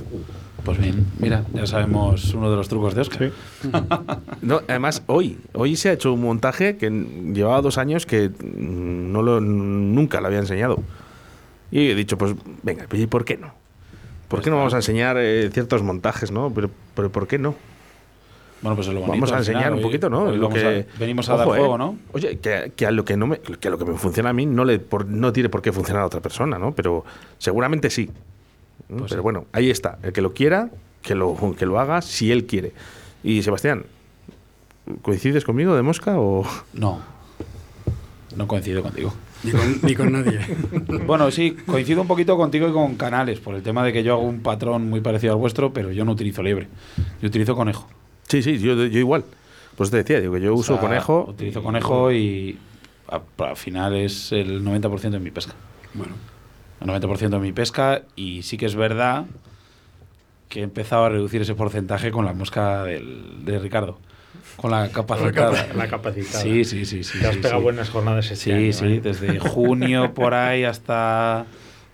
Pues 0.65 0.77
bien, 0.77 1.05
mira, 1.19 1.43
ya 1.53 1.65
sabemos 1.65 2.33
uno 2.35 2.49
de 2.51 2.55
los 2.55 2.67
trucos 2.69 2.93
de 2.93 3.01
Oscar. 3.01 3.31
No, 4.41 4.61
además, 4.67 5.03
hoy, 5.07 5.37
hoy 5.53 5.75
se 5.75 5.89
ha 5.89 5.93
hecho 5.93 6.13
un 6.13 6.21
montaje 6.21 6.77
que 6.77 6.89
llevaba 6.89 7.61
dos 7.61 7.77
años 7.77 8.05
que 8.07 8.31
no 8.43 9.21
lo, 9.21 9.39
nunca 9.39 10.19
lo 10.21 10.27
había 10.27 10.39
enseñado. 10.39 10.79
Y 11.71 11.89
he 11.89 11.95
dicho, 11.95 12.17
pues 12.17 12.35
venga, 12.63 12.85
¿y 12.91 13.05
por 13.07 13.23
qué 13.23 13.37
no? 13.37 13.53
¿Por 14.27 14.41
qué 14.41 14.49
no 14.49 14.57
vamos 14.57 14.73
a 14.73 14.77
enseñar 14.77 15.17
eh, 15.19 15.49
ciertos 15.53 15.83
montajes, 15.83 16.31
no? 16.31 16.51
Pero, 16.53 16.69
pero 16.95 17.11
¿por 17.11 17.27
qué 17.27 17.37
no? 17.37 17.55
Bueno, 18.61 18.75
pues 18.75 18.87
es 18.87 18.93
lo 18.93 18.99
bonito. 19.01 19.13
Vamos 19.13 19.31
a 19.31 19.37
enseñar 19.39 19.63
final, 19.63 19.73
un 19.77 19.81
poquito, 19.81 20.09
¿no? 20.09 20.23
hoy 20.25 20.37
Lo 20.37 20.49
que- 20.49 20.87
a- 20.95 20.99
venimos 20.99 21.27
a 21.29 21.33
Ojo, 21.35 21.39
dar 21.39 21.47
eh, 21.47 21.59
juego, 21.59 21.77
¿no? 21.77 21.97
Oye, 22.13 22.37
que, 22.39 22.71
que 22.75 22.85
a 22.85 22.91
lo 22.91 23.03
que 23.05 23.17
no 23.17 23.27
me, 23.27 23.39
que 23.39 23.67
a 23.67 23.71
lo 23.71 23.77
que 23.77 23.85
me 23.85 23.97
funciona 23.97 24.29
a 24.29 24.33
mí 24.33 24.45
no 24.45 24.63
le 24.65 24.79
por- 24.79 25.05
no 25.07 25.33
tiene 25.33 25.49
por 25.49 25.61
qué 25.61 25.71
funcionar 25.71 26.03
a 26.03 26.05
otra 26.05 26.21
persona, 26.21 26.57
¿no? 26.59 26.73
Pero 26.73 27.03
seguramente 27.37 27.89
sí. 27.89 28.09
Pues 28.87 29.03
Pero 29.09 29.21
sí. 29.21 29.23
bueno, 29.23 29.45
ahí 29.53 29.69
está. 29.69 29.97
El 30.03 30.13
que 30.13 30.21
lo 30.21 30.33
quiera, 30.33 30.69
que 31.01 31.15
lo, 31.15 31.55
que 31.57 31.65
lo 31.65 31.79
haga 31.79 32.01
si 32.01 32.31
él 32.31 32.45
quiere. 32.45 32.73
Y 33.23 33.43
Sebastián, 33.43 33.85
¿coincides 35.01 35.43
conmigo 35.43 35.75
de 35.75 35.81
mosca 35.81 36.19
o...? 36.19 36.45
No. 36.73 36.99
No 38.35 38.47
coincido 38.47 38.81
contigo. 38.81 39.13
Ni 39.43 39.51
con, 39.51 39.79
ni 39.81 39.95
con 39.95 40.11
nadie. 40.11 40.39
Bueno, 41.05 41.31
sí, 41.31 41.51
coincido 41.65 42.01
un 42.01 42.07
poquito 42.07 42.37
contigo 42.37 42.67
y 42.67 42.71
con 42.71 42.95
Canales, 42.95 43.39
por 43.39 43.55
el 43.55 43.63
tema 43.63 43.83
de 43.83 43.91
que 43.91 44.03
yo 44.03 44.13
hago 44.13 44.23
un 44.23 44.41
patrón 44.41 44.89
muy 44.89 45.01
parecido 45.01 45.33
al 45.33 45.39
vuestro, 45.39 45.73
pero 45.73 45.91
yo 45.91 46.05
no 46.05 46.11
utilizo 46.13 46.41
liebre. 46.41 46.67
Yo 47.21 47.27
utilizo 47.27 47.55
conejo. 47.55 47.87
Sí, 48.27 48.41
sí, 48.41 48.57
yo, 48.59 48.75
yo 48.85 48.99
igual. 48.99 49.25
Pues 49.75 49.89
te 49.89 49.97
decía, 49.97 50.21
digo 50.21 50.33
que 50.33 50.41
yo 50.41 50.53
O 50.53 50.57
uso 50.57 50.73
sea, 50.73 50.81
conejo. 50.81 51.25
Utilizo 51.29 51.61
conejo 51.63 52.11
y 52.11 52.57
al 53.09 53.57
final 53.57 53.95
es 53.95 54.31
el 54.31 54.63
90% 54.63 55.09
de 55.09 55.19
mi 55.19 55.31
pesca. 55.31 55.53
Bueno, 55.93 56.13
El 56.81 56.87
90% 56.87 57.29
de 57.29 57.39
mi 57.39 57.51
pesca 57.51 58.03
y 58.15 58.41
sí 58.43 58.57
que 58.57 58.65
es 58.65 58.75
verdad 58.75 59.25
que 60.49 60.59
he 60.59 60.63
empezado 60.63 61.05
a 61.05 61.09
reducir 61.09 61.41
ese 61.41 61.55
porcentaje 61.55 62.11
con 62.11 62.25
la 62.25 62.33
mosca 62.33 62.83
del, 62.83 63.45
de 63.45 63.59
Ricardo. 63.59 63.99
Con 64.57 64.71
la 64.71 64.89
capacitada. 64.89 65.67
La 65.75 65.87
capacitada. 65.87 66.43
Sí, 66.43 66.65
sí, 66.65 66.85
sí. 66.85 67.03
sí 67.03 67.19
Te 67.19 67.27
has 67.27 67.35
sí, 67.35 67.41
pegado 67.41 67.59
sí. 67.59 67.63
buenas 67.63 67.89
jornadas 67.89 68.31
este 68.31 68.35
Sí, 68.35 68.51
año, 68.51 68.73
sí, 68.73 68.85
¿eh? 68.85 69.01
desde 69.01 69.39
junio 69.39 70.13
por 70.15 70.33
ahí 70.33 70.63
hasta, 70.63 71.45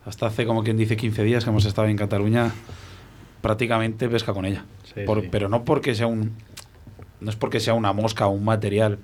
hasta 0.05 0.25
hace 0.27 0.45
como 0.45 0.63
quien 0.63 0.77
dice 0.77 0.97
15 0.97 1.23
días 1.23 1.43
que 1.43 1.49
hemos 1.49 1.65
estado 1.65 1.87
en 1.87 1.97
Cataluña, 1.97 2.51
prácticamente 3.41 4.09
pesca 4.09 4.33
con 4.33 4.45
ella. 4.45 4.65
Por-. 5.05 5.29
Pero 5.29 5.49
no 5.49 5.63
porque 5.63 5.93
sea 5.95 6.07
un 6.07 6.33
no 7.19 7.29
es 7.29 7.35
porque 7.35 7.59
sea 7.59 7.73
una 7.73 7.93
mosca 7.93 8.27
o 8.27 8.31
un 8.31 8.45
material 8.45 8.99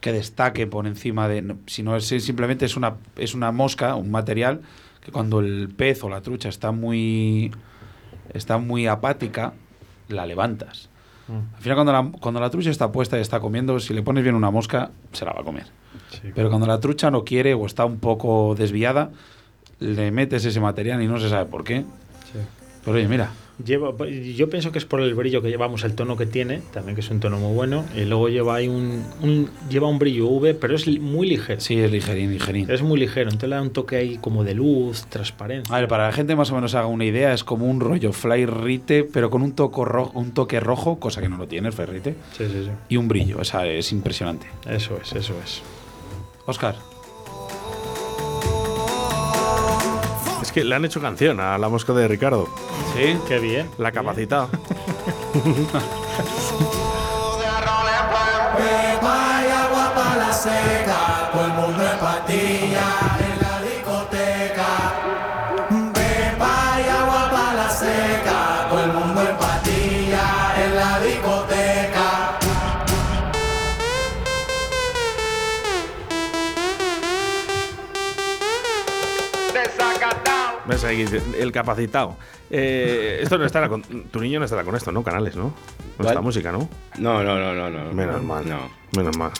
que 0.00 0.12
destaque 0.12 0.66
por 0.66 0.86
encima 0.86 1.28
de 1.28 1.42
no, 1.42 1.58
sino 1.66 1.96
es 1.96 2.06
simplemente 2.06 2.64
es 2.66 2.76
una 2.76 2.96
es 3.16 3.34
una 3.34 3.52
mosca, 3.52 3.94
un 3.94 4.10
material 4.10 4.62
que 5.02 5.10
cuando 5.12 5.40
el 5.40 5.68
pez 5.68 6.02
o 6.04 6.08
la 6.08 6.20
trucha 6.20 6.48
está 6.48 6.72
muy 6.72 7.52
está 8.32 8.58
muy 8.58 8.86
apática, 8.86 9.52
la 10.08 10.26
levantas. 10.26 10.88
Mm. 11.28 11.54
Al 11.56 11.62
final 11.62 11.76
cuando 11.76 11.92
la, 11.92 12.12
cuando 12.20 12.40
la 12.40 12.50
trucha 12.50 12.70
está 12.70 12.90
puesta 12.92 13.18
y 13.18 13.20
está 13.20 13.40
comiendo, 13.40 13.78
si 13.80 13.94
le 13.94 14.02
pones 14.02 14.22
bien 14.22 14.34
una 14.34 14.50
mosca, 14.50 14.90
se 15.12 15.24
la 15.24 15.32
va 15.32 15.40
a 15.40 15.44
comer. 15.44 15.66
Sí. 16.10 16.30
Pero 16.34 16.48
cuando 16.48 16.66
la 16.66 16.80
trucha 16.80 17.10
no 17.10 17.24
quiere 17.24 17.54
o 17.54 17.66
está 17.66 17.84
un 17.84 17.98
poco 17.98 18.54
desviada, 18.54 19.10
le 19.80 20.10
metes 20.10 20.44
ese 20.44 20.60
material 20.60 21.02
y 21.02 21.08
no 21.08 21.18
se 21.18 21.28
sabe 21.28 21.46
por 21.46 21.64
qué. 21.64 21.80
Sí. 22.32 22.38
Pero 22.84 22.96
oye, 22.96 23.08
mira, 23.08 23.30
Lleva, 23.64 23.92
yo 24.08 24.48
pienso 24.50 24.72
que 24.72 24.78
es 24.78 24.84
por 24.86 25.00
el 25.02 25.14
brillo 25.14 25.42
que 25.42 25.48
llevamos, 25.48 25.84
el 25.84 25.94
tono 25.94 26.16
que 26.16 26.26
tiene, 26.26 26.62
también 26.72 26.94
que 26.96 27.00
es 27.02 27.10
un 27.10 27.20
tono 27.20 27.38
muy 27.38 27.54
bueno. 27.54 27.84
Y 27.94 28.00
luego 28.06 28.28
lleva 28.28 28.56
ahí 28.56 28.66
un, 28.66 29.04
un- 29.22 29.50
lleva 29.68 29.88
un 29.88 29.98
brillo 29.98 30.26
V, 30.28 30.54
pero 30.54 30.74
es 30.74 30.88
muy 31.00 31.28
ligero. 31.28 31.60
sí, 31.60 31.78
es 31.78 31.90
ligerín, 31.92 32.32
ligerín. 32.32 32.70
Es 32.70 32.82
muy 32.82 32.98
ligero, 32.98 33.24
entonces 33.30 33.50
le 33.50 33.56
da 33.56 33.62
un 33.62 33.70
toque 33.70 33.96
ahí 33.96 34.16
como 34.20 34.42
de 34.42 34.54
luz, 34.54 35.04
transparencia. 35.06 35.72
A 35.76 35.78
ver, 35.80 35.88
para 35.88 36.06
la 36.06 36.12
gente 36.12 36.34
más 36.34 36.50
o 36.50 36.54
menos 36.54 36.74
haga 36.74 36.86
una 36.86 37.04
idea, 37.04 37.32
es 37.34 37.44
como 37.44 37.66
un 37.66 37.78
rollo 37.80 38.12
fly 38.12 38.46
rite, 38.46 39.04
pero 39.04 39.30
con 39.30 39.42
un, 39.42 39.52
toco 39.52 39.84
ro- 39.84 40.10
un 40.14 40.32
toque 40.32 40.58
rojo, 40.58 40.98
cosa 40.98 41.20
que 41.20 41.28
no 41.28 41.36
lo 41.36 41.46
tiene 41.46 41.68
el 41.68 41.74
ferrite, 41.74 42.16
Sí, 42.36 42.46
sí, 42.46 42.64
sí. 42.64 42.70
y 42.88 42.96
un 42.96 43.06
brillo. 43.06 43.36
O 43.38 43.44
sea, 43.44 43.66
es 43.66 43.92
impresionante. 43.92 44.46
Eso 44.68 44.98
es, 45.00 45.12
eso 45.12 45.34
es. 45.44 45.62
Oscar, 46.46 46.74
Es 50.52 50.56
que 50.56 50.64
le 50.64 50.74
han 50.74 50.84
hecho 50.84 51.00
canción 51.00 51.40
a 51.40 51.56
la 51.56 51.70
mosca 51.70 51.94
de 51.94 52.06
Ricardo. 52.06 52.46
¿sí? 52.94 53.18
Qué 53.26 53.38
bien. 53.38 53.70
La 53.78 53.90
seca, 60.34 61.30
todo 61.32 61.46
el 61.46 61.52
mundo 61.52 61.82
en 61.82 61.98
patilla 61.98 63.11
ahí? 80.92 81.06
El 81.38 81.52
capacitado. 81.52 82.16
Eh, 82.50 83.20
esto 83.22 83.38
no 83.38 83.44
estará 83.46 83.68
con. 83.68 83.82
Tu 83.82 84.20
niño 84.20 84.38
no 84.38 84.44
estará 84.44 84.62
con 84.64 84.74
esto, 84.76 84.92
¿no? 84.92 85.02
Canales, 85.02 85.36
¿no? 85.36 85.54
Con 85.96 86.06
esta 86.06 86.20
música, 86.20 86.52
¿no? 86.52 86.68
No, 86.98 87.22
no, 87.22 87.38
no, 87.38 87.54
no, 87.54 87.70
no. 87.70 87.92
Menos 87.92 88.22
mal. 88.22 88.48
No. 88.48 88.58
Menos 88.96 89.16
mal. 89.16 89.30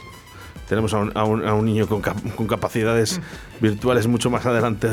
Tenemos 0.67 0.93
a 0.93 0.99
un, 0.99 1.11
a 1.15 1.23
un- 1.25 1.45
a 1.45 1.53
un 1.53 1.65
niño 1.65 1.87
con, 1.87 2.01
cap- 2.01 2.17
con 2.35 2.47
capacidades 2.47 3.19
virtuales 3.59 4.07
mucho 4.07 4.29
más 4.29 4.45
adelante, 4.45 4.87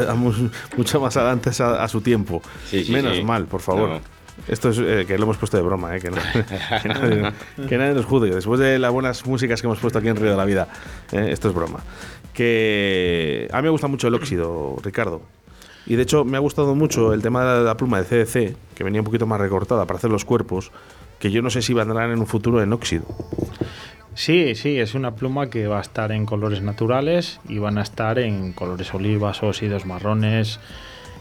mucho 0.77 1.01
más 1.01 1.17
adelante 1.17 1.51
a, 1.63 1.83
a 1.85 1.89
su 1.89 2.01
tiempo. 2.01 2.43
Sí, 2.67 2.85
sí, 2.85 2.93
Menos 2.93 3.17
sí. 3.17 3.23
mal, 3.23 3.47
por 3.47 3.61
favor. 3.61 3.89
No. 3.89 4.01
Esto 4.49 4.71
es 4.71 4.79
eh, 4.79 5.05
que 5.07 5.17
lo 5.19 5.25
hemos 5.25 5.37
puesto 5.37 5.57
de 5.57 5.63
broma, 5.63 5.97
eh, 5.97 6.01
que, 6.01 6.11
no- 6.11 6.17
que 6.83 6.89
nadie, 6.89 7.33
que 7.69 7.79
nadie 7.79 7.95
nos 7.95 8.05
juzgue. 8.05 8.31
Después 8.35 8.59
de 8.59 8.79
las 8.79 8.91
buenas 8.93 9.25
músicas 9.27 9.61
que 9.61 9.67
hemos 9.67 9.79
puesto 9.79 9.99
aquí 10.01 10.09
en 10.09 10.17
Río 10.17 10.31
de 10.33 10.37
la 10.37 10.45
Vida, 10.45 10.69
eh, 11.13 11.29
esto 11.31 11.49
es 11.49 11.55
broma. 11.55 11.81
Que 12.35 13.49
a 13.53 13.57
mí 13.59 13.63
me 13.65 13.71
gusta 13.71 13.87
mucho 13.87 14.09
el 14.09 14.15
óxido, 14.15 14.77
Ricardo. 14.83 15.23
Y 15.87 15.97
de 15.97 16.03
hecho 16.03 16.25
me 16.25 16.37
ha 16.37 16.41
gustado 16.41 16.75
mucho 16.75 17.13
el 17.13 17.23
tema 17.23 17.55
de 17.55 17.65
la 17.65 17.77
pluma 17.77 18.01
de 18.01 18.05
CDC, 18.05 18.57
que 18.75 18.85
venía 18.85 19.01
un 19.01 19.05
poquito 19.05 19.27
más 19.27 19.41
recortada 19.41 19.87
para 19.87 19.99
hacer 19.99 20.11
los 20.11 20.25
cuerpos, 20.25 20.71
que 21.19 21.31
yo 21.31 21.43
no 21.43 21.51
sé 21.51 21.63
si 21.63 21.75
vendrán 21.75 22.11
en 22.11 22.19
un 22.19 22.27
futuro 22.27 22.63
en 22.63 22.73
óxido. 22.73 23.05
Sí, 24.15 24.55
sí, 24.55 24.79
es 24.79 24.95
una 24.95 25.15
pluma 25.15 25.49
que 25.49 25.67
va 25.67 25.79
a 25.79 25.81
estar 25.81 26.13
en 26.13 26.27
colores 26.27 26.63
naturales 26.63 27.41
y 27.49 27.59
van 27.59 27.79
a 27.79 27.83
estar 27.83 28.19
en 28.19 28.53
colores 28.53 28.93
olivas, 28.93 29.43
óxidos, 29.43 29.87
marrones, 29.87 30.61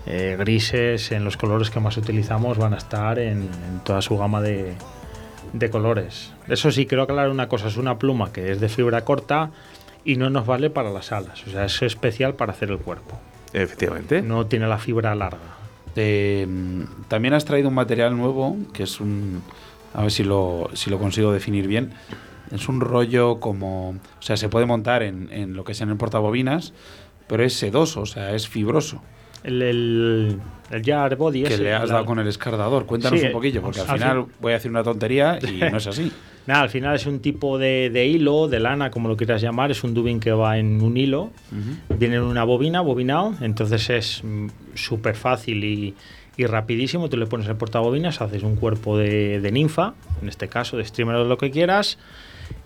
eh, 0.05 0.35
grises, 0.39 1.11
en 1.11 1.23
los 1.23 1.37
colores 1.37 1.69
que 1.69 1.79
más 1.79 1.97
utilizamos 1.97 2.57
van 2.57 2.73
a 2.73 2.77
estar 2.77 3.19
en, 3.19 3.49
toda 3.83 4.01
su 4.01 4.17
gama 4.17 4.41
de, 4.41 4.73
de 5.53 5.69
colores. 5.69 6.33
Eso 6.47 6.71
sí, 6.71 6.87
quiero 6.87 7.03
aclarar 7.03 7.29
una 7.29 7.47
cosa, 7.47 7.67
es 7.67 7.77
una 7.77 7.99
pluma 7.99 8.33
que 8.33 8.51
es 8.51 8.59
de 8.59 8.69
fibra 8.69 9.05
corta 9.05 9.51
y 10.03 10.15
no 10.15 10.29
nos 10.29 10.45
vale 10.45 10.69
para 10.69 10.89
las 10.89 11.11
alas, 11.11 11.45
o 11.45 11.51
sea, 11.51 11.65
es 11.65 11.81
especial 11.81 12.33
para 12.33 12.53
hacer 12.53 12.71
el 12.71 12.79
cuerpo. 12.79 13.19
Efectivamente. 13.53 14.21
No 14.21 14.45
tiene 14.47 14.67
la 14.67 14.77
fibra 14.77 15.15
larga. 15.15 15.39
Eh, 15.95 16.47
también 17.07 17.33
has 17.33 17.45
traído 17.45 17.69
un 17.69 17.75
material 17.75 18.15
nuevo, 18.15 18.55
que 18.73 18.83
es 18.83 18.99
un... 18.99 19.41
A 19.93 20.03
ver 20.03 20.11
si 20.11 20.23
lo, 20.23 20.69
si 20.73 20.89
lo 20.89 20.99
consigo 20.99 21.31
definir 21.31 21.67
bien. 21.67 21.93
Es 22.51 22.69
un 22.69 22.79
rollo 22.79 23.39
como... 23.39 23.89
O 23.89 24.21
sea, 24.21 24.37
se 24.37 24.49
puede 24.49 24.65
montar 24.65 25.03
en, 25.03 25.29
en 25.31 25.55
lo 25.55 25.63
que 25.63 25.73
es 25.73 25.81
en 25.81 25.89
el 25.89 25.97
portabobinas, 25.97 26.73
pero 27.27 27.43
es 27.43 27.53
sedoso, 27.53 28.01
o 28.01 28.05
sea, 28.05 28.33
es 28.33 28.47
fibroso. 28.47 29.01
El, 29.43 29.61
el, 29.61 30.39
el 30.71 30.83
Jar 30.83 31.15
Body 31.15 31.43
que 31.43 31.53
ese, 31.53 31.63
le 31.63 31.73
has 31.73 31.87
la- 31.87 31.93
dado 31.95 32.05
con 32.05 32.19
el 32.19 32.27
escardador. 32.27 32.85
Cuéntanos 32.85 33.19
Sí, 33.19 33.25
un 33.27 33.31
poquillo, 33.31 33.61
porque 33.61 33.79
al 33.79 33.89
al 33.89 33.97
final 33.97 34.23
fin- 34.25 34.33
voy 34.41 34.51
a 34.51 34.55
decir 34.55 34.69
una 34.71 34.83
tontería 34.83 35.39
y 35.47 35.59
no 35.71 35.77
es 35.77 35.87
así. 35.87 36.11
Nada, 36.45 36.61
al 36.63 36.69
final 36.69 36.95
es 36.95 37.05
un 37.05 37.19
tipo 37.19 37.57
de, 37.59 37.89
de 37.91 38.07
hilo, 38.07 38.47
de 38.47 38.59
lana, 38.59 38.89
como 38.91 39.07
lo 39.07 39.15
quieras 39.15 39.41
llamar, 39.41 39.69
es 39.71 39.83
un 39.83 39.93
dubin 39.93 40.19
que 40.19 40.31
va 40.31 40.57
en 40.57 40.81
un 40.81 40.97
hilo, 40.97 41.29
viene 41.97 42.15
en 42.15 42.23
una 42.23 42.43
bobina, 42.43 42.81
bobinado, 42.81 43.35
entonces 43.41 43.89
es 43.91 44.21
mm, 44.23 44.47
súper 44.73 45.15
fácil 45.15 45.63
y, 45.63 45.93
y 46.37 46.45
rapidísimo. 46.47 47.07
Tú 47.07 47.17
le 47.17 47.27
pones 47.27 47.47
el 47.47 47.55
portabobinas, 47.55 48.19
haces 48.21 48.41
un 48.41 48.55
cuerpo 48.55 48.97
de, 48.97 49.39
de 49.39 49.51
ninfa, 49.51 49.93
en 50.23 50.27
este 50.29 50.47
caso 50.47 50.75
de 50.75 50.85
streamer 50.85 51.17
o 51.17 51.25
lo 51.25 51.37
que 51.37 51.51
quieras, 51.51 51.99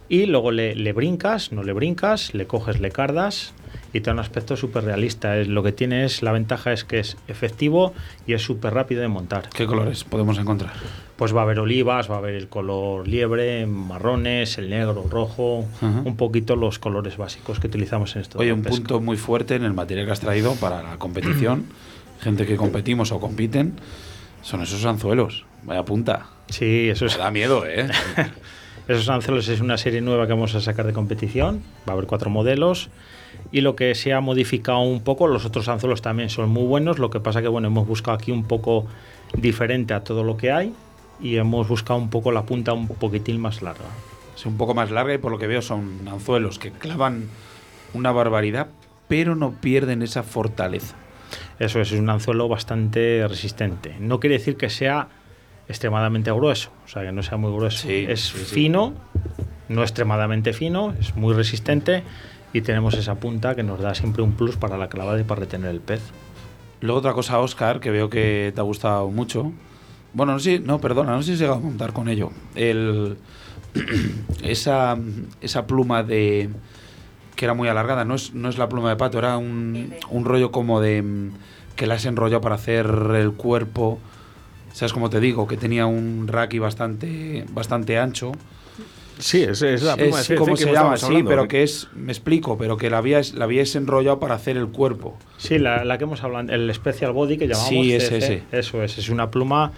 y 0.08 0.28
luego 0.28 0.52
le, 0.52 0.76
le 0.76 0.94
brincas, 0.94 1.52
no 1.52 1.62
le 1.64 1.74
brincas, 1.74 2.34
le 2.34 2.48
coges, 2.48 2.80
le 2.80 2.90
cardas 2.90 3.54
y 3.94 4.02
te 4.02 4.08
da 4.08 4.14
un 4.14 4.20
aspecto 4.20 4.58
súper 4.58 4.84
realista. 4.84 5.38
Es, 5.38 5.48
lo 5.48 5.62
que 5.62 5.72
tiene 5.72 6.04
es, 6.04 6.24
la 6.24 6.32
ventaja 6.32 6.74
es 6.74 6.84
que 6.84 7.00
es 7.00 7.16
efectivo 7.28 7.94
y 8.26 8.34
es 8.34 8.42
súper 8.42 8.74
rápido 8.74 9.02
de 9.02 9.08
montar. 9.08 9.50
¿Qué 9.50 9.68
colores 9.68 10.04
podemos 10.04 10.38
encontrar? 10.40 10.74
Pues 11.16 11.34
va 11.34 11.42
a 11.42 11.44
haber 11.44 11.60
olivas, 11.60 12.10
va 12.10 12.16
a 12.16 12.18
haber 12.18 12.34
el 12.34 12.48
color 12.48 13.08
liebre, 13.08 13.68
marrones, 13.68 14.58
el 14.58 14.72
negro, 14.72 15.06
rojo, 15.10 15.66
Ajá. 15.78 16.02
un 16.04 16.18
poquito 16.18 16.56
los 16.56 16.80
colores 16.80 17.18
básicos 17.18 17.60
que 17.60 17.68
utilizamos 17.68 18.16
en 18.16 18.24
esto. 18.24 18.40
Oye, 18.40 18.52
un 18.52 18.64
pesca. 18.64 18.78
punto 18.78 19.00
muy 19.00 19.18
fuerte 19.18 19.56
en 19.56 19.64
el 19.64 19.74
material 19.74 20.08
que 20.08 20.12
has 20.12 20.20
traído 20.20 20.56
para 20.56 20.82
la 20.82 20.98
competición, 20.98 21.66
gente 22.20 22.48
que 22.48 22.56
competimos 22.56 23.12
o 23.12 23.20
compiten, 23.20 23.74
son 24.42 24.64
esos 24.64 24.84
anzuelos. 24.86 25.46
Vaya 25.64 25.86
punta. 25.86 26.26
Sí, 26.50 26.90
eso 26.90 27.06
es. 27.06 27.16
Me 27.18 27.24
da 27.24 27.32
miedo, 27.32 27.64
¿eh? 27.66 27.90
Esos 28.88 29.08
anzuelos 29.08 29.48
es 29.48 29.62
una 29.62 29.78
serie 29.78 30.02
nueva 30.02 30.28
que 30.28 30.34
vamos 30.34 30.56
a 30.56 30.62
sacar 30.62 30.86
de 30.86 30.92
competición. 30.92 31.62
Va 31.88 31.94
a 31.94 31.96
haber 31.96 32.06
cuatro 32.06 32.30
modelos. 32.30 32.90
Y 33.54 33.62
lo 33.62 33.76
que 33.76 33.94
se 33.94 34.14
ha 34.14 34.20
modificado 34.20 34.80
un 34.80 35.02
poco, 35.02 35.28
los 35.28 35.46
otros 35.46 35.70
anzuelos 35.70 36.02
también 36.02 36.30
son 36.30 36.50
muy 36.50 36.64
buenos. 36.64 36.98
Lo 36.98 37.12
que 37.12 37.20
pasa 37.20 37.40
que 37.40 37.48
bueno, 37.48 37.68
hemos 37.68 37.88
buscado 37.88 38.18
aquí 38.18 38.32
un 38.32 38.46
poco 38.46 38.88
diferente 39.38 39.94
a 39.94 40.04
todo 40.04 40.24
lo 40.24 40.38
que 40.38 40.52
hay. 40.52 40.74
Y 41.22 41.36
hemos 41.36 41.68
buscado 41.68 42.00
un 42.00 42.10
poco 42.10 42.32
la 42.32 42.48
punta 42.48 42.74
un 42.74 42.88
poquitín 42.88 43.40
más 43.40 43.62
larga. 43.62 43.86
Es 44.36 44.48
un 44.48 44.58
poco 44.58 44.74
más 44.74 44.90
larga 44.90 45.14
y 45.14 45.20
por 45.20 45.32
lo 45.32 45.38
que 45.38 45.46
veo 45.46 45.62
son 45.62 46.00
anzuelos 46.08 46.58
que 46.58 46.72
clavan 46.72 47.30
una 47.94 48.12
barbaridad, 48.12 48.70
pero 49.08 49.36
no 49.36 49.52
pierden 49.52 50.02
esa 50.02 50.24
fortaleza. 50.24 50.96
Eso 51.60 51.80
es, 51.80 51.92
es 51.92 52.00
un 52.00 52.10
anzuelo 52.10 52.48
bastante 52.48 53.24
resistente. 53.28 53.96
No 54.00 54.20
quiere 54.20 54.40
decir 54.40 54.58
que 54.58 54.72
sea 54.72 55.10
extremadamente 55.68 56.32
grueso, 56.32 56.72
o 56.86 56.88
sea, 56.88 57.04
que 57.04 57.12
no 57.12 57.22
sea 57.22 57.38
muy 57.38 57.52
grueso. 57.52 57.88
Sí, 57.88 58.08
es 58.10 58.22
sí, 58.22 58.40
sí. 58.40 58.46
fino, 58.46 58.94
no 59.70 59.84
extremadamente 59.84 60.54
fino, 60.54 60.96
es 61.00 61.16
muy 61.16 61.36
resistente 61.36 62.02
y 62.54 62.62
tenemos 62.62 62.94
esa 62.94 63.16
punta 63.16 63.56
que 63.56 63.64
nos 63.64 63.80
da 63.80 63.96
siempre 63.96 64.22
un 64.22 64.34
plus 64.34 64.56
para 64.56 64.78
la 64.78 64.88
clavada 64.88 65.20
y 65.20 65.24
para 65.24 65.42
retener 65.42 65.72
el 65.72 65.82
pez. 65.82 66.02
Luego 66.82 67.00
otra 67.00 67.14
cosa, 67.14 67.40
Oscar, 67.40 67.80
que 67.80 67.90
veo 67.90 68.10
que 68.10 68.52
te 68.54 68.62
ha 68.62 68.64
gustado 68.64 69.10
mucho. 69.10 69.52
Bueno, 70.14 70.34
no 70.34 70.40
sé, 70.40 70.60
no, 70.60 70.80
perdona, 70.80 71.14
no 71.14 71.24
sé 71.24 71.28
si 71.28 71.34
has 71.34 71.40
llegado 71.40 71.58
a 71.58 71.62
montar 71.62 71.94
con 71.94 72.08
ello. 72.08 72.32
El, 72.54 73.18
esa, 74.44 74.98
esa 75.42 75.66
pluma 75.66 76.04
de 76.04 76.50
que 77.36 77.46
era 77.46 77.56
muy 77.56 77.68
alargada, 77.68 78.06
no 78.06 78.14
es, 78.14 78.34
no 78.36 78.48
es 78.48 78.60
la 78.60 78.70
pluma 78.70 78.90
de 78.90 78.96
pato, 78.96 79.18
era 79.18 79.38
un, 79.38 79.96
un 80.12 80.26
rollo 80.26 80.52
como 80.52 80.80
de 80.80 81.32
que 81.76 81.88
la 81.88 81.96
has 81.96 82.06
enrollado 82.06 82.42
para 82.42 82.56
hacer 82.56 82.86
el 83.16 83.34
cuerpo. 83.34 83.98
¿Sabes 84.74 84.94
cómo 84.94 85.10
te 85.10 85.20
digo? 85.20 85.48
Que 85.48 85.58
tenía 85.58 85.88
un 85.88 86.28
raki 86.28 86.60
bastante, 86.60 87.46
bastante 87.52 87.98
ancho. 87.98 88.34
Sí, 89.20 89.44
es, 89.44 89.62
es 89.62 89.84
la 89.84 89.96
pluma 89.96 90.20
Es 90.20 90.28
de 90.28 90.36
que 90.36 90.44
se 90.44 90.50
hemos 90.52 90.62
llama, 90.66 90.98
sí, 90.98 91.06
hablando. 91.06 91.30
pero 91.30 91.48
que 91.48 91.64
es, 91.64 91.88
me 91.96 92.12
explico, 92.12 92.58
pero 92.58 92.78
que 92.78 92.90
la 92.90 92.98
habías, 92.98 93.34
la 93.34 93.46
habías 93.46 93.76
enrollado 93.76 94.20
para 94.20 94.36
hacer 94.36 94.58
el 94.58 94.68
cuerpo. 94.68 95.18
Sí, 95.38 95.60
la, 95.60 95.84
la 95.86 95.98
que 95.98 96.04
hemos 96.06 96.24
hablado, 96.24 96.52
el 96.52 96.74
Special 96.74 97.12
Body 97.12 97.38
que 97.38 97.48
llamamos. 97.48 97.70
Sí, 97.70 97.94
ese, 97.94 98.20
CC, 98.20 98.34
ese. 98.34 98.44
Eso 98.52 98.84
es, 98.84 98.98
es 98.98 99.10
una 99.10 99.30
pluma 99.32 99.72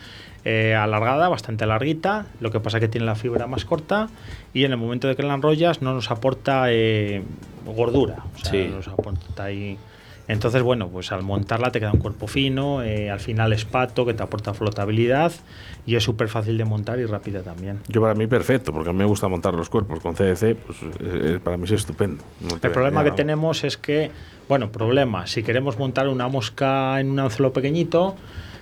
eh, 0.45 0.73
alargada, 0.75 1.27
bastante 1.29 1.65
larguita. 1.65 2.27
Lo 2.39 2.51
que 2.51 2.59
pasa 2.59 2.79
que 2.79 2.87
tiene 2.87 3.05
la 3.05 3.15
fibra 3.15 3.47
más 3.47 3.65
corta 3.65 4.09
y 4.53 4.63
en 4.63 4.71
el 4.71 4.77
momento 4.77 5.07
de 5.07 5.15
que 5.15 5.23
la 5.23 5.33
enrollas 5.33 5.81
no 5.81 5.93
nos 5.93 6.11
aporta 6.11 6.65
eh, 6.69 7.21
gordura. 7.65 8.23
O 8.35 8.39
sea, 8.39 8.51
Sí. 8.51 8.67
no 8.69 8.77
nos 8.77 8.87
aporta 8.87 9.43
ahí. 9.43 9.77
Entonces, 10.27 10.63
bueno, 10.63 10.87
pues 10.89 11.11
al 11.11 11.21
montarla 11.21 11.71
te 11.71 11.79
queda 11.79 11.91
un 11.91 11.99
cuerpo 11.99 12.27
fino, 12.27 12.81
eh, 12.81 13.11
al 13.11 13.19
final 13.19 13.53
es 13.53 13.63
pato 13.65 14.05
que 14.05 14.13
te 14.15 14.23
aporta 14.23 14.53
flotabilidad 14.55 15.31
y 15.85 15.95
es 15.95 16.03
súper 16.03 16.27
fácil 16.29 16.57
de 16.57 16.65
montar 16.65 16.97
y 16.99 17.05
rápida 17.05 17.41
también. 17.43 17.79
Yo 17.87 18.01
para 18.01 18.15
mí 18.15 18.25
perfecto, 18.25 18.73
porque 18.73 18.89
a 18.89 18.93
mí 18.93 18.99
me 18.99 19.05
gusta 19.05 19.27
montar 19.27 19.53
los 19.53 19.69
cuerpos 19.69 19.99
con 19.99 20.15
CDC, 20.15 20.55
pues 20.55 20.77
eh, 20.99 21.39
para 21.43 21.57
mí 21.57 21.65
es 21.65 21.71
estupendo. 21.71 22.23
No 22.41 22.57
te- 22.57 22.67
El 22.67 22.73
problema 22.73 23.03
que 23.03 23.11
tenemos 23.15 23.63
es 23.63 23.77
que, 23.77 24.09
bueno, 24.49 24.71
problema, 24.71 25.27
si 25.27 25.43
queremos 25.43 25.77
montar 25.77 26.07
una 26.07 26.27
mosca 26.27 26.99
en 26.99 27.11
un 27.11 27.19
anzuelo 27.19 27.53
pequeñito, 27.53 28.15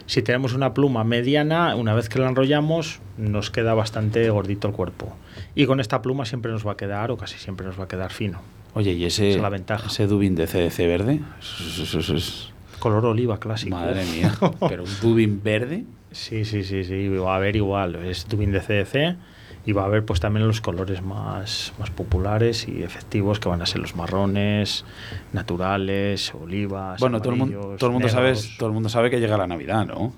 si 0.05 0.21
tenemos 0.21 0.53
una 0.53 0.73
pluma 0.73 1.05
mediana, 1.05 1.77
una 1.77 1.93
vez 1.93 2.09
que 2.09 2.19
la 2.19 2.27
enrollamos, 2.27 2.99
nos 3.17 3.51
queda 3.51 3.73
bastante 3.73 4.29
gordito 4.29 4.67
el 4.67 4.73
cuerpo. 4.73 5.15
Y 5.55 5.65
con 5.65 5.79
esta 5.79 6.01
pluma 6.01 6.25
siempre 6.25 6.51
nos 6.51 6.67
va 6.67 6.73
a 6.73 6.77
quedar, 6.77 7.09
o 7.11 7.15
casi 7.15 7.37
siempre 7.39 7.65
nos 7.65 7.79
va 7.79 7.85
a 7.85 7.87
quedar 7.87 8.11
fino. 8.11 8.41
Oye, 8.75 8.93
¿y 8.93 9.05
ese, 9.05 9.31
es 9.31 9.41
la 9.41 9.49
ventaja. 9.49 9.87
ese 9.87 10.07
Dubin 10.07 10.35
de 10.35 10.47
CDC 10.47 10.77
verde? 10.79 11.19
Eso 11.39 12.15
es... 12.15 12.49
Color 12.79 13.05
oliva 13.05 13.39
clásico. 13.39 13.75
Madre 13.75 14.03
mía, 14.05 14.33
pero 14.67 14.83
un 14.83 14.89
Dubin 15.01 15.41
verde. 15.43 15.85
Sí, 16.13 16.45
sí, 16.45 16.63
sí, 16.63 16.83
sí, 16.83 17.07
va 17.09 17.33
a 17.33 17.37
haber 17.37 17.55
igual, 17.55 17.95
es 17.95 18.25
tubing 18.25 18.51
de 18.51 18.59
CDC 18.59 19.17
y 19.65 19.71
va 19.71 19.83
a 19.83 19.85
haber 19.85 20.05
pues 20.05 20.19
también 20.19 20.45
los 20.45 20.61
colores 20.61 21.01
más, 21.01 21.73
más 21.79 21.89
populares 21.89 22.67
y 22.67 22.83
efectivos 22.83 23.39
que 23.39 23.49
van 23.49 23.61
a 23.61 23.65
ser 23.65 23.81
los 23.81 23.95
marrones, 23.95 24.85
naturales, 25.31 26.33
olivas, 26.35 26.99
Bueno, 26.99 27.19
todo 27.19 27.33
el, 27.33 27.39
mundo, 27.39 27.75
todo, 27.79 27.89
el 27.89 27.93
mundo 27.93 28.09
sabe, 28.09 28.35
todo 28.59 28.67
el 28.67 28.73
mundo 28.73 28.89
sabe 28.89 29.09
que 29.09 29.19
llega 29.19 29.37
la 29.37 29.47
Navidad, 29.47 29.87
¿no? 29.87 30.13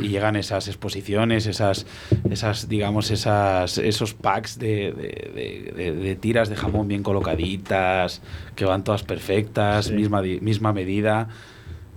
Y 0.00 0.08
llegan 0.08 0.36
esas 0.36 0.68
exposiciones, 0.68 1.46
esas, 1.46 1.86
esas 2.30 2.68
digamos, 2.68 3.10
esas, 3.10 3.78
esos 3.78 4.14
packs 4.14 4.58
de, 4.58 4.92
de- 4.92 5.92
de- 5.92 6.16
tiras 6.16 6.48
de 6.48 6.56
jamón 6.56 6.88
bien 6.88 7.02
colocaditas, 7.02 8.22
que 8.56 8.64
van 8.64 8.84
todas 8.84 9.02
perfectas, 9.02 9.86
Sí. 9.86 9.92
misma, 9.94 10.22
misma 10.22 10.72
medida. 10.72 11.28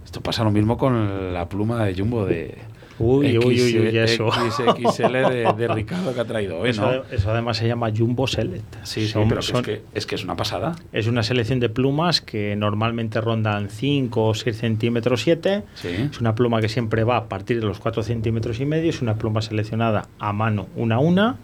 Esto 0.06 0.22
pasa 0.22 0.44
lo 0.44 0.52
mismo 0.52 0.78
con 0.78 1.34
la 1.34 1.50
pluma 1.50 1.84
de 1.86 1.94
Jumbo 1.96 2.26
de 2.26 2.58
Uy, 3.00 3.38
uy, 3.38 3.62
uy, 3.62 3.80
uy, 3.80 3.98
eso. 3.98 4.30
XXL 4.32 5.12
de, 5.30 5.54
de 5.58 5.68
Ricardo 5.68 6.14
que 6.14 6.20
ha 6.20 6.26
traído 6.26 6.60
hoy, 6.60 6.72
Eso, 6.72 6.82
¿no? 6.82 7.04
eso 7.12 7.32
además 7.32 7.58
se 7.58 7.68
llama 7.68 7.92
Jumbo 7.96 8.26
Select. 8.28 8.76
Sí, 8.84 9.02
sí, 9.02 9.08
Son- 9.10 9.30
pero 9.30 9.42
son- 9.42 9.58
es, 9.58 9.66
que, 9.66 9.82
es 9.94 10.06
que 10.08 10.16
es 10.16 10.24
una 10.24 10.36
pasada. 10.36 10.76
es 10.92 11.08
una 11.08 11.22
selección 11.24 11.60
de 11.60 11.70
plumas 11.70 12.22
que 12.22 12.56
normalmente 12.56 13.22
rondan 13.22 13.70
5 13.70 14.26
o 14.26 14.34
6 14.34 14.58
centímetros 14.58 15.22
7. 15.22 15.64
Sí. 15.76 15.90
Es 16.12 16.20
una 16.20 16.34
pluma 16.36 16.60
que 16.62 16.70
siempre 16.70 17.04
va 17.04 17.18
a 17.18 17.30
partir 17.30 17.60
de 17.60 17.68
los 17.68 17.80
4 17.80 18.02
centímetros 18.04 18.60
y 18.60 18.66
medio. 18.66 18.90
Es 18.90 19.02
una 19.02 19.16
pluma 19.16 19.42
seleccionada 19.42 20.08
a 20.20 20.34
mano 20.34 20.68
una 20.76 20.96
a 20.96 21.00
una. 21.00 21.38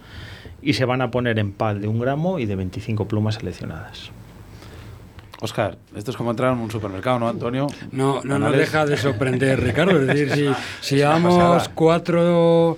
Y 0.62 0.74
se 0.74 0.86
van 0.86 1.02
a 1.02 1.12
poner 1.12 1.40
en 1.40 1.52
pal 1.52 1.82
de 1.82 1.88
un 1.90 2.00
gramo 2.00 2.40
y 2.40 2.46
de 2.46 2.56
25 2.56 3.08
plumas 3.08 3.36
seleccionadas. 3.36 4.12
Oscar, 5.44 5.78
esto 5.94 6.12
es 6.12 6.16
como 6.16 6.32
entrar 6.32 6.54
en 6.54 6.60
un 6.60 6.72
supermercado, 6.72 7.20
¿no, 7.20 7.28
Antonio? 7.28 7.68
No, 7.92 8.22
no 8.24 8.40
nos 8.40 8.56
deja 8.56 8.86
de 8.86 8.96
sorprender, 8.96 9.62
Ricardo. 9.62 10.00
Es 10.00 10.08
decir, 10.08 10.32
si, 10.32 10.50
si 10.80 10.96
llevamos 10.96 11.68
cuatro, 11.68 12.78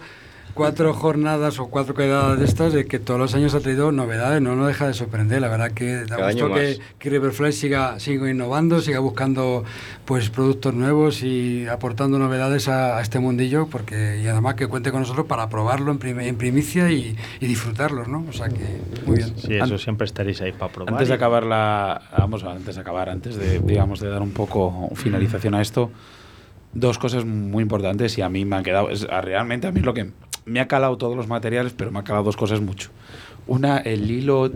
cuatro 0.55 0.93
jornadas 0.93 1.59
o 1.59 1.67
cuatro 1.67 1.93
quedadas 1.93 2.39
de 2.39 2.45
estas, 2.45 2.73
de 2.73 2.85
que 2.87 2.97
todos 2.97 3.19
los 3.19 3.35
años 3.35 3.53
ha 3.53 3.59
traído 3.59 3.91
novedades, 3.91 4.41
no 4.41 4.55
nos 4.55 4.67
deja 4.67 4.87
de 4.87 4.93
sorprender. 4.93 5.41
La 5.41 5.49
verdad 5.49 5.71
que 5.71 5.97
da 6.05 6.15
Cada 6.15 6.31
gusto 6.31 6.47
que, 6.53 6.79
que 6.97 7.09
Riverfly 7.11 7.51
siga, 7.51 7.99
siga 7.99 8.29
innovando, 8.31 8.79
siga 8.81 8.99
buscando 8.99 9.63
pues 10.05 10.29
productos 10.29 10.73
nuevos 10.73 11.21
y 11.23 11.67
aportando 11.67 12.17
novedades 12.17 12.67
a, 12.69 12.97
a 12.97 13.01
este 13.01 13.19
mundillo, 13.19 13.67
porque 13.67 14.21
y 14.23 14.27
además 14.27 14.55
que 14.55 14.67
cuente 14.67 14.91
con 14.91 15.01
nosotros 15.01 15.25
para 15.27 15.49
probarlo 15.49 15.91
en, 15.91 15.97
prim- 15.99 16.21
en 16.21 16.37
primicia 16.37 16.89
y, 16.89 17.15
y 17.39 17.45
disfrutarlos, 17.47 18.07
¿no? 18.07 18.25
O 18.29 18.33
sea 18.33 18.47
que 18.49 18.79
muy 19.05 19.17
bien. 19.17 19.33
Sí, 19.37 19.55
eso 19.55 19.77
siempre 19.77 20.05
estaréis 20.05 20.41
ahí 20.41 20.53
para 20.53 20.71
probar. 20.71 20.93
Antes 20.93 21.09
de 21.09 21.13
acabar 21.13 21.43
la. 21.45 22.01
Vamos, 22.17 22.43
antes 22.45 22.75
de 22.75 22.81
acabar, 22.81 23.09
antes 23.09 23.35
de, 23.35 23.59
digamos, 23.59 23.99
de 23.99 24.07
dar 24.09 24.21
un 24.21 24.31
poco 24.31 24.89
finalización 24.95 25.53
a 25.53 25.61
esto, 25.61 25.91
dos 26.73 26.97
cosas 26.97 27.25
muy 27.25 27.61
importantes 27.61 28.17
y 28.17 28.21
a 28.21 28.29
mí 28.29 28.45
me 28.45 28.55
han 28.55 28.63
quedado. 28.63 28.89
es- 28.89 29.03
realmente 29.07 29.67
a 29.67 29.71
mí 29.71 29.81
lo 29.81 29.93
que. 29.93 30.11
Me 30.45 30.59
ha 30.59 30.67
calado 30.67 30.97
todos 30.97 31.15
los 31.17 31.27
materiales, 31.27 31.73
pero 31.75 31.91
me 31.91 31.99
ha 31.99 32.03
calado 32.03 32.23
dos 32.25 32.37
cosas 32.37 32.61
mucho. 32.61 32.89
Una, 33.47 33.77
el 33.77 34.09
hilo 34.09 34.51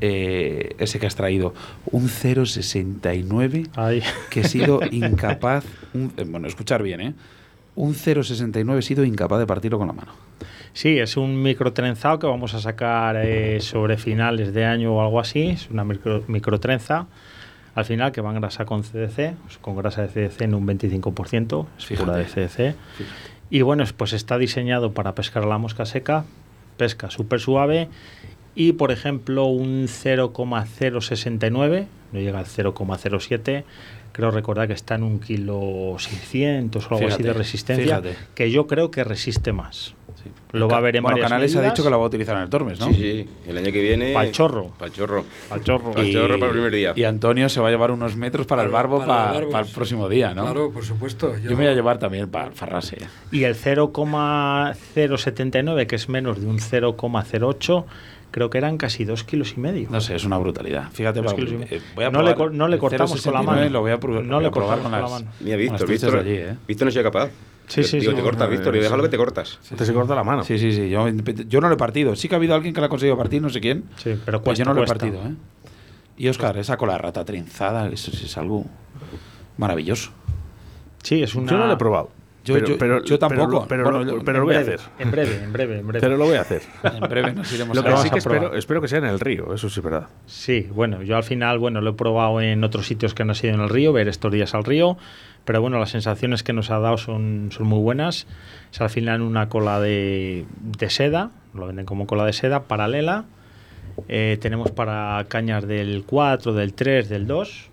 eh, 0.00 0.74
ese 0.78 0.98
que 0.98 1.06
has 1.06 1.16
traído, 1.16 1.54
un 1.90 2.08
0,69 2.08 3.68
Ay. 3.76 4.02
que 4.30 4.40
he 4.40 4.44
sido 4.44 4.80
incapaz. 4.90 5.64
un- 5.94 6.12
eh, 6.16 6.24
bueno, 6.26 6.46
escuchar 6.48 6.82
bien, 6.82 7.00
¿eh? 7.00 7.14
Un 7.74 7.94
0,69 7.94 8.78
he 8.78 8.82
sido 8.82 9.04
incapaz 9.04 9.38
de 9.38 9.46
partirlo 9.46 9.78
con 9.78 9.86
la 9.86 9.92
mano. 9.94 10.12
Sí, 10.74 10.98
es 10.98 11.16
un 11.16 11.42
microtrenzado 11.42 12.18
que 12.18 12.26
vamos 12.26 12.54
a 12.54 12.60
sacar 12.60 13.16
eh, 13.18 13.60
sobre 13.60 13.96
finales 13.96 14.52
de 14.54 14.64
año 14.64 14.94
o 14.94 15.02
algo 15.02 15.20
así. 15.20 15.48
Es 15.48 15.70
una 15.70 15.84
micro, 15.84 16.22
microtrenza. 16.28 17.06
Al 17.74 17.86
final, 17.86 18.12
que 18.12 18.20
va 18.20 18.30
en 18.34 18.40
grasa 18.40 18.66
con 18.66 18.82
CDC, 18.82 19.34
pues 19.44 19.56
con 19.60 19.74
grasa 19.76 20.02
de 20.02 20.08
CDC 20.08 20.42
en 20.42 20.54
un 20.54 20.66
25%, 20.66 21.66
es 21.78 21.86
figura 21.86 22.14
de 22.16 22.24
CDC. 22.24 22.74
Y 23.52 23.60
bueno, 23.60 23.82
es- 23.82 23.92
pues 23.92 24.14
está 24.14 24.38
diseñado 24.38 24.92
para 24.94 25.14
pescar 25.14 25.42
a 25.42 25.46
la 25.46 25.58
mosca 25.58 25.84
seca, 25.84 26.24
pesca 26.78 27.10
súper 27.10 27.38
suave. 27.38 27.88
Y 28.54 28.72
por 28.72 28.90
ejemplo, 28.92 29.44
un 29.44 29.88
0,069, 29.88 31.86
no 32.12 32.18
llega 32.20 32.38
al 32.38 32.46
0,07, 32.46 33.64
creo 34.12 34.30
recordar 34.30 34.68
que 34.68 34.74
está 34.74 34.94
en 34.94 35.02
un 35.02 35.18
kilo 35.18 35.96
600 35.98 36.84
o 36.84 36.86
algo 36.94 36.96
así 36.98 37.06
Fíjate, 37.06 37.22
de 37.24 37.32
resistencia, 37.32 37.84
fíjate. 38.02 38.14
que 38.34 38.50
yo 38.50 38.66
creo 38.66 38.90
que 38.90 39.02
resiste 39.04 39.52
más. 39.52 39.94
Lo 40.52 40.68
va 40.68 40.76
a 40.76 40.80
ver 40.80 40.94
en 40.96 41.02
bueno, 41.02 41.14
varias 41.16 41.30
Canales 41.30 41.52
ha 41.54 41.56
medidas. 41.58 41.74
dicho 41.74 41.82
que 41.82 41.90
lo 41.90 41.98
va 41.98 42.04
a 42.04 42.08
utilizar 42.08 42.36
en 42.36 42.42
el 42.42 42.48
Tormes, 42.50 42.78
¿no? 42.78 42.86
Sí, 42.88 42.94
sí, 42.94 43.26
el 43.48 43.56
año 43.58 43.72
que 43.72 43.80
viene. 43.82 44.12
Pa'l 44.12 44.30
chorro. 44.30 44.68
Para 44.78 44.86
el 44.90 44.92
chorro. 44.92 45.24
Al 45.50 45.64
chorro. 45.64 45.90
Pa'l 45.92 46.12
chorro 46.12 46.34
para 46.38 46.46
el 46.46 46.52
primer 46.52 46.72
día. 46.72 46.92
Y 46.94 47.04
Antonio 47.04 47.48
se 47.48 47.60
va 47.60 47.68
a 47.68 47.70
llevar 47.70 47.90
unos 47.90 48.14
metros 48.16 48.46
para 48.46 48.62
el 48.62 48.68
Para- 48.70 48.82
barbo 48.82 48.98
para 48.98 49.08
para, 49.32 49.38
el 49.38 49.44
barbo, 49.46 49.58
el 49.60 49.66
sí. 49.66 49.74
próximo 49.74 50.08
día, 50.08 50.34
¿no? 50.34 50.42
Claro, 50.44 50.70
por 50.70 50.84
supuesto. 50.84 51.36
Yo 51.38 51.50
me 51.50 51.56
voy 51.56 51.66
a 51.68 51.74
llevar 51.74 51.98
también 51.98 52.28
para 52.30 52.46
el 52.48 52.52
Farrase. 52.52 52.98
Y 53.32 53.44
el 53.44 53.54
0,079, 53.56 55.86
que 55.86 55.96
es 55.96 56.08
menos 56.08 56.40
de 56.40 56.46
un 56.46 56.58
0,08, 56.60 57.84
creo 58.32 58.50
que 58.50 58.58
eran 58.58 58.76
casi 58.78 59.04
dos 59.04 59.22
kilos 59.22 59.54
y 59.56 59.60
medio. 59.60 59.88
No 59.90 60.00
sé, 60.00 60.16
es 60.16 60.24
una 60.24 60.36
brutalidad. 60.38 60.90
Fíjate, 60.90 61.22
Dos 61.22 61.30
va- 61.32 61.36
kilos 61.36 61.52
y 61.52 61.56
medio. 61.58 61.76
eh, 61.78 61.82
voy 61.94 62.04
a 62.04 62.10
No 62.10 62.22
le 62.22 62.34
no 62.50 62.66
le 62.66 62.78
cortamos 62.78 63.22
con 63.22 63.32
la 63.32 63.40
0,69, 63.42 63.46
mano. 63.46 63.70
Lo 63.70 63.80
voy 63.82 63.92
a, 63.92 64.00
probar- 64.00 64.24
No 64.24 64.34
voy 64.36 64.42
le 64.42 64.48
a 64.48 64.50
probar 64.50 64.78
cortamos 64.78 64.82
con 64.82 64.82
con 64.82 64.92
la 64.92 65.00
las, 65.00 65.10
mano. 65.10 65.30
Mira, 65.40 65.56
Víctor, 65.56 65.80
las 65.80 65.88
Víctor. 65.90 66.18
allí, 66.18 66.34
¿eh? 66.34 66.56
Víctor 66.66 66.86
no 66.86 66.90
sea 66.90 67.02
capaz. 67.04 67.30
Sí, 67.68 67.84
sí, 67.84 68.00
Digo, 68.00 68.10
sí. 68.10 68.16
te 68.16 68.22
cortas, 68.22 68.50
Víctor. 68.50 68.74
Y 68.76 68.80
déjalo 68.80 69.02
que 69.04 69.08
te 69.08 69.16
cortas. 69.16 69.58
Te 69.76 69.84
se 69.86 69.94
corta 69.94 70.14
la 70.16 70.24
mano. 70.24 70.42
Sí, 70.42 70.58
sí, 70.58 70.72
sí. 70.72 70.90
Yo, 70.90 71.06
yo 71.08 71.60
no 71.60 71.68
lo 71.68 71.74
he 71.74 71.78
partido. 71.78 72.16
Sí 72.16 72.28
que 72.28 72.34
ha 72.34 72.38
habido 72.38 72.54
alguien 72.54 72.74
que 72.74 72.80
lo 72.80 72.86
ha 72.86 72.88
conseguido 72.90 73.16
partir, 73.16 73.40
no 73.40 73.48
sé 73.50 73.60
quién. 73.60 73.84
Sí, 73.96 74.18
pero 74.24 74.42
Pues 74.42 74.58
yo 74.58 74.64
cuesta, 74.64 74.64
no 74.64 74.74
lo 74.74 74.82
he 74.82 74.86
cuesta. 74.86 75.06
partido, 75.06 75.22
¿eh? 75.24 75.34
Y 76.18 76.28
Oscar, 76.28 76.58
esa 76.58 76.76
cola 76.76 76.98
rata 76.98 77.24
trenzada, 77.24 77.88
eso 77.88 78.10
es 78.10 78.36
algo 78.36 78.66
maravilloso. 79.56 80.10
Sí, 81.02 81.22
es 81.22 81.34
una... 81.34 81.50
Yo 81.50 81.56
no 81.58 81.66
lo 81.66 81.72
he 81.72 81.76
probado. 81.76 82.10
Yo- 82.44 82.54
pero, 82.54 82.66
yo- 82.66 82.78
pero- 82.78 83.04
yo 83.04 83.18
tampoco. 83.18 83.66
Pero, 83.68 83.84
Bueno, 83.84 84.02
lo- 84.04 84.24
pero 84.24 84.38
lo 84.40 84.44
voy 84.46 84.54
a 84.56 84.58
breve, 84.60 84.74
hacer. 84.74 84.88
En 84.98 85.10
breve, 85.12 85.42
en 85.44 85.52
breve, 85.52 85.78
en 85.78 85.86
breve. 85.86 86.00
Pero 86.00 86.16
lo 86.16 86.24
voy 86.24 86.36
a 86.36 86.40
hacer. 86.40 86.62
En 86.82 87.00
breve 87.08 87.32
nos 87.34 87.52
iremos 87.52 87.74
Lo 87.76 87.80
a 87.80 87.84
que 87.84 87.90
vamos 87.90 88.02
sí 88.02 88.08
a 88.08 88.12
que 88.12 88.18
espero, 88.18 88.54
espero 88.54 88.80
que 88.80 88.88
sea 88.88 88.98
en 88.98 89.04
el 89.04 89.20
río, 89.20 89.54
eso 89.54 89.68
sí 89.68 89.78
es 89.78 89.84
verdad. 89.84 90.08
Sí, 90.26 90.68
bueno, 90.72 91.02
yo 91.02 91.16
al 91.16 91.22
final, 91.22 91.58
bueno, 91.60 91.80
lo 91.80 91.90
he 91.90 91.94
probado 91.94 92.40
en 92.40 92.64
otros 92.64 92.86
sitios 92.86 93.14
que 93.14 93.24
no 93.24 93.30
han 93.32 93.36
sido 93.36 93.54
en 93.54 93.60
el 93.60 93.68
río, 93.68 93.92
ver 93.92 94.08
estos 94.08 94.32
días 94.32 94.54
al 94.54 94.64
río, 94.64 94.96
pero 95.44 95.60
bueno, 95.60 95.78
las 95.78 95.90
sensaciones 95.90 96.42
que 96.42 96.52
nos 96.52 96.70
ha 96.70 96.78
dado 96.80 96.96
son, 96.98 97.50
son 97.52 97.66
muy 97.68 97.78
buenas. 97.80 98.26
Es 98.72 98.80
al 98.80 98.90
final 98.90 99.20
una 99.22 99.48
cola 99.48 99.80
de, 99.80 100.44
de 100.60 100.90
seda, 100.90 101.30
lo 101.54 101.66
venden 101.68 101.86
como 101.86 102.06
cola 102.06 102.24
de 102.24 102.32
seda, 102.32 102.64
paralela. 102.64 103.24
Eh, 104.08 104.38
tenemos 104.40 104.70
para 104.70 105.24
cañas 105.28 105.66
del 105.66 106.04
4, 106.06 106.54
del 106.54 106.72
3, 106.74 107.08
del 107.08 107.26
2. 107.26 107.68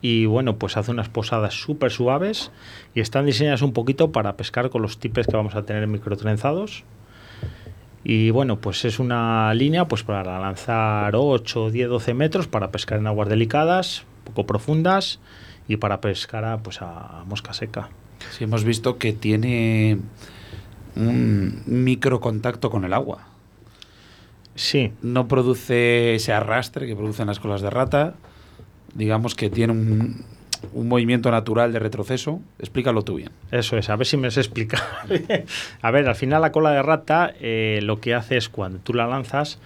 Y 0.00 0.26
bueno, 0.26 0.56
pues 0.56 0.76
hace 0.76 0.90
unas 0.90 1.08
posadas 1.08 1.54
súper 1.54 1.90
suaves 1.90 2.50
y 2.94 3.00
están 3.00 3.26
diseñadas 3.26 3.62
un 3.62 3.72
poquito 3.72 4.12
para 4.12 4.36
pescar 4.36 4.70
con 4.70 4.82
los 4.82 4.98
tipes 4.98 5.26
que 5.26 5.36
vamos 5.36 5.54
a 5.54 5.62
tener 5.62 5.86
microtrenzados. 5.86 6.84
Y 8.04 8.30
bueno, 8.30 8.60
pues 8.60 8.84
es 8.84 9.00
una 9.00 9.52
línea 9.54 9.88
pues 9.88 10.04
para 10.04 10.38
lanzar 10.38 11.14
8, 11.16 11.70
10, 11.70 11.88
12 11.88 12.14
metros 12.14 12.46
para 12.46 12.70
pescar 12.70 12.98
en 12.98 13.06
aguas 13.06 13.28
delicadas, 13.28 14.04
poco 14.24 14.46
profundas 14.46 15.18
y 15.66 15.76
para 15.76 16.00
pescar 16.00 16.44
a, 16.44 16.58
pues 16.58 16.80
a 16.80 17.24
mosca 17.26 17.52
seca. 17.52 17.90
Sí, 18.30 18.44
hemos 18.44 18.64
visto 18.64 18.98
que 18.98 19.12
tiene 19.12 19.98
un 20.96 21.62
microcontacto 21.66 22.70
con 22.70 22.84
el 22.84 22.92
agua. 22.92 23.26
Sí, 24.54 24.92
No 25.02 25.28
produce 25.28 26.16
ese 26.16 26.32
arrastre 26.32 26.86
que 26.86 26.96
producen 26.96 27.28
las 27.28 27.38
colas 27.38 27.60
de 27.60 27.70
rata. 27.70 28.14
Digamos 28.94 29.34
que 29.34 29.50
tiene 29.50 29.72
un, 29.72 30.24
un 30.72 30.88
movimiento 30.88 31.30
natural 31.30 31.72
de 31.72 31.78
retroceso. 31.78 32.40
Explícalo 32.58 33.02
tú 33.02 33.16
bien. 33.16 33.30
eso 33.50 33.76
es, 33.76 33.88
a 33.90 33.96
ver 33.96 34.06
si 34.06 34.16
me 34.16 34.30
sé 34.30 34.40
explicar. 34.40 34.82
a 35.82 35.90
ver, 35.90 36.08
al 36.08 36.14
final 36.14 36.42
la 36.42 36.52
cola 36.52 36.70
de 36.72 36.82
rata 36.82 37.32
eh, 37.40 37.80
lo 37.82 38.00
que 38.00 38.14
hace 38.14 38.36
es 38.36 38.48
cuando 38.48 38.78
tú 38.78 38.94
la 38.94 39.06
lanzas, 39.06 39.58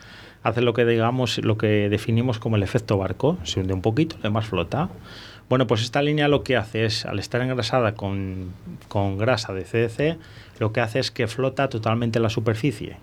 hace 0.42 0.60
lo 0.60 0.74
que 0.74 0.84
digamos, 0.84 1.38
lo 1.38 1.56
que 1.56 1.88
definimos 1.88 2.38
como 2.38 2.56
el 2.56 2.62
efecto 2.62 2.98
barco, 2.98 3.38
se 3.44 3.60
hunde 3.60 3.74
un 3.74 3.82
poquito, 3.82 4.16
además 4.20 4.46
flota. 4.46 4.90
Bueno, 5.48 5.66
pues 5.66 5.82
esta 5.82 6.00
línea 6.00 6.28
lo 6.28 6.44
que 6.44 6.56
hace 6.56 6.86
es, 6.86 7.04
al 7.04 7.18
estar 7.18 7.42
engrasada 7.42 7.94
con, 7.94 8.52
con 8.88 9.18
grasa 9.18 9.52
de 9.52 9.64
CDC, 9.64 10.18
lo 10.58 10.72
que 10.72 10.80
hace 10.80 10.98
es 10.98 11.10
que 11.10 11.26
flota 11.26 11.68
totalmente 11.68 12.20
la 12.20 12.30
superficie. 12.30 12.96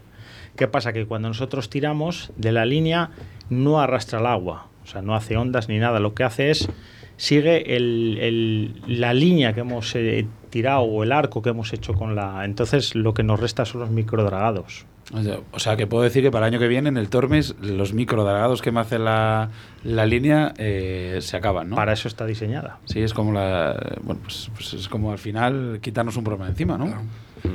¿Qué 0.56 0.68
pasa? 0.68 0.92
Que 0.92 1.06
cuando 1.06 1.28
nosotros 1.28 1.70
tiramos 1.70 2.32
de 2.38 2.52
la 2.52 2.66
línea 2.66 3.12
no 3.50 3.80
arrastra 3.80 4.20
el 4.20 4.26
agua, 4.26 4.69
o 4.90 4.92
sea, 4.92 5.02
no 5.04 5.16
hace 5.16 5.38
ondas 5.38 5.70
ni 5.70 5.78
nada, 5.78 6.00
lo 6.00 6.14
que 6.16 6.24
hace 6.24 6.50
es 6.50 6.68
sigue 7.16 7.76
el- 7.76 8.18
el- 8.20 8.82
la 8.88 9.14
línea 9.14 9.54
que 9.54 9.60
hemos 9.60 9.94
eh, 9.96 10.26
tirado 10.50 10.82
o 10.82 11.04
el 11.04 11.12
arco 11.12 11.42
que 11.42 11.50
hemos 11.50 11.74
hecho 11.74 11.94
con 11.94 12.16
la... 12.16 12.44
Entonces 12.46 12.96
lo 12.96 13.14
que 13.14 13.24
nos 13.24 13.40
resta 13.40 13.66
son 13.66 13.82
los 13.82 13.90
microdragados. 13.92 14.86
O 15.14 15.22
sea, 15.24 15.40
o 15.52 15.60
sea, 15.60 15.76
que 15.76 15.86
puedo 15.86 16.04
decir 16.04 16.24
que 16.24 16.32
para 16.32 16.48
el 16.48 16.54
año 16.54 16.60
que 16.60 16.68
viene 16.68 16.88
en 16.90 16.96
el 16.98 17.10
Tormes 17.10 17.56
los 17.62 17.94
microdragados 17.94 18.62
que 18.62 18.72
me 18.72 18.80
hace 18.80 19.00
la, 19.00 19.50
la 19.84 20.06
línea 20.06 20.54
eh, 20.58 21.18
se 21.22 21.36
acaban, 21.36 21.70
¿no? 21.70 21.76
Para 21.76 21.94
eso 21.94 22.08
está 22.08 22.26
diseñada. 22.26 22.78
Sí, 22.86 23.02
es 23.02 23.14
como 23.14 23.34
la. 23.34 23.98
Bueno, 24.04 24.22
pues, 24.24 24.50
pues 24.54 24.74
es 24.76 24.88
como 24.88 25.12
al 25.12 25.18
final 25.18 25.80
quitarnos 25.82 26.16
un 26.16 26.24
problema 26.24 26.48
encima, 26.48 26.78
¿no? 26.78 26.86
Claro. 26.86 27.02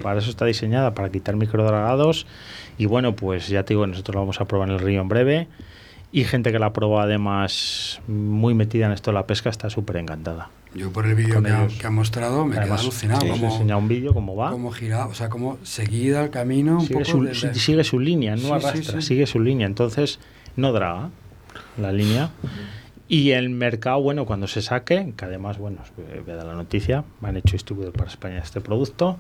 Para 0.02 0.18
eso 0.18 0.30
está 0.30 0.44
diseñada, 0.46 0.94
para 0.94 1.10
quitar 1.10 1.36
microdragados. 1.36 2.26
Y 2.76 2.86
bueno, 2.86 3.14
pues 3.14 3.48
ya 3.48 3.62
te 3.64 3.74
digo, 3.74 3.86
nosotros 3.86 4.14
lo 4.14 4.20
vamos 4.22 4.40
a 4.40 4.46
probar 4.46 4.68
en 4.68 4.74
el 4.74 4.80
río 4.80 5.00
en 5.00 5.08
breve. 5.08 5.48
Y 6.14 6.22
gente 6.22 6.52
que 6.52 6.60
la 6.60 6.72
prueba 6.72 7.02
además 7.02 8.00
muy 8.06 8.54
metida 8.54 8.86
en 8.86 8.92
esto 8.92 9.10
de 9.10 9.16
la 9.16 9.26
pesca 9.26 9.50
está 9.50 9.68
súper 9.68 9.96
encantada. 9.96 10.48
Yo 10.72 10.92
por 10.92 11.06
el 11.06 11.16
vídeo 11.16 11.42
que 11.42 11.76
que 11.76 11.86
ha 11.88 11.90
mostrado 11.90 12.44
me 12.44 12.52
quedé 12.52 12.60
Además, 12.60 12.82
alucinado. 12.82 13.28
Como, 13.28 13.46
enseñado 13.46 13.80
un 13.80 13.88
vídeo 13.88 14.14
cómo 14.14 14.36
va. 14.36 14.52
como 14.52 14.70
gira, 14.70 15.06
o 15.06 15.14
sea, 15.14 15.28
como 15.28 15.58
seguida 15.64 16.22
el 16.22 16.30
camino 16.30 16.74
un 16.74 16.82
sigue, 16.82 17.04
poco. 17.04 17.34
su, 17.34 17.54
sigue 17.58 17.82
su 17.82 17.98
línea, 17.98 18.36
no 18.36 18.42
Sí, 18.42 18.46
sí, 18.46 18.52
arrastra, 18.52 19.00
sí. 19.00 19.08
sigue 19.08 19.26
su 19.26 19.40
línea. 19.40 19.66
Entonces 19.66 20.20
no 20.54 20.72
draga 20.72 21.10
la 21.78 21.90
línea. 21.90 22.30
Y 23.08 23.32
el 23.32 23.50
mercado, 23.50 24.00
bueno, 24.00 24.24
cuando 24.24 24.46
se 24.46 24.62
saque, 24.62 25.14
que 25.16 25.24
además, 25.24 25.58
bueno, 25.58 25.78
voy 25.96 26.32
a 26.32 26.36
dar 26.36 26.46
la 26.46 26.54
noticia, 26.54 27.02
me 27.22 27.30
han 27.30 27.38
hecho 27.38 27.54
distribuidor 27.54 27.92
para 27.92 28.08
España 28.08 28.38
este 28.38 28.60
producto, 28.60 29.18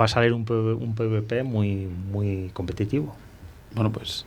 va 0.00 0.06
a 0.06 0.08
salir 0.08 0.32
un, 0.32 0.46
PV 0.46 0.72
un 0.72 0.94
PVP 0.94 1.42
muy, 1.42 1.86
muy 1.86 2.50
competitivo. 2.54 3.14
Bueno, 3.74 3.92
pues 3.92 4.24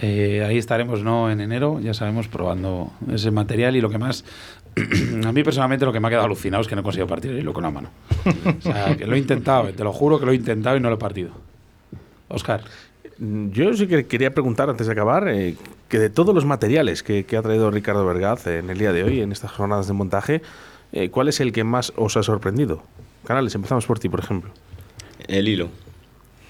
eh, 0.00 0.44
ahí 0.46 0.58
estaremos, 0.58 1.02
¿no? 1.02 1.30
En 1.30 1.40
enero, 1.40 1.80
ya 1.80 1.94
sabemos, 1.94 2.28
probando 2.28 2.92
ese 3.12 3.30
material 3.30 3.76
y 3.76 3.80
lo 3.80 3.90
que 3.90 3.98
más. 3.98 4.24
a 5.24 5.32
mí 5.32 5.42
personalmente 5.44 5.84
lo 5.84 5.92
que 5.92 6.00
me 6.00 6.08
ha 6.08 6.10
quedado 6.10 6.26
alucinado 6.26 6.62
es 6.62 6.68
que 6.68 6.74
no 6.74 6.80
he 6.80 6.84
conseguido 6.84 7.06
partir 7.06 7.30
el 7.30 7.38
hilo 7.38 7.52
con 7.52 7.62
la 7.62 7.70
mano. 7.70 7.90
O 8.58 8.60
sea, 8.60 8.96
que 8.96 9.06
lo 9.06 9.14
he 9.14 9.18
intentado, 9.18 9.72
te 9.72 9.84
lo 9.84 9.92
juro 9.92 10.18
que 10.18 10.26
lo 10.26 10.32
he 10.32 10.36
intentado 10.36 10.76
y 10.76 10.80
no 10.80 10.88
lo 10.88 10.96
he 10.96 10.98
partido. 10.98 11.30
Oscar, 12.28 12.62
Yo 13.18 13.72
sí 13.74 13.86
que 13.86 14.06
quería 14.06 14.34
preguntar 14.34 14.68
antes 14.68 14.86
de 14.86 14.92
acabar 14.92 15.28
eh, 15.28 15.56
que 15.88 15.98
de 15.98 16.10
todos 16.10 16.34
los 16.34 16.44
materiales 16.44 17.02
que, 17.02 17.24
que 17.24 17.36
ha 17.36 17.42
traído 17.42 17.70
Ricardo 17.70 18.04
Vergaz 18.04 18.46
en 18.48 18.70
el 18.70 18.78
día 18.78 18.92
de 18.92 19.04
hoy, 19.04 19.20
en 19.20 19.30
estas 19.30 19.52
jornadas 19.52 19.86
de 19.86 19.92
montaje, 19.92 20.42
eh, 20.92 21.10
¿cuál 21.10 21.28
es 21.28 21.40
el 21.40 21.52
que 21.52 21.62
más 21.62 21.92
os 21.96 22.16
ha 22.16 22.22
sorprendido? 22.22 22.82
Canales, 23.24 23.54
empezamos 23.54 23.86
por 23.86 23.98
ti, 23.98 24.08
por 24.08 24.20
ejemplo. 24.20 24.50
El 25.28 25.48
hilo. 25.48 25.68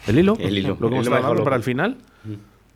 ¿El 0.07 0.19
hilo? 0.19 0.37
El 0.39 0.59
hilo. 0.59 0.77
¿Lo 0.81 0.89
que 0.91 0.97
hemos 0.97 1.41
para 1.41 1.57
el 1.57 1.63
final? 1.63 1.97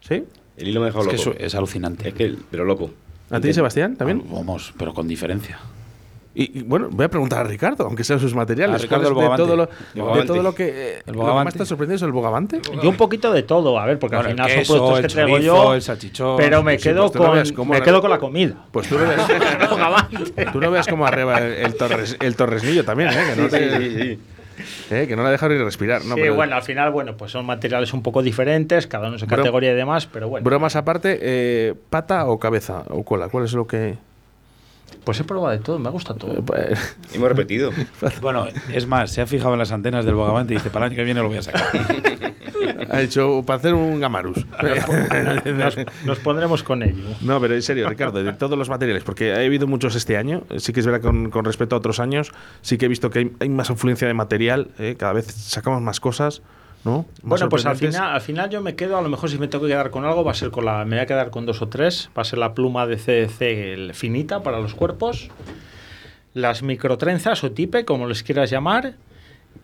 ¿Sí? 0.01 0.25
El 0.59 0.69
hilo 0.69 0.81
me 0.81 0.87
ha 0.87 0.91
dejado 0.91 1.05
es 1.05 1.11
que 1.11 1.17
loco. 1.25 1.37
eso 1.39 1.45
es 1.47 1.55
alucinante. 1.55 2.09
Es 2.09 2.15
que, 2.15 2.35
pero 2.51 2.65
loco. 2.65 2.91
¿A 3.31 3.41
ti, 3.41 3.53
Sebastián, 3.53 3.97
también? 3.97 4.23
Vamos, 4.31 4.73
pero 4.79 4.93
con 4.95 5.07
diferencia. 5.09 5.59
Y, 6.35 6.61
y, 6.61 6.63
bueno, 6.63 6.89
voy 6.91 7.05
a 7.05 7.09
preguntar 7.09 7.41
a 7.41 7.49
Ricardo, 7.49 7.85
aunque 7.85 8.05
sean 8.05 8.21
sus 8.21 8.33
materiales. 8.35 8.77
A 8.77 8.79
Ricardo 8.79 9.13
¿cuál 9.13 9.25
es 9.27 9.31
el 9.33 9.37
de, 9.39 9.45
todo 9.45 9.57
lo. 9.57 10.13
El 10.13 10.21
de 10.21 10.27
todo 10.27 10.43
lo 10.43 10.55
que, 10.55 10.67
eh, 10.69 10.93
El 10.99 10.99
lo 10.99 11.03
que 11.05 11.11
más 11.11 11.17
Bogavante. 11.17 11.57
te 11.57 11.63
ha 11.65 11.67
sorprendido 11.67 11.97
es 11.97 12.03
el 12.03 12.13
bogavante? 12.13 12.61
Yo 12.81 12.89
un 12.91 12.97
poquito 12.97 13.33
de 13.33 13.43
todo, 13.43 13.79
a 13.79 13.87
ver, 13.87 13.99
porque 13.99 14.15
Bueno, 14.17 14.29
al 14.29 14.35
final 14.37 14.47
queso, 14.51 14.65
son 14.65 14.77
productos 14.77 14.99
el 15.01 15.07
que 15.07 15.13
traigo 15.15 15.37
chorizo, 15.37 15.55
yo, 15.65 15.75
el 15.75 15.83
salchichón. 15.83 16.37
pero 16.37 16.63
me 16.63 16.79
Sí, 16.79 16.85
quedo 16.85 17.11
pues 17.11 17.15
no 17.15 17.33
con 17.45 17.55
cómo 17.55 17.73
me 17.73 17.79
la- 17.81 17.85
quedo 17.85 18.01
con 18.01 18.11
la 18.11 18.19
comida. 18.19 18.55
Pues 18.71 18.89
tú 18.89 18.99
no 18.99 19.09
veas, 19.09 19.27
tú 20.53 20.61
no 20.61 20.71
veas 20.71 20.87
cómo 20.87 21.07
arriba 21.07 21.39
el, 21.39 21.53
el, 21.55 21.75
torres, 21.75 22.17
el 22.21 22.37
torresnillo 22.37 22.85
también, 22.85 23.11
¿eh? 23.11 23.25
Que 23.35 23.43
no, 23.43 23.49
te- 23.49 23.79
Sí, 23.79 23.91
sí, 23.91 24.03
sí. 24.15 24.19
eh, 24.91 25.07
que 25.09 25.17
no 25.17 25.23
la 25.23 25.31
deja 25.31 25.49
ni 25.49 25.57
respirar. 25.59 26.05
No, 26.05 26.15
sí, 26.15 26.21
pero- 26.23 26.35
bueno, 26.35 26.57
al 26.57 26.63
final, 26.63 26.91
bueno, 26.91 27.17
pues 27.17 27.33
son 27.33 27.47
materiales 27.47 27.93
un 27.93 28.03
poco 28.03 28.23
diferentes, 28.23 28.87
cada 28.87 29.07
uno 29.09 29.15
en 29.17 29.19
su 29.21 29.27
Bro- 29.27 29.39
categoría 29.39 29.73
y 29.73 29.77
demás, 29.77 30.07
pero 30.07 30.29
bueno. 30.29 30.45
Bromas 30.45 30.77
aparte, 30.77 31.19
eh, 31.21 31.75
¿pata 31.91 32.27
o 32.27 32.39
cabeza 32.39 32.83
o 32.89 33.05
cola? 33.05 33.29
¿Cuál 33.29 33.45
es 33.45 33.53
lo 33.53 33.67
que...? 33.67 33.97
Pues 35.05 35.21
he 35.21 35.25
probado 35.25 35.51
de 35.57 35.59
todo, 35.59 35.79
me 35.79 35.91
gusta 35.91 36.15
todo. 36.15 36.39
eh, 36.39 36.43
pues, 36.45 36.97
Hemos 37.13 37.29
repetido. 37.29 37.71
Bueno, 38.21 38.47
es 38.73 38.87
más, 38.87 39.11
se 39.11 39.21
ha 39.21 39.27
fijado 39.27 39.53
en 39.55 39.59
las 39.59 39.73
antenas 39.73 40.05
del 40.05 40.15
Bogavante 40.15 40.55
y 40.55 40.57
dice, 40.57 40.71
para 40.71 40.87
el 40.87 40.93
año 40.93 40.97
que 40.97 41.05
viene 41.05 41.21
lo 41.21 41.29
voy 41.29 41.39
a 41.39 41.43
sacar. 41.43 41.63
ha 42.91 43.01
hecho 43.03 43.43
para 43.47 43.59
hacer 43.59 43.75
un 43.75 44.01
gamarus. 44.01 44.45
Nos, 45.45 45.77
nos 46.05 46.19
pondremos 46.19 46.63
con 46.63 46.83
ello. 46.83 47.05
No, 47.21 47.41
pero 47.41 47.55
en 47.55 47.63
serio, 47.63 47.89
Ricardo, 47.89 48.23
de 48.23 48.33
todos 48.33 48.59
los 48.59 48.69
materiales, 48.69 49.03
porque 49.03 49.33
ha 49.33 49.37
habido 49.39 49.67
muchos 49.67 49.95
este 49.95 50.17
año, 50.17 50.43
sí 50.59 50.73
que 50.73 50.81
es 50.81 50.87
verdad 50.87 51.01
con, 51.01 51.31
con 51.31 51.45
respecto 51.45 51.75
a 51.75 51.79
otros 51.79 52.01
años, 52.01 52.33
sí 52.63 52.79
que 52.79 52.87
he 52.87 52.89
visto 52.89 53.11
que 53.11 53.19
hay, 53.21 53.33
hay 53.41 53.49
más 53.49 53.71
influencia 53.71 54.07
de 54.07 54.15
material, 54.15 54.69
eh, 54.79 54.97
cada 54.99 55.13
vez 55.15 55.27
sacamos 55.27 55.81
más 55.83 56.01
cosas, 56.01 56.43
¿no? 56.85 57.07
Bueno, 57.23 57.49
pues 57.49 57.67
al 57.67 57.77
final, 57.77 58.15
al 58.15 58.21
final 58.21 58.49
yo 58.51 58.61
me 58.63 58.75
quedo, 58.77 58.97
a 58.97 59.03
lo 59.03 59.09
mejor 59.09 59.29
si 59.31 59.39
me 59.39 59.49
tengo 59.49 59.65
que 59.65 59.71
quedar 59.73 59.91
con 59.91 60.05
algo, 60.05 60.25
va 60.25 60.31
a 60.33 60.35
ser 60.35 60.51
con 60.51 60.65
la. 60.65 60.85
Me 60.85 60.97
voy 60.97 61.03
a 61.03 61.07
quedar 61.07 61.31
con 61.31 61.45
dos 61.47 61.61
o 61.63 61.69
tres. 61.69 62.11
Va 62.17 62.23
a 62.23 62.25
ser 62.25 62.39
la 62.39 62.55
pluma 62.55 62.87
de 62.87 62.97
CDC 62.97 63.73
el- 63.75 63.95
finita 63.95 64.43
para 64.43 64.61
los 64.61 64.75
cuerpos, 64.75 65.29
las 66.35 66.63
microtrenzas 66.63 67.43
o 67.45 67.51
tipe, 67.53 67.85
como 67.85 68.07
les 68.07 68.23
quieras 68.23 68.51
llamar, 68.51 68.95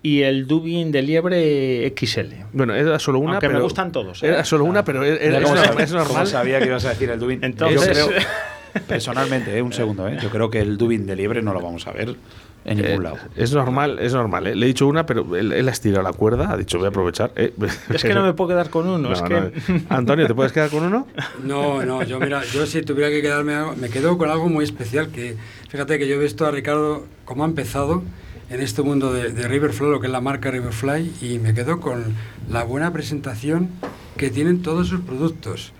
y 0.02 0.22
el 0.22 0.46
dubin 0.46 0.90
de 0.92 1.02
liebre 1.02 1.86
XL. 1.96 2.44
Bueno, 2.52 2.74
era 2.74 2.98
solo 2.98 3.18
una, 3.20 3.32
Aunque 3.34 3.48
me 3.48 3.54
pero... 3.54 3.64
gustan 3.64 3.92
todos, 3.92 4.22
¿eh? 4.22 4.26
Era 4.28 4.44
solo 4.44 4.64
una, 4.64 4.84
pero 4.84 5.02
era- 5.04 5.16
es, 5.38 5.42
normal- 5.42 5.64
sabía- 5.66 5.84
es 5.84 5.92
cómo 5.92 6.04
normal. 6.04 6.26
sabía 6.26 6.58
que 6.58 6.66
ibas 6.66 6.84
a 6.84 6.90
decir 6.90 7.10
el 7.10 7.18
Dubin. 7.20 7.42
Entonces- 7.44 7.96
yo, 7.98 8.08
creo, 8.08 8.20
personalmente, 8.88 9.56
¿eh? 9.56 9.62
un 9.62 9.72
segundo, 9.72 10.08
¿eh? 10.08 10.18
yo 10.20 10.30
creo 10.30 10.50
que 10.50 10.58
el 10.60 10.76
Dubin 10.76 11.06
de 11.06 11.16
liebre 11.16 11.42
no 11.42 11.52
lo 11.54 11.60
vamos 11.60 11.86
a 11.86 11.92
ver 11.92 12.16
en 12.64 12.78
ningún 12.78 12.92
Eh, 12.92 13.04
lado. 13.04 13.16
es 13.36 13.52
normal, 13.52 13.98
es 14.00 14.12
normal. 14.14 14.46
¿eh? 14.46 14.54
Le 14.54 14.64
he 14.64 14.68
dicho 14.68 14.86
una, 14.86 15.04
pero 15.06 15.36
él, 15.36 15.52
él 15.52 15.68
ha 15.68 15.70
estirado 15.72 16.02
la 16.02 16.12
cuerda. 16.12 16.50
Ha 16.50 16.56
dicho, 16.56 16.78
voy 16.78 16.86
a 16.86 16.88
aprovechar. 16.88 17.32
¿eh? 17.36 17.52
Es 17.92 18.02
que 18.02 18.14
no 18.14 18.22
me 18.22 18.32
puedo 18.32 18.48
quedar 18.48 18.70
con 18.70 18.88
uno. 18.88 19.12
es 19.12 19.20
No, 19.22 19.28
que... 19.28 19.34
no. 19.34 19.80
Antonio, 19.90 20.26
¿te 20.26 20.34
puedes 20.34 20.52
quedar 20.52 20.70
con 20.70 20.84
uno? 20.84 21.06
No, 21.42 21.84
no, 21.84 22.02
yo 22.02 22.18
mira, 22.20 22.42
yo 22.44 22.66
si 22.66 22.82
tuviera 22.82 23.10
que 23.10 23.20
quedarme, 23.22 23.54
algo- 23.54 23.76
me 23.76 23.88
quedo 23.90 24.16
con 24.18 24.30
algo 24.30 24.48
muy 24.48 24.64
especial, 24.64 25.08
que 25.08 25.36
fíjate 25.68 25.98
que 25.98 26.06
yo 26.08 26.14
he 26.14 26.18
visto 26.18 26.46
a 26.46 26.50
Ricardo 26.50 27.06
cómo 27.24 27.44
ha 27.44 27.46
empezado 27.46 28.02
en 28.50 28.60
este 28.60 28.82
mundo 28.82 29.12
de, 29.12 29.30
de 29.32 29.48
Riverfly, 29.48 29.90
lo 29.90 30.00
que 30.00 30.06
es 30.06 30.12
la 30.12 30.20
marca 30.20 30.50
Riverfly, 30.50 31.12
y 31.22 31.38
me 31.38 31.54
quedo 31.54 31.80
con 31.80 32.04
la 32.50 32.62
buena 32.64 32.92
presentación 32.92 33.68
que 34.16 34.30
tienen 34.30 34.62
todos 34.62 34.88
sus 34.88 35.00
productos. 35.00 35.72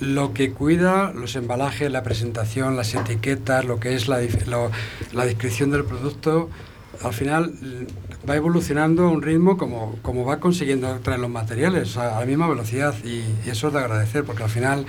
Lo 0.00 0.32
que 0.32 0.52
cuida 0.52 1.12
los 1.12 1.34
embalajes, 1.36 1.90
la 1.90 2.02
presentación, 2.02 2.76
las 2.76 2.94
etiquetas, 2.94 3.64
lo 3.64 3.80
que 3.80 3.94
es 3.94 4.08
la, 4.08 4.20
la 5.12 5.24
descripción 5.24 5.70
del 5.70 5.84
producto, 5.84 6.48
al 7.02 7.12
final 7.12 7.50
mm, 7.50 8.28
va 8.28 8.36
evolucionando 8.36 9.04
a 9.04 9.10
un 9.10 9.22
ritmo 9.22 9.56
como, 9.56 9.96
como 10.02 10.24
va 10.24 10.40
consiguiendo 10.40 10.98
traer 11.00 11.20
los 11.20 11.30
materiales 11.30 11.96
a, 11.96 12.20
la 12.20 12.26
misma 12.26 12.48
velocidad 12.48 12.94
y, 13.04 13.22
y 13.46 13.50
eso 13.50 13.68
es 13.68 13.72
de 13.72 13.78
agradecer 13.78 14.24
porque 14.24 14.42
al 14.42 14.50
final 14.50 14.86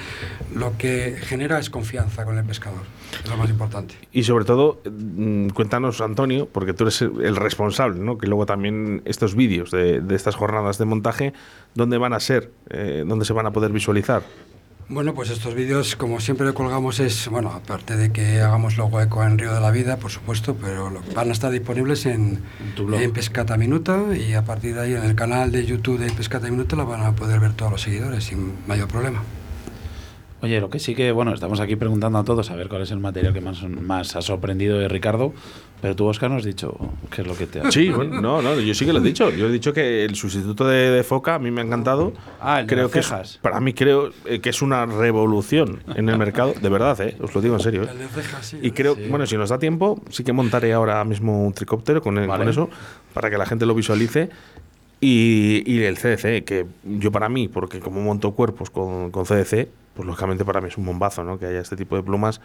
lo 0.55 0.78
que 0.78 1.18
genera 1.20 1.60
es 1.60 1.70
confianza 1.70 2.26
con 2.26 2.38
el 2.38 2.45
pescador, 2.45 2.82
es 3.24 3.30
lo 3.30 3.38
más 3.38 3.49
importante. 3.49 3.95
Y 4.12 4.24
sobre 4.24 4.45
todo, 4.45 4.82
mm, 4.89 5.49
cuéntanos, 5.49 6.01
Antonio, 6.01 6.47
porque 6.51 6.74
tú 6.74 6.86
eres 6.86 7.01
el 7.01 7.36
responsable, 7.36 7.99
¿no? 7.99 8.18
Que 8.18 8.28
luego 8.28 8.45
también 8.45 9.01
estos 9.05 9.36
vídeos 9.36 9.72
de, 9.72 10.01
de 10.01 10.16
estas 10.16 10.36
jornadas 10.36 10.78
de 10.78 10.86
montaje, 10.86 11.34
¿dónde 11.76 11.97
van 11.97 12.14
a 12.14 12.20
ser? 12.20 12.51
Eh, 12.70 13.03
¿Dónde 13.05 13.26
se 13.26 13.34
van 13.34 13.45
a 13.45 13.51
poder 13.51 13.72
visualizar? 13.72 14.24
Bueno, 14.91 15.13
pues 15.13 15.29
estos 15.29 15.53
vídeos, 15.53 15.95
como 15.95 16.19
siempre 16.19 16.51
colgamos, 16.53 16.99
es, 16.99 17.27
bueno, 17.29 17.49
aparte 17.51 17.95
de 17.95 18.11
que 18.11 18.41
hagamos 18.41 18.75
logo 18.75 18.99
eco 18.99 19.23
en 19.23 19.37
Río 19.37 19.53
de 19.53 19.61
la 19.61 19.69
Vida, 19.69 19.97
por 19.97 20.09
supuesto, 20.09 20.55
pero 20.59 20.89
lo- 20.89 21.01
van 21.13 21.29
a 21.29 21.31
estar 21.31 21.51
disponibles 21.51 22.07
en, 22.07 22.39
en 22.99 23.11
Pescata 23.11 23.55
Minuta 23.55 24.03
y 24.17 24.33
a 24.33 24.43
partir 24.43 24.73
de 24.73 24.81
ahí 24.81 24.93
en 24.93 25.03
el 25.03 25.13
canal 25.13 25.51
de 25.51 25.63
YouTube 25.63 25.99
de 25.99 26.09
Pescata 26.11 26.49
Minuta 26.49 26.75
lo 26.75 26.87
van 26.87 27.01
a 27.03 27.15
poder 27.15 27.39
ver 27.39 27.53
todos 27.53 27.71
los 27.71 27.81
seguidores 27.83 28.23
sin 28.23 28.53
mayor 28.67 28.87
problema. 28.87 29.21
Oye, 30.41 30.59
lo 30.59 30.69
que 30.71 30.79
sí 30.79 30.95
que, 30.95 31.11
bueno, 31.11 31.33
estamos 31.33 31.59
aquí 31.59 31.75
preguntando 31.75 32.17
a 32.17 32.23
todos 32.23 32.49
a 32.49 32.55
ver 32.55 32.67
cuál 32.69 32.81
es 32.81 32.91
el 32.91 32.99
material 32.99 33.33
que 33.33 33.41
más, 33.41 33.61
más 33.63 34.15
ha 34.15 34.21
sorprendido 34.23 34.79
de 34.79 34.87
Ricardo, 34.87 35.33
pero 35.82 35.95
tú, 35.95 36.05
Oscar, 36.07 36.30
no 36.30 36.38
has 36.38 36.43
dicho 36.43 36.75
qué 37.13 37.21
es 37.21 37.27
lo 37.27 37.36
que 37.36 37.45
te 37.47 37.61
ha... 37.61 37.71
Sí, 37.71 37.89
bueno, 37.89 38.19
no, 38.21 38.41
no, 38.41 38.59
yo 38.59 38.73
sí 38.73 38.86
que 38.86 38.91
lo 38.93 38.99
he 38.99 39.03
dicho. 39.03 39.30
Yo 39.30 39.47
he 39.47 39.51
dicho 39.51 39.71
que 39.73 40.03
el 40.05 40.15
sustituto 40.15 40.67
de, 40.67 40.89
de 40.91 41.03
foca 41.03 41.36
a 41.36 41.39
mí 41.39 41.51
me 41.51 41.61
ha 41.61 41.63
encantado. 41.63 42.13
Ah, 42.41 42.59
el 42.61 42.67
de 42.67 42.73
creo 42.73 42.84
las 42.86 42.91
que 42.93 42.99
es- 42.99 43.05
cejas. 43.07 43.39
para 43.41 43.59
mí 43.59 43.73
creo 43.73 44.11
eh, 44.25 44.39
que 44.41 44.49
es 44.49 44.61
una 44.61 44.86
revolución 44.86 45.82
en 45.95 46.09
el 46.09 46.17
mercado, 46.17 46.53
de 46.61 46.69
verdad, 46.69 46.99
¿eh? 47.01 47.15
os 47.21 47.34
lo 47.34 47.41
digo 47.41 47.55
en 47.55 47.61
serio. 47.61 47.84
¿eh? 47.84 47.88
El 47.91 47.99
de 47.99 48.07
cejas, 48.07 48.45
sí, 48.45 48.59
Y 48.61 48.71
creo, 48.71 48.95
bueno, 49.09 49.25
si 49.25 49.38
nos 49.38 49.49
da 49.49 49.57
tiempo, 49.59 50.01
sí 50.09 50.23
que 50.23 50.34
montaré 50.34 50.73
ahora 50.73 51.03
mismo 51.05 51.45
un 51.45 51.53
tricóptero 51.53 52.01
con, 52.01 52.15
Vale. 52.15 52.27
con 52.27 52.49
eso, 52.49 52.69
para 53.13 53.30
que 53.30 53.38
la 53.38 53.45
gente 53.45 53.65
lo 53.65 53.73
visualice. 53.75 54.30
Y, 55.01 55.63
y 55.65 55.84
el 55.84 55.97
CDC, 55.97 56.43
que 56.43 56.65
yo 56.84 57.11
para 57.11 57.30
mí, 57.30 57.47
porque 57.47 57.80
como 57.80 58.01
monto 58.01 58.32
cuerpos 58.32 58.69
con, 58.69 59.11
con 59.11 59.23
CDC, 59.23 59.69
pues 59.93 60.05
lógicamente 60.05 60.43
para 60.43 60.59
mí 60.59 60.67
es 60.67 60.77
un 60.77 60.86
bombazo, 60.86 61.23
¿no? 61.23 61.39
Que 61.39 61.45
haya 61.45 61.61
este 61.61 61.77
tipo 61.77 61.95
de 61.95 62.03
plumas, 62.03 62.41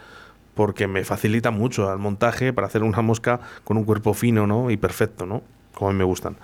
porque 0.55 0.87
me 0.87 1.03
facilita 1.03 1.51
mucho 1.51 1.89
al 1.89 1.99
montaje 1.99 2.51
para 2.53 2.65
hacer 2.67 2.81
una 2.83 3.01
mosca 3.01 3.39
con 3.63 3.77
un 3.77 3.83
cuerpo 3.83 4.13
fino, 4.13 4.47
¿no? 4.47 4.71
Y 4.71 4.77
perfecto, 4.77 5.25
¿no? 5.25 5.43
Como 5.73 5.89
a 5.89 5.93
mí 5.93 5.99
me 5.99 6.05
gustan. 6.05 6.37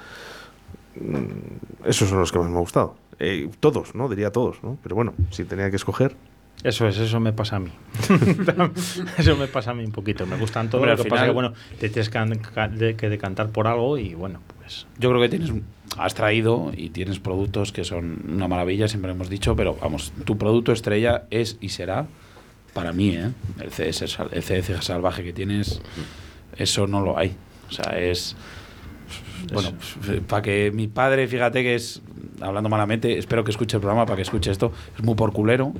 Mm, 0.99 1.87
Esos 1.87 2.09
son 2.09 2.19
los 2.19 2.31
que 2.31 2.37
más 2.39 2.47
me 2.49 2.55
han 2.55 2.61
gustado. 2.61 2.95
Eh, 3.19 3.49
todos, 3.59 3.95
¿no? 3.95 4.09
Diría 4.09 4.31
todos, 4.31 4.61
¿no? 4.63 4.77
Pero 4.83 4.95
bueno, 4.95 5.13
si 5.31 5.45
tenía 5.45 5.69
que 5.69 5.75
escoger. 5.77 6.15
Eso 6.63 6.87
es, 6.87 6.97
eso 6.97 7.19
me 7.19 7.33
pasa 7.33 7.55
a 7.55 7.59
mí. 7.59 7.71
eso 9.17 9.35
me 9.35 9.47
pasa 9.47 9.71
a 9.71 9.73
mí 9.73 9.83
un 9.85 9.91
poquito. 9.91 10.25
Me 10.27 10.37
gustan 10.37 10.69
todos. 10.69 10.81
Hombre, 10.83 10.91
Lo 10.95 10.97
al 10.99 11.03
que 11.03 11.09
pasa 11.09 11.23
final- 11.25 11.25
es 11.25 11.29
que, 11.29 11.33
bueno, 11.33 11.53
te 11.79 11.89
tienes 11.89 12.95
que 12.97 13.09
decantar 13.09 13.49
por 13.49 13.67
algo 13.67 13.97
y, 13.97 14.13
bueno, 14.13 14.41
pues. 14.59 14.85
Yo 14.99 15.09
creo 15.09 15.21
que 15.21 15.29
tienes, 15.29 15.51
has 15.97 16.13
traído 16.13 16.71
y 16.75 16.89
tienes 16.89 17.19
productos 17.19 17.71
que 17.71 17.83
son 17.83 18.23
una 18.31 18.47
maravilla, 18.47 18.87
siempre 18.87 19.11
hemos 19.11 19.29
dicho, 19.29 19.55
pero 19.55 19.75
vamos, 19.81 20.13
tu 20.25 20.37
producto 20.37 20.71
estrella 20.71 21.23
es 21.31 21.57
y 21.61 21.69
será, 21.69 22.05
para 22.73 22.93
mí, 22.93 23.09
¿eh? 23.09 23.29
el, 23.59 23.69
CS, 23.69 24.17
el 24.31 24.43
CS 24.43 24.83
salvaje 24.83 25.23
que 25.23 25.33
tienes, 25.33 25.81
eso 26.57 26.87
no 26.87 27.01
lo 27.01 27.17
hay. 27.17 27.35
O 27.69 27.71
sea, 27.71 27.97
es... 27.99 28.35
Bueno, 29.51 29.73
para 30.27 30.41
que 30.41 30.71
mi 30.71 30.87
padre, 30.87 31.27
fíjate 31.27 31.63
que 31.63 31.75
es, 31.75 32.01
hablando 32.39 32.69
malamente, 32.69 33.17
espero 33.17 33.43
que 33.43 33.51
escuche 33.51 33.75
el 33.75 33.81
programa 33.81 34.05
para 34.05 34.15
que 34.15 34.21
escuche 34.21 34.51
esto, 34.51 34.71
es 34.95 35.03
muy 35.03 35.15
por 35.15 35.33
culero 35.33 35.73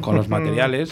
con 0.00 0.14
los 0.14 0.28
materiales. 0.28 0.90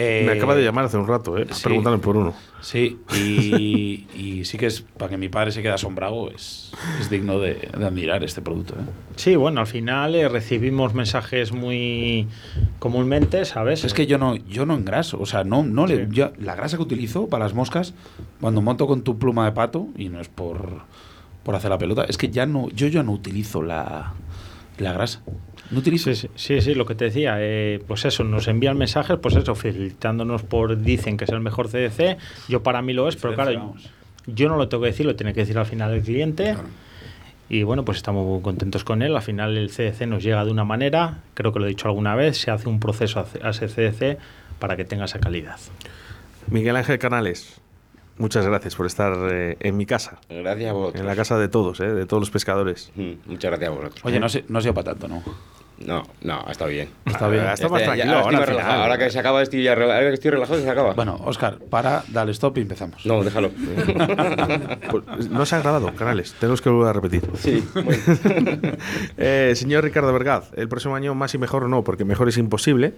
Me 0.00 0.32
Eh, 0.32 0.36
acaba 0.36 0.54
de 0.54 0.62
llamar 0.64 0.84
hace 0.86 0.96
un 0.96 1.06
rato, 1.06 1.36
¿eh? 1.38 1.46
sí. 1.50 1.62
Preguntarme 1.64 1.98
por 1.98 2.16
uno. 2.16 2.34
Sí, 2.60 2.98
y, 3.14 4.06
y 4.14 4.44
sí 4.44 4.58
que 4.58 4.66
es 4.66 4.82
para 4.82 5.08
que 5.10 5.16
mi 5.16 5.28
padre 5.28 5.50
se 5.50 5.62
quede 5.62 5.72
asombrado, 5.72 6.30
es, 6.30 6.72
es 7.00 7.08
digno 7.10 7.38
de, 7.38 7.54
de 7.76 7.84
admirar 7.86 8.22
este 8.22 8.42
producto. 8.42 8.74
¿eh? 8.74 8.82
Sí, 9.16 9.34
bueno, 9.36 9.60
al 9.60 9.66
final 9.66 10.14
eh, 10.14 10.28
recibimos 10.28 10.92
mensajes 10.94 11.52
muy 11.52 12.26
comúnmente, 12.78 13.44
¿sabes? 13.44 13.84
Es 13.84 13.94
que 13.94 14.06
yo 14.06 14.18
no, 14.18 14.36
yo 14.36 14.66
no 14.66 14.74
engraso, 14.74 15.18
o 15.20 15.26
sea, 15.26 15.44
no, 15.44 15.62
no 15.64 15.86
le, 15.86 16.04
Sí. 16.06 16.12
yo- 16.12 16.32
la 16.38 16.54
grasa 16.54 16.76
que 16.76 16.82
utilizo 16.82 17.28
para 17.28 17.44
las 17.44 17.54
moscas, 17.54 17.94
cuando 18.40 18.60
monto 18.60 18.86
con 18.86 19.02
tu 19.02 19.18
pluma 19.18 19.44
de 19.46 19.52
pato, 19.52 19.88
y 19.96 20.08
no 20.08 20.20
es 20.20 20.28
por, 20.28 20.82
por 21.42 21.54
hacer 21.54 21.70
la 21.70 21.78
pelota, 21.78 22.04
es 22.08 22.16
que 22.18 22.28
ya 22.28 22.46
no, 22.46 22.68
yo 22.70 22.86
ya 22.88 23.02
no 23.02 23.12
utilizo 23.12 23.62
la, 23.62 24.12
la 24.78 24.92
grasa. 24.92 25.22
No 25.70 25.78
utilizo. 25.78 26.12
Sí, 26.14 26.28
sí, 26.60 26.74
lo 26.74 26.84
que 26.86 26.94
te 26.94 27.04
decía, 27.06 27.36
eh, 27.38 27.80
pues 27.86 28.04
eso, 28.04 28.24
nos 28.24 28.48
envían 28.48 28.76
mensajes, 28.76 29.18
pues 29.22 29.36
eso, 29.36 29.54
felicitándonos 29.54 30.42
por, 30.42 30.80
dicen 30.80 31.16
que 31.16 31.24
es 31.24 31.30
el 31.30 31.40
mejor 31.40 31.68
CDC, 31.68 32.18
yo 32.48 32.62
para 32.62 32.82
mí 32.82 32.92
lo 32.92 33.08
es, 33.08 33.16
pero 33.16 33.34
claro, 33.34 33.74
yo 34.26 34.48
no 34.48 34.56
lo 34.56 34.68
tengo 34.68 34.82
que 34.82 34.90
decir, 34.90 35.06
lo 35.06 35.14
tiene 35.16 35.32
que 35.32 35.40
decir 35.40 35.56
al 35.58 35.66
final 35.66 35.92
el 35.94 36.02
cliente. 36.02 36.56
Y 37.48 37.64
bueno, 37.64 37.84
pues 37.84 37.98
estamos 37.98 38.24
muy 38.26 38.40
contentos 38.42 38.84
con 38.84 39.02
él. 39.02 39.16
Al 39.16 39.22
final 39.22 39.56
el 39.58 39.70
CDC 39.70 40.06
nos 40.06 40.22
llega 40.22 40.44
de 40.44 40.52
una 40.52 40.64
manera, 40.64 41.18
creo 41.34 41.52
que 41.52 41.58
lo 41.58 41.66
he 41.66 41.68
dicho 41.68 41.88
alguna 41.88 42.14
vez, 42.14 42.38
se 42.38 42.50
hace 42.52 42.68
un 42.68 42.78
proceso 42.78 43.26
a 43.42 43.50
ese 43.50 43.66
CDC 43.66 44.18
para 44.60 44.76
que 44.76 44.84
tenga 44.84 45.06
esa 45.06 45.18
calidad. 45.18 45.56
Miguel 46.48 46.76
Ángel 46.76 46.98
Canales, 47.00 47.60
muchas 48.18 48.46
gracias 48.46 48.76
por 48.76 48.86
estar 48.86 49.14
eh, 49.32 49.56
en 49.60 49.76
mi 49.76 49.84
casa, 49.84 50.20
Gracias 50.28 50.70
a 50.70 50.72
vosotros. 50.74 51.00
en 51.00 51.06
la 51.08 51.16
casa 51.16 51.38
de 51.38 51.48
todos, 51.48 51.80
eh, 51.80 51.86
de 51.92 52.06
todos 52.06 52.20
los 52.20 52.30
pescadores. 52.30 52.92
Mm, 52.94 53.12
Muchas 53.26 53.50
gracias 53.50 53.68
a 53.68 53.74
vosotros. 53.74 54.00
Oye, 54.04 54.20
no, 54.20 54.26
no 54.48 54.58
ha 54.58 54.62
sido 54.62 54.74
para 54.74 54.92
tanto, 54.92 55.08
¿no? 55.08 55.22
No, 55.80 56.02
no, 56.22 56.44
ha 56.46 56.52
estado 56.52 56.70
bien. 56.70 56.90
Está 57.06 57.26
bien. 57.28 57.44
Está 57.46 57.68
más 57.70 57.80
Este, 57.80 57.96
ya- 57.96 58.04
tranquilo 58.04 58.12
ahora, 58.18 58.24
ahora, 58.26 58.38
más 58.38 58.48
relajado. 58.48 58.72
final. 58.74 58.82
Ahora 58.90 58.98
que 58.98 59.10
se 59.10 59.18
acaba, 59.18 59.42
estoy, 59.42 59.62
ya 59.62 59.72
ahora 59.72 60.00
que 60.00 60.12
estoy 60.14 60.30
relajado, 60.30 60.60
se 60.60 60.68
acaba. 60.70 60.92
Bueno, 60.92 61.18
Oscar, 61.24 61.58
para, 61.70 62.04
dale 62.08 62.32
stop 62.32 62.58
y 62.58 62.60
empezamos. 62.62 63.04
No, 63.06 63.22
déjalo. 63.24 63.50
Pues, 64.90 65.30
no 65.30 65.46
se 65.46 65.56
ha 65.56 65.60
grabado, 65.60 65.94
Canales, 65.94 66.34
tenemos 66.38 66.60
que 66.60 66.68
volver 66.68 66.88
a 66.90 66.92
repetir. 66.92 67.22
sí, 67.34 67.66
bueno. 67.74 67.90
Eh, 69.16 69.52
señor 69.56 69.84
Ricardo 69.84 70.12
Vergaz, 70.12 70.50
el 70.56 70.68
próximo 70.68 70.96
año 70.96 71.14
más 71.14 71.34
y 71.34 71.38
mejor 71.38 71.68
no, 71.68 71.84
porque 71.84 72.04
mejor 72.04 72.28
es 72.28 72.38
imposible. 72.38 72.94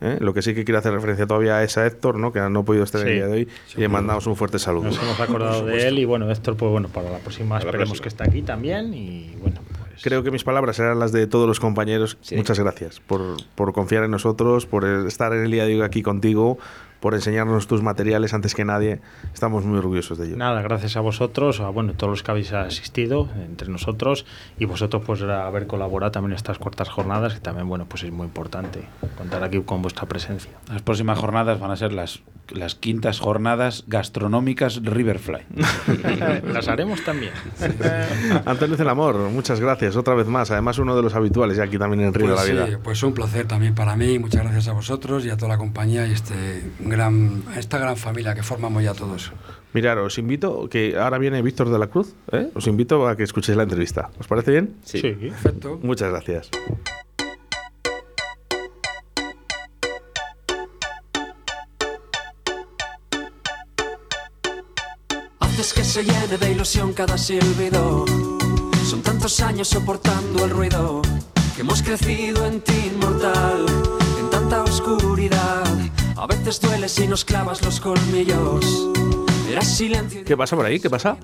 ¿eh? 0.00 0.16
Lo 0.20 0.34
que 0.34 0.42
sí 0.42 0.54
que 0.54 0.64
quiero 0.64 0.78
hacer 0.78 0.92
referencia 0.92 1.26
todavía 1.26 1.62
es 1.62 1.76
a 1.78 1.86
Héctor, 1.86 2.18
¿no? 2.18 2.32
que 2.32 2.40
no 2.40 2.60
ha 2.60 2.64
podido 2.64 2.84
estar 2.84 3.00
el 3.02 3.06
Sí. 3.08 3.14
día 3.14 3.26
de 3.26 3.32
hoy, 3.32 3.48
y 3.76 3.80
le 3.80 3.88
mandamos 3.88 4.26
un 4.26 4.36
fuerte 4.36 4.58
saludo. 4.58 4.84
Nos 4.84 4.98
hemos 5.02 5.18
acordado 5.20 5.64
de 5.66 5.88
él 5.88 5.98
y 5.98 6.04
bueno, 6.04 6.30
Héctor, 6.30 6.56
pues 6.56 6.70
bueno, 6.70 6.88
para 6.88 7.10
la 7.10 7.18
próxima 7.18 7.56
la 7.56 7.60
esperemos 7.60 7.88
próxima. 7.98 8.02
que 8.02 8.08
esté 8.08 8.24
aquí 8.24 8.42
también 8.42 8.92
y 8.94 9.34
bueno. 9.40 9.60
Creo 10.02 10.22
que 10.22 10.30
mis 10.30 10.44
palabras 10.44 10.76
serán 10.76 10.98
las 10.98 11.12
de 11.12 11.26
todos 11.26 11.48
los 11.48 11.60
compañeros. 11.60 12.18
Sí. 12.20 12.36
Muchas 12.36 12.58
gracias 12.58 13.00
por, 13.00 13.36
por 13.54 13.72
confiar 13.72 14.04
en 14.04 14.10
nosotros, 14.10 14.66
por 14.66 14.84
estar 14.84 15.32
en 15.32 15.44
el 15.44 15.50
día 15.50 15.64
de 15.66 15.74
hoy 15.76 15.82
aquí 15.82 16.02
contigo, 16.02 16.58
por 17.00 17.14
enseñarnos 17.14 17.66
tus 17.66 17.82
materiales 17.82 18.34
antes 18.34 18.54
que 18.54 18.64
nadie. 18.64 19.00
Estamos 19.32 19.64
muy 19.64 19.78
orgullosos 19.78 20.18
de 20.18 20.26
ello. 20.28 20.36
Nada, 20.36 20.62
gracias 20.62 20.96
a 20.96 21.00
vosotros, 21.00 21.60
a 21.60 21.68
bueno, 21.68 21.92
todos 21.94 22.10
los 22.10 22.22
que 22.22 22.30
habéis 22.30 22.52
asistido 22.52 23.28
entre 23.44 23.68
nosotros 23.68 24.26
y 24.58 24.64
vosotros 24.64 25.02
pues 25.04 25.22
haber 25.22 25.66
colaborado 25.66 26.12
también 26.12 26.32
en 26.32 26.36
estas 26.36 26.58
cuartas 26.58 26.88
jornadas, 26.88 27.34
que 27.34 27.40
también 27.40 27.68
bueno, 27.68 27.86
pues 27.86 28.02
es 28.02 28.12
muy 28.12 28.26
importante 28.26 28.82
contar 29.16 29.42
aquí 29.44 29.60
con 29.62 29.82
vuestra 29.82 30.06
presencia. 30.06 30.50
Las 30.70 30.82
próximas 30.82 31.18
jornadas 31.18 31.60
van 31.60 31.70
a 31.70 31.76
ser 31.76 31.92
las, 31.92 32.20
las 32.50 32.74
quintas 32.74 33.20
jornadas 33.20 33.84
gastronómicas 33.86 34.80
Riverfly. 34.82 35.40
Las 36.52 36.68
haremos 36.68 37.04
también. 37.04 37.32
Antonio 38.44 38.76
del 38.76 38.88
Amor, 38.88 39.16
muchas 39.30 39.60
gracias 39.60 39.96
otra 39.96 40.14
vez 40.14 40.26
más. 40.26 40.50
Además, 40.50 40.78
uno 40.78 40.96
de 40.96 41.02
los 41.02 41.14
habituales 41.14 41.56
ya 41.56 41.64
aquí 41.64 41.78
también 41.78 42.02
en 42.02 42.14
Río 42.14 42.34
Pues 42.34 42.46
de 42.46 42.54
la 42.54 42.64
sí, 42.64 42.70
Vida. 42.70 42.78
pues 42.82 43.02
un 43.02 43.12
placer 43.14 43.46
también 43.46 43.74
para 43.74 43.96
mí. 43.96 44.18
Muchas 44.18 44.42
gracias 44.42 44.68
a 44.68 44.72
vosotros 44.72 45.24
y 45.24 45.30
a 45.30 45.36
toda 45.36 45.50
la 45.50 45.58
compañía 45.58 46.06
y 46.06 46.12
este 46.12 46.70
gran, 46.88 47.42
esta 47.56 47.78
gran 47.78 47.96
familia 47.96 48.34
que 48.34 48.42
formamos 48.42 48.82
ya 48.82 48.94
todos. 48.94 49.32
Mirar, 49.72 49.98
os 49.98 50.16
invito, 50.18 50.68
que 50.68 50.96
ahora 50.96 51.18
viene 51.18 51.42
Víctor 51.42 51.68
de 51.68 51.78
la 51.78 51.88
Cruz, 51.88 52.14
¿eh? 52.32 52.50
os 52.54 52.66
invito 52.66 53.06
a 53.06 53.16
que 53.16 53.24
escuchéis 53.24 53.56
la 53.56 53.64
entrevista. 53.64 54.10
¿Os 54.18 54.26
parece 54.26 54.50
bien? 54.50 54.76
Sí. 54.84 55.02
Perfecto. 55.02 55.78
Muchas 55.82 56.10
gracias. 56.10 56.50
Haces 65.40 65.72
que 65.74 65.84
se 65.84 66.04
llene 66.04 66.38
de 66.38 66.52
ilusión 66.52 66.92
cada 66.92 67.18
silbido. 67.18 68.06
Son 68.84 69.02
tantos 69.02 69.40
años 69.40 69.68
soportando 69.68 70.44
el 70.44 70.50
ruido 70.50 71.02
que 71.54 71.62
hemos 71.62 71.82
crecido 71.82 72.46
en 72.46 72.60
ti 72.60 72.92
inmortal. 72.94 73.66
En 74.20 74.30
tanta 74.30 74.62
oscuridad 74.62 75.64
A 76.16 76.26
veces 76.26 76.60
duele 76.60 76.88
si 76.88 77.06
nos 77.06 77.24
clavas 77.24 77.62
los 77.64 77.80
colmillos. 77.80 78.88
¿Qué 80.24 80.36
pasa 80.36 80.56
por 80.56 80.66
ahí? 80.66 80.80
¿Qué 80.80 80.90
pasa? 80.90 81.16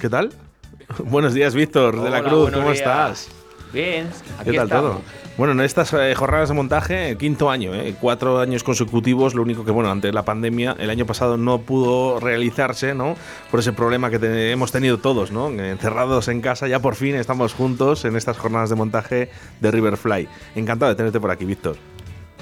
¿Qué 0.00 0.08
tal? 0.08 0.32
Buenos 1.04 1.34
días, 1.34 1.54
Víctor 1.54 2.00
de 2.02 2.10
la 2.10 2.22
Cruz. 2.22 2.50
¿Cómo 2.50 2.66
días. 2.66 2.78
estás? 2.78 3.28
Bien, 3.72 4.06
aquí 4.38 4.50
¿Qué 4.50 4.56
tal 4.56 4.66
estamos. 4.66 4.90
todo? 4.92 5.02
Bueno, 5.38 5.54
en 5.54 5.60
estas 5.62 5.90
eh, 5.94 6.14
jornadas 6.14 6.50
de 6.50 6.54
montaje, 6.54 7.10
el 7.10 7.16
quinto 7.16 7.50
año, 7.50 7.74
eh, 7.74 7.94
cuatro 7.98 8.38
años 8.38 8.62
consecutivos, 8.62 9.34
lo 9.34 9.40
único 9.40 9.64
que, 9.64 9.70
bueno, 9.70 9.90
ante 9.90 10.12
la 10.12 10.24
pandemia, 10.26 10.76
el 10.78 10.90
año 10.90 11.06
pasado 11.06 11.38
no 11.38 11.62
pudo 11.62 12.20
realizarse, 12.20 12.94
¿no? 12.94 13.16
Por 13.50 13.60
ese 13.60 13.72
problema 13.72 14.10
que 14.10 14.18
te- 14.18 14.52
hemos 14.52 14.72
tenido 14.72 14.98
todos, 14.98 15.30
¿no? 15.30 15.48
Encerrados 15.48 16.28
en 16.28 16.42
casa, 16.42 16.68
ya 16.68 16.80
por 16.80 16.96
fin 16.96 17.14
estamos 17.14 17.54
juntos 17.54 18.04
en 18.04 18.14
estas 18.16 18.36
jornadas 18.36 18.68
de 18.68 18.76
montaje 18.76 19.30
de 19.60 19.70
Riverfly. 19.70 20.28
Encantado 20.54 20.90
de 20.90 20.96
tenerte 20.96 21.18
por 21.18 21.30
aquí, 21.30 21.46
Víctor. 21.46 21.76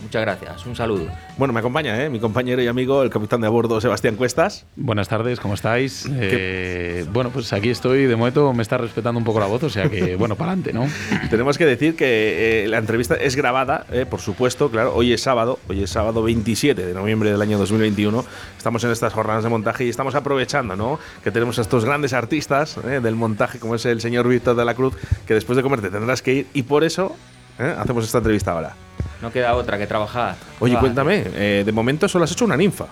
Muchas 0.02 0.22
gracias, 0.22 0.66
un 0.66 0.74
saludo. 0.74 1.06
Bueno, 1.36 1.52
me 1.52 1.60
acompaña, 1.60 2.02
¿eh? 2.02 2.08
Mi 2.08 2.20
compañero 2.20 2.62
y 2.62 2.66
amigo, 2.66 3.02
el 3.02 3.10
capitán 3.10 3.40
de 3.40 3.46
a 3.46 3.50
bordo, 3.50 3.80
Sebastián 3.80 4.16
Cuestas. 4.16 4.66
Buenas 4.76 5.08
tardes, 5.08 5.40
¿cómo 5.40 5.54
estáis? 5.54 6.08
Eh, 6.10 7.04
bueno, 7.12 7.30
pues 7.30 7.52
aquí 7.52 7.70
estoy, 7.70 8.06
de 8.06 8.16
momento 8.16 8.52
me 8.52 8.62
está 8.62 8.78
respetando 8.78 9.18
un 9.18 9.24
poco 9.24 9.40
la 9.40 9.46
voz, 9.46 9.62
o 9.62 9.70
sea 9.70 9.88
que, 9.88 10.16
bueno, 10.18 10.36
para 10.36 10.52
adelante, 10.52 10.72
¿no? 10.72 10.86
Tenemos 11.28 11.58
que 11.58 11.66
decir 11.66 11.96
que 11.96 12.64
eh, 12.64 12.68
la 12.68 12.78
entrevista 12.78 13.14
es 13.14 13.36
grabada, 13.36 13.86
eh, 13.92 14.06
por 14.08 14.20
supuesto, 14.20 14.70
claro. 14.70 14.94
Hoy 14.94 15.12
es 15.12 15.22
sábado, 15.22 15.58
hoy 15.68 15.82
es 15.82 15.90
sábado 15.90 16.22
27 16.22 16.86
de 16.86 16.94
noviembre 16.94 17.30
del 17.30 17.42
año 17.42 17.58
2021. 17.58 18.24
Estamos 18.56 18.82
en 18.84 18.90
estas 18.90 19.12
jornadas 19.12 19.44
de 19.44 19.50
montaje 19.50 19.84
y 19.84 19.88
estamos 19.88 20.14
aprovechando, 20.14 20.76
¿no? 20.76 20.98
Que 21.22 21.30
tenemos 21.30 21.58
a 21.58 21.62
estos 21.62 21.84
grandes 21.84 22.12
artistas 22.12 22.78
eh, 22.78 23.00
del 23.02 23.16
montaje, 23.16 23.58
como 23.58 23.74
es 23.74 23.84
el 23.86 24.00
señor 24.00 24.28
Víctor 24.28 24.56
de 24.56 24.64
la 24.64 24.74
Cruz, 24.74 24.94
que 25.26 25.34
después 25.34 25.56
de 25.56 25.62
comer 25.62 25.80
te 25.80 25.90
tendrás 25.90 26.22
que 26.22 26.34
ir 26.34 26.46
y 26.54 26.62
por 26.62 26.84
eso 26.84 27.16
eh, 27.58 27.74
hacemos 27.78 28.04
esta 28.04 28.18
entrevista 28.18 28.52
ahora. 28.52 28.74
No 29.22 29.30
queda 29.30 29.54
otra 29.54 29.76
que 29.78 29.86
trabajar. 29.86 30.36
Oye, 30.60 30.78
cuéntame, 30.78 31.24
eh, 31.34 31.62
de 31.64 31.72
momento 31.72 32.08
solo 32.08 32.24
has 32.24 32.32
hecho 32.32 32.44
una 32.44 32.56
ninfa. 32.56 32.86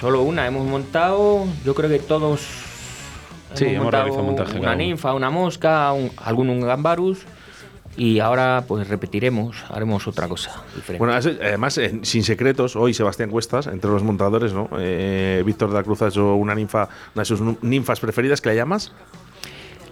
Solo 0.00 0.22
una 0.22 0.46
hemos 0.46 0.66
montado, 0.66 1.44
yo 1.64 1.74
creo 1.74 1.88
que 1.88 2.00
todos. 2.00 2.40
Sí, 3.54 3.66
hemos 3.66 3.84
montado 3.84 4.04
realizado 4.04 4.24
montaje 4.26 4.58
Una 4.58 4.74
ninfa, 4.74 5.14
una 5.14 5.30
mosca, 5.30 5.92
un- 5.92 6.10
algún 6.16 6.48
un 6.50 6.60
gambarus. 6.62 7.20
Y 7.94 8.20
ahora 8.20 8.64
pues 8.66 8.88
repetiremos, 8.88 9.64
haremos 9.68 10.08
otra 10.08 10.26
cosa 10.26 10.50
diferente. 10.74 10.96
Bueno, 10.98 11.12
además, 11.12 11.76
eh, 11.76 12.00
sin 12.02 12.24
secretos, 12.24 12.74
hoy 12.74 12.94
Sebastián 12.94 13.28
Cuestas, 13.28 13.66
entre 13.66 13.90
los 13.90 14.02
montadores, 14.02 14.54
¿no? 14.54 14.70
Eh, 14.78 15.42
Víctor 15.44 15.68
de 15.68 15.74
la 15.74 15.82
Cruz 15.82 16.00
ha 16.00 16.08
hecho 16.08 16.34
una 16.36 16.54
ninfa, 16.54 16.88
una 17.14 17.20
de 17.20 17.24
sus 17.26 17.40
ninfas 17.62 18.00
preferidas, 18.00 18.40
que 18.40 18.48
la 18.48 18.54
llamas. 18.54 18.92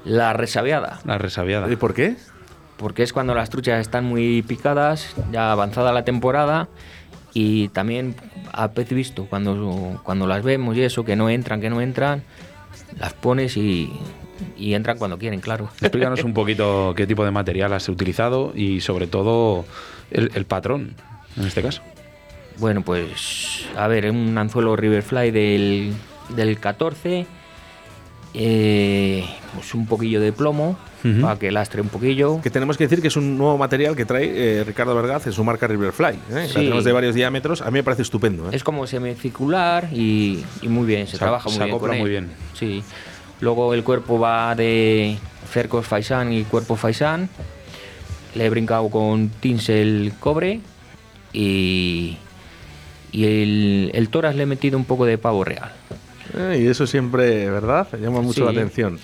La 0.06 0.32
resabiada, 0.32 1.00
La 1.04 1.18
resabiada. 1.18 1.70
¿Y 1.70 1.76
por 1.76 1.92
qué? 1.92 2.16
Porque 2.80 3.02
es 3.02 3.12
cuando 3.12 3.34
las 3.34 3.50
truchas 3.50 3.78
están 3.78 4.06
muy 4.06 4.40
picadas, 4.40 5.14
ya 5.30 5.52
avanzada 5.52 5.92
la 5.92 6.04
temporada. 6.04 6.68
Y 7.34 7.68
también 7.68 8.16
a 8.52 8.72
pez 8.72 8.88
visto, 8.88 9.26
cuando, 9.26 10.00
cuando 10.02 10.26
las 10.26 10.42
vemos 10.42 10.76
y 10.76 10.82
eso, 10.82 11.04
que 11.04 11.14
no 11.14 11.28
entran, 11.28 11.60
que 11.60 11.68
no 11.68 11.82
entran, 11.82 12.24
las 12.98 13.12
pones 13.12 13.56
y, 13.56 13.92
y 14.56 14.72
entran 14.72 14.98
cuando 14.98 15.18
quieren, 15.18 15.40
claro. 15.40 15.68
Explícanos 15.80 16.24
un 16.24 16.32
poquito 16.32 16.94
qué 16.96 17.06
tipo 17.06 17.24
de 17.24 17.30
material 17.30 17.72
has 17.74 17.88
utilizado 17.88 18.52
y 18.56 18.80
sobre 18.80 19.06
todo 19.06 19.66
el, 20.10 20.32
el 20.34 20.46
patrón, 20.46 20.94
en 21.36 21.44
este 21.44 21.62
caso. 21.62 21.82
Bueno, 22.58 22.80
pues 22.80 23.66
a 23.76 23.86
ver, 23.88 24.10
un 24.10 24.36
anzuelo 24.38 24.74
Riverfly 24.74 25.30
del, 25.30 25.92
del 26.30 26.58
14, 26.58 27.26
eh, 28.34 29.24
pues 29.54 29.74
un 29.74 29.86
poquillo 29.86 30.20
de 30.20 30.32
plomo 30.32 30.78
Para 31.22 31.38
que 31.38 31.50
lastre 31.50 31.80
un 31.80 31.88
poquillo. 31.88 32.40
Que 32.42 32.50
tenemos 32.50 32.76
que 32.76 32.84
decir 32.84 33.00
que 33.00 33.08
es 33.08 33.16
un 33.16 33.38
nuevo 33.38 33.56
material 33.56 33.96
que 33.96 34.04
trae 34.04 34.58
eh, 34.60 34.64
Ricardo 34.64 34.94
Vergaz 34.94 35.26
en 35.26 35.32
su 35.32 35.42
marca 35.44 35.66
Riverfly. 35.66 36.08
¿eh? 36.14 36.18
La 36.30 36.46
tenemos 36.52 36.84
de 36.84 36.92
varios 36.92 37.14
diámetros. 37.14 37.62
A 37.62 37.66
mí 37.66 37.72
me 37.78 37.82
parece 37.82 38.02
estupendo. 38.02 38.46
¿eh? 38.46 38.56
Es 38.56 38.62
como 38.64 38.86
semicircular 38.86 39.88
y, 39.92 40.44
y 40.60 40.68
muy 40.68 40.86
bien, 40.86 41.06
se, 41.06 41.12
Se- 41.12 41.18
trabaja 41.18 41.44
muy 41.48 41.54
se 41.58 41.64
bien. 41.64 41.74
acopla 41.74 41.88
con 41.88 41.96
él. 41.96 42.00
muy 42.02 42.10
bien. 42.10 42.28
Sí. 42.52 42.82
Luego 43.40 43.72
el 43.72 43.82
cuerpo 43.82 44.18
va 44.18 44.54
de 44.54 45.16
cercos 45.50 45.86
Faisan 45.86 46.32
y 46.34 46.44
cuerpo 46.44 46.76
Faisan. 46.76 47.30
Le 48.34 48.44
he 48.44 48.50
brincado 48.50 48.88
con 48.90 49.28
tinsel 49.30 50.12
cobre 50.20 50.60
y, 51.32 52.16
y 53.12 53.24
el, 53.24 53.90
el 53.94 54.08
toras 54.10 54.34
le 54.36 54.42
he 54.42 54.46
metido 54.46 54.76
un 54.76 54.84
poco 54.84 55.06
de 55.06 55.16
pavo 55.18 55.44
real. 55.44 55.72
Eh, 56.36 56.60
y 56.62 56.66
eso 56.68 56.86
siempre, 56.86 57.50
¿verdad? 57.50 57.88
Llama 58.00 58.20
mucho 58.20 58.40
Sí. 58.40 58.44
la 58.44 58.50
atención. 58.50 58.98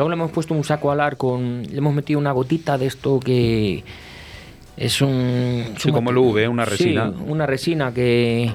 Luego 0.00 0.08
le 0.08 0.14
hemos 0.14 0.30
puesto 0.30 0.54
un 0.54 0.64
saco 0.64 0.90
alar 0.90 1.18
con. 1.18 1.62
Le 1.62 1.76
hemos 1.76 1.92
metido 1.92 2.18
una 2.18 2.32
gotita 2.32 2.78
de 2.78 2.86
esto 2.86 3.20
que. 3.20 3.84
Es 4.78 5.02
un. 5.02 5.10
es 5.76 5.82
Sí, 5.82 5.88
un 5.90 5.94
como 5.94 6.08
el 6.08 6.16
UV, 6.16 6.48
una 6.48 6.64
Sí, 6.64 6.70
resina. 6.70 7.12
una 7.26 7.44
resina 7.44 7.92
que. 7.92 8.50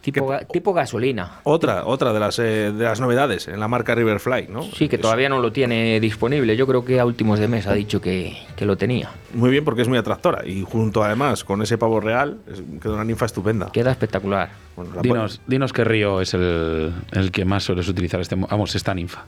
Tipo, 0.00 0.26
ga- 0.28 0.44
tipo 0.52 0.72
gasolina. 0.74 1.38
Otra, 1.44 1.86
otra 1.86 2.12
de 2.12 2.18
las, 2.18 2.38
eh, 2.40 2.72
de 2.72 2.84
las 2.84 3.00
novedades 3.00 3.46
en 3.46 3.60
la 3.60 3.68
marca 3.68 3.94
Riverfly, 3.94 4.48
¿no? 4.50 4.64
Sí, 4.64 4.88
que 4.88 4.96
Es 4.96 5.02
todavía 5.02 5.28
no 5.28 5.38
lo 5.40 5.52
tiene 5.52 6.00
disponible. 6.00 6.56
Yo 6.56 6.66
creo 6.66 6.84
que 6.84 6.98
a 6.98 7.06
últimos 7.06 7.38
de 7.38 7.46
mes 7.46 7.68
ha 7.68 7.72
dicho 7.72 8.00
que, 8.00 8.36
que 8.56 8.66
lo 8.66 8.76
tenía. 8.76 9.10
Muy 9.32 9.50
bien 9.50 9.64
porque 9.64 9.82
es 9.82 9.88
muy 9.88 9.96
atractora. 9.96 10.44
Y 10.44 10.62
junto 10.62 11.04
además 11.04 11.44
con 11.44 11.62
ese 11.62 11.78
pavo 11.78 12.00
real, 12.00 12.38
es- 12.52 12.60
queda 12.82 12.94
una 12.94 13.04
ninfa 13.04 13.26
estupenda. 13.26 13.70
Queda 13.72 13.92
espectacular. 13.92 14.50
Bueno, 14.74 14.90
Dinos, 15.02 15.40
dinos 15.46 15.72
qué 15.72 15.84
río 15.84 16.20
es 16.20 16.34
el, 16.34 16.92
el 17.12 17.30
que 17.30 17.44
más 17.44 17.62
sueles 17.62 17.86
utilizar 17.88 18.20
este, 18.20 18.34
mo- 18.34 18.48
vamos, 18.50 18.74
esta 18.74 18.92
ninfa. 18.92 19.24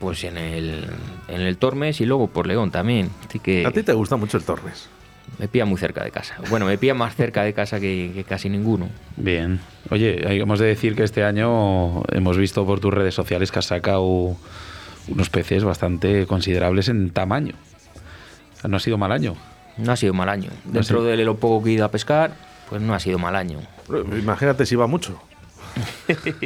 Pues 0.00 0.24
en 0.24 0.36
el, 0.38 0.86
en 1.28 1.40
el 1.42 1.56
Tormes 1.58 2.00
y 2.00 2.06
luego 2.06 2.26
por 2.26 2.46
León 2.48 2.70
también. 2.72 3.10
Así 3.28 3.38
que 3.38 3.64
A 3.66 3.70
ti 3.70 3.82
te 3.84 3.92
gusta 3.92 4.16
mucho 4.16 4.36
el 4.38 4.42
Torres. 4.44 4.88
me 5.38 5.46
pilla 5.46 5.66
muy 5.66 5.78
cerca 5.78 6.02
de 6.02 6.10
casa. 6.10 6.36
Bueno, 6.48 6.66
me 6.66 6.76
pilla 6.78 6.94
más 6.94 7.14
cerca 7.14 7.44
de 7.44 7.52
casa 7.52 7.78
que, 7.78 8.10
que 8.14 8.24
casi 8.24 8.48
ninguno. 8.48 8.88
Bien. 9.16 9.60
Oye, 9.90 10.40
hemos 10.40 10.58
de 10.58 10.66
decir 10.66 10.96
que 10.96 11.04
este 11.04 11.22
año 11.22 12.02
hemos 12.12 12.36
visto 12.38 12.64
por 12.66 12.80
tus 12.80 12.92
redes 12.92 13.14
sociales 13.14 13.52
que 13.52 13.58
has 13.58 13.66
sacado 13.66 14.36
unos 15.08 15.30
peces 15.30 15.64
bastante 15.64 16.26
considerables 16.26 16.88
en 16.88 17.10
tamaño. 17.10 17.54
No 18.66 18.76
ha 18.78 18.80
sido 18.80 18.96
mal 18.98 19.12
año. 19.12 19.36
No 19.76 19.92
ha 19.92 19.96
sido 19.96 20.12
mal 20.14 20.28
año. 20.28 20.50
Dentro 20.64 21.02
de 21.04 21.16
lo 21.24 21.36
poco 21.36 21.62
que 21.62 21.70
he 21.70 21.72
ido 21.74 21.84
a 21.84 21.90
pescar, 21.90 22.34
pues 22.68 22.80
no 22.82 22.94
ha 22.94 23.00
sido 23.00 23.18
mal 23.18 23.36
año. 23.36 23.58
Imagínate 24.18 24.64
si 24.66 24.76
va 24.76 24.86
mucho. 24.86 25.20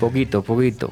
Poquito, 0.00 0.42
poquito. 0.42 0.90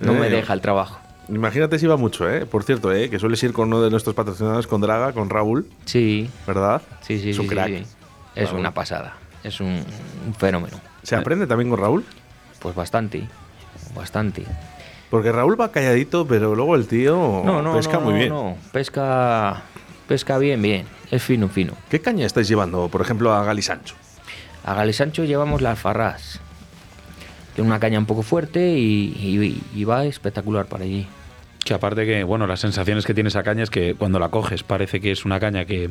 No 0.00 0.12
Eh. 0.14 0.18
me 0.20 0.30
deja 0.30 0.52
el 0.52 0.60
trabajo. 0.60 0.98
Imagínate 1.28 1.78
si 1.78 1.86
va 1.86 1.96
mucho, 1.96 2.28
¿eh? 2.30 2.44
Por 2.44 2.64
cierto, 2.64 2.92
¿eh? 2.92 3.08
Que 3.08 3.18
sueles 3.18 3.42
ir 3.42 3.52
con 3.54 3.68
uno 3.68 3.80
de 3.82 3.90
nuestros 3.90 4.14
patrocinadores, 4.14 4.66
con 4.66 4.80
Draga, 4.82 5.12
con 5.12 5.30
Raúl, 5.30 5.66
Sí, 5.86 6.28
¿verdad? 6.46 6.82
sí, 7.00 7.18
sí. 7.18 7.30
Es 7.30 7.38
un 7.38 7.44
sí, 7.48 7.50
crack. 7.54 7.68
sí. 7.68 7.86
Es 8.34 8.48
Raúl. 8.48 8.60
una 8.60 8.74
pasada. 8.74 9.14
Es 9.42 9.60
un, 9.60 9.82
un 10.26 10.34
fenómeno. 10.34 10.78
¿Se 11.02 11.16
aprende 11.16 11.46
también 11.46 11.70
con 11.70 11.78
Raúl? 11.78 12.04
Pues 12.58 12.74
bastante. 12.74 13.26
Bastante. 13.94 14.44
Porque 15.10 15.32
Raúl 15.32 15.58
va 15.60 15.70
calladito, 15.70 16.26
pero 16.26 16.54
luego 16.54 16.74
el 16.74 16.86
tío 16.88 17.42
No, 17.44 17.62
no, 17.62 17.74
pesca 17.74 17.94
no, 17.94 18.00
muy 18.00 18.12
no, 18.14 18.18
bien. 18.18 18.28
no. 18.30 18.56
Pesca, 18.72 19.62
pesca 20.08 20.38
bien, 20.38 20.60
bien. 20.60 20.86
Es 21.10 21.22
fino, 21.22 21.48
fino. 21.48 21.74
¿Qué 21.88 22.00
caña 22.00 22.26
estáis 22.26 22.48
llevando, 22.48 22.88
por 22.88 23.00
ejemplo, 23.00 23.32
a 23.32 23.44
Galisancho? 23.44 23.94
A 24.64 24.74
Galesancho 24.74 25.24
llevamos 25.24 25.62
la 25.62 25.70
alfarrás. 25.70 26.40
Tiene 27.54 27.68
una 27.70 27.78
caña 27.80 27.98
un 27.98 28.06
poco 28.06 28.22
fuerte 28.22 28.76
y, 28.78 29.14
y- 29.18 29.62
y 29.80 29.84
va 29.84 30.04
espectacular 30.04 30.66
para 30.66 30.84
allí. 30.84 31.06
Que 31.64 31.72
aparte 31.74 32.04
que, 32.04 32.24
bueno, 32.24 32.46
las 32.46 32.60
sensaciones 32.60 33.06
que 33.06 33.14
tiene 33.14 33.28
esa 33.28 33.42
caña 33.42 33.62
es 33.62 33.70
que 33.70 33.94
cuando 33.94 34.18
la 34.18 34.28
coges 34.28 34.62
parece 34.62 35.00
que 35.00 35.10
es 35.12 35.24
una 35.24 35.40
caña 35.40 35.64
que, 35.64 35.88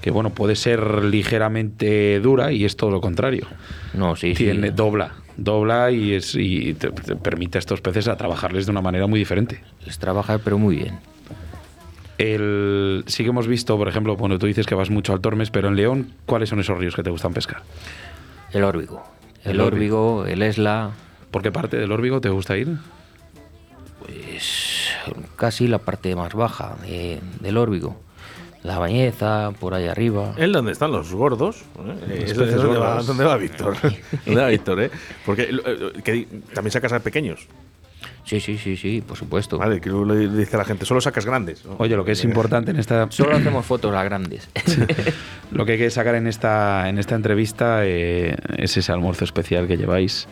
que 0.00 0.10
bueno, 0.10 0.30
puede 0.30 0.54
ser 0.54 1.02
ligeramente 1.04 2.20
dura 2.20 2.52
y 2.52 2.64
es 2.64 2.76
todo 2.76 2.90
lo 2.90 3.00
contrario. 3.00 3.46
No, 3.94 4.14
sí, 4.16 4.34
Tiene, 4.34 4.68
sí. 4.68 4.74
dobla, 4.76 5.14
dobla 5.36 5.90
y, 5.90 6.12
es, 6.12 6.34
y 6.36 6.74
te, 6.74 6.90
te 6.90 7.16
permite 7.16 7.58
a 7.58 7.60
estos 7.60 7.80
peces 7.80 8.06
a 8.06 8.16
trabajarles 8.16 8.66
de 8.66 8.72
una 8.72 8.80
manera 8.82 9.06
muy 9.08 9.18
diferente. 9.18 9.60
Les 9.84 9.98
trabaja, 9.98 10.38
pero 10.38 10.56
muy 10.58 10.76
bien. 10.76 10.98
El, 12.18 13.04
sí 13.06 13.24
que 13.24 13.30
hemos 13.30 13.46
visto, 13.46 13.76
por 13.76 13.88
ejemplo, 13.88 14.16
bueno, 14.16 14.38
tú 14.38 14.46
dices 14.46 14.66
que 14.66 14.74
vas 14.74 14.88
mucho 14.90 15.12
al 15.12 15.20
Tormes, 15.20 15.50
pero 15.50 15.68
en 15.68 15.76
León, 15.76 16.12
¿cuáles 16.26 16.48
son 16.48 16.60
esos 16.60 16.78
ríos 16.78 16.94
que 16.94 17.02
te 17.02 17.10
gustan 17.10 17.32
pescar? 17.34 17.62
El 18.52 18.64
órbigo. 18.64 19.02
El, 19.46 19.60
órbigo. 19.60 20.26
el 20.26 20.42
esla, 20.42 20.90
¿Por 21.30 21.42
qué 21.42 21.50
parte 21.52 21.76
del 21.76 21.92
Órbigo 21.92 22.20
te 22.20 22.28
gusta 22.30 22.56
ir? 22.56 22.76
pues 24.00 24.88
casi 25.36 25.68
la 25.68 25.78
parte 25.78 26.14
más 26.16 26.32
baja 26.34 26.76
de- 26.82 27.20
del 27.40 27.56
órbigo. 27.56 28.00
La 28.62 28.78
bañeza, 28.78 29.52
por 29.60 29.74
ahí 29.74 29.86
arriba. 29.86 30.34
¿En 30.36 30.50
dónde 30.52 30.72
están 30.72 30.90
los 30.90 31.12
gordos? 31.12 31.62
¿eh? 32.08 32.24
Es 32.26 32.34
¿Dónde, 32.36 32.78
va, 32.78 33.00
va 33.00 33.36
Víctor? 33.36 33.76
¿Dónde 34.26 34.40
va 34.40 34.48
Víctor, 34.48 34.80
eh? 34.80 34.90
Porque 35.24 35.42
eh, 35.50 35.92
que 36.02 36.26
también 36.52 36.72
sacas 36.72 36.92
a 36.92 37.00
pequeños. 37.00 37.46
Sí, 38.26 38.40
sí, 38.40 38.58
sí, 38.58 38.76
sí, 38.76 39.02
por 39.06 39.16
supuesto. 39.16 39.56
Vale, 39.56 39.80
que 39.80 39.88
le 39.88 40.28
dice 40.28 40.56
a 40.56 40.58
la 40.58 40.64
gente, 40.64 40.84
solo 40.84 41.00
sacas 41.00 41.24
grandes. 41.24 41.64
¿no? 41.64 41.76
Oye, 41.78 41.96
lo 41.96 42.04
que 42.04 42.12
es 42.12 42.24
importante 42.24 42.72
en 42.72 42.78
esta 42.78 43.06
Solo 43.08 43.36
hacemos 43.36 43.64
fotos 43.64 43.94
a 43.94 44.02
grandes. 44.02 44.48
Lo 45.52 45.64
que 45.64 45.72
hay 45.72 45.78
que 45.78 45.90
sacar 45.90 46.16
en 46.16 46.26
esta, 46.26 46.88
en 46.88 46.98
esta 46.98 47.14
entrevista 47.14 47.86
eh, 47.86 48.36
es 48.56 48.76
ese 48.76 48.90
almuerzo 48.90 49.24
especial 49.24 49.68
que 49.68 49.76
lleváis 49.76 50.26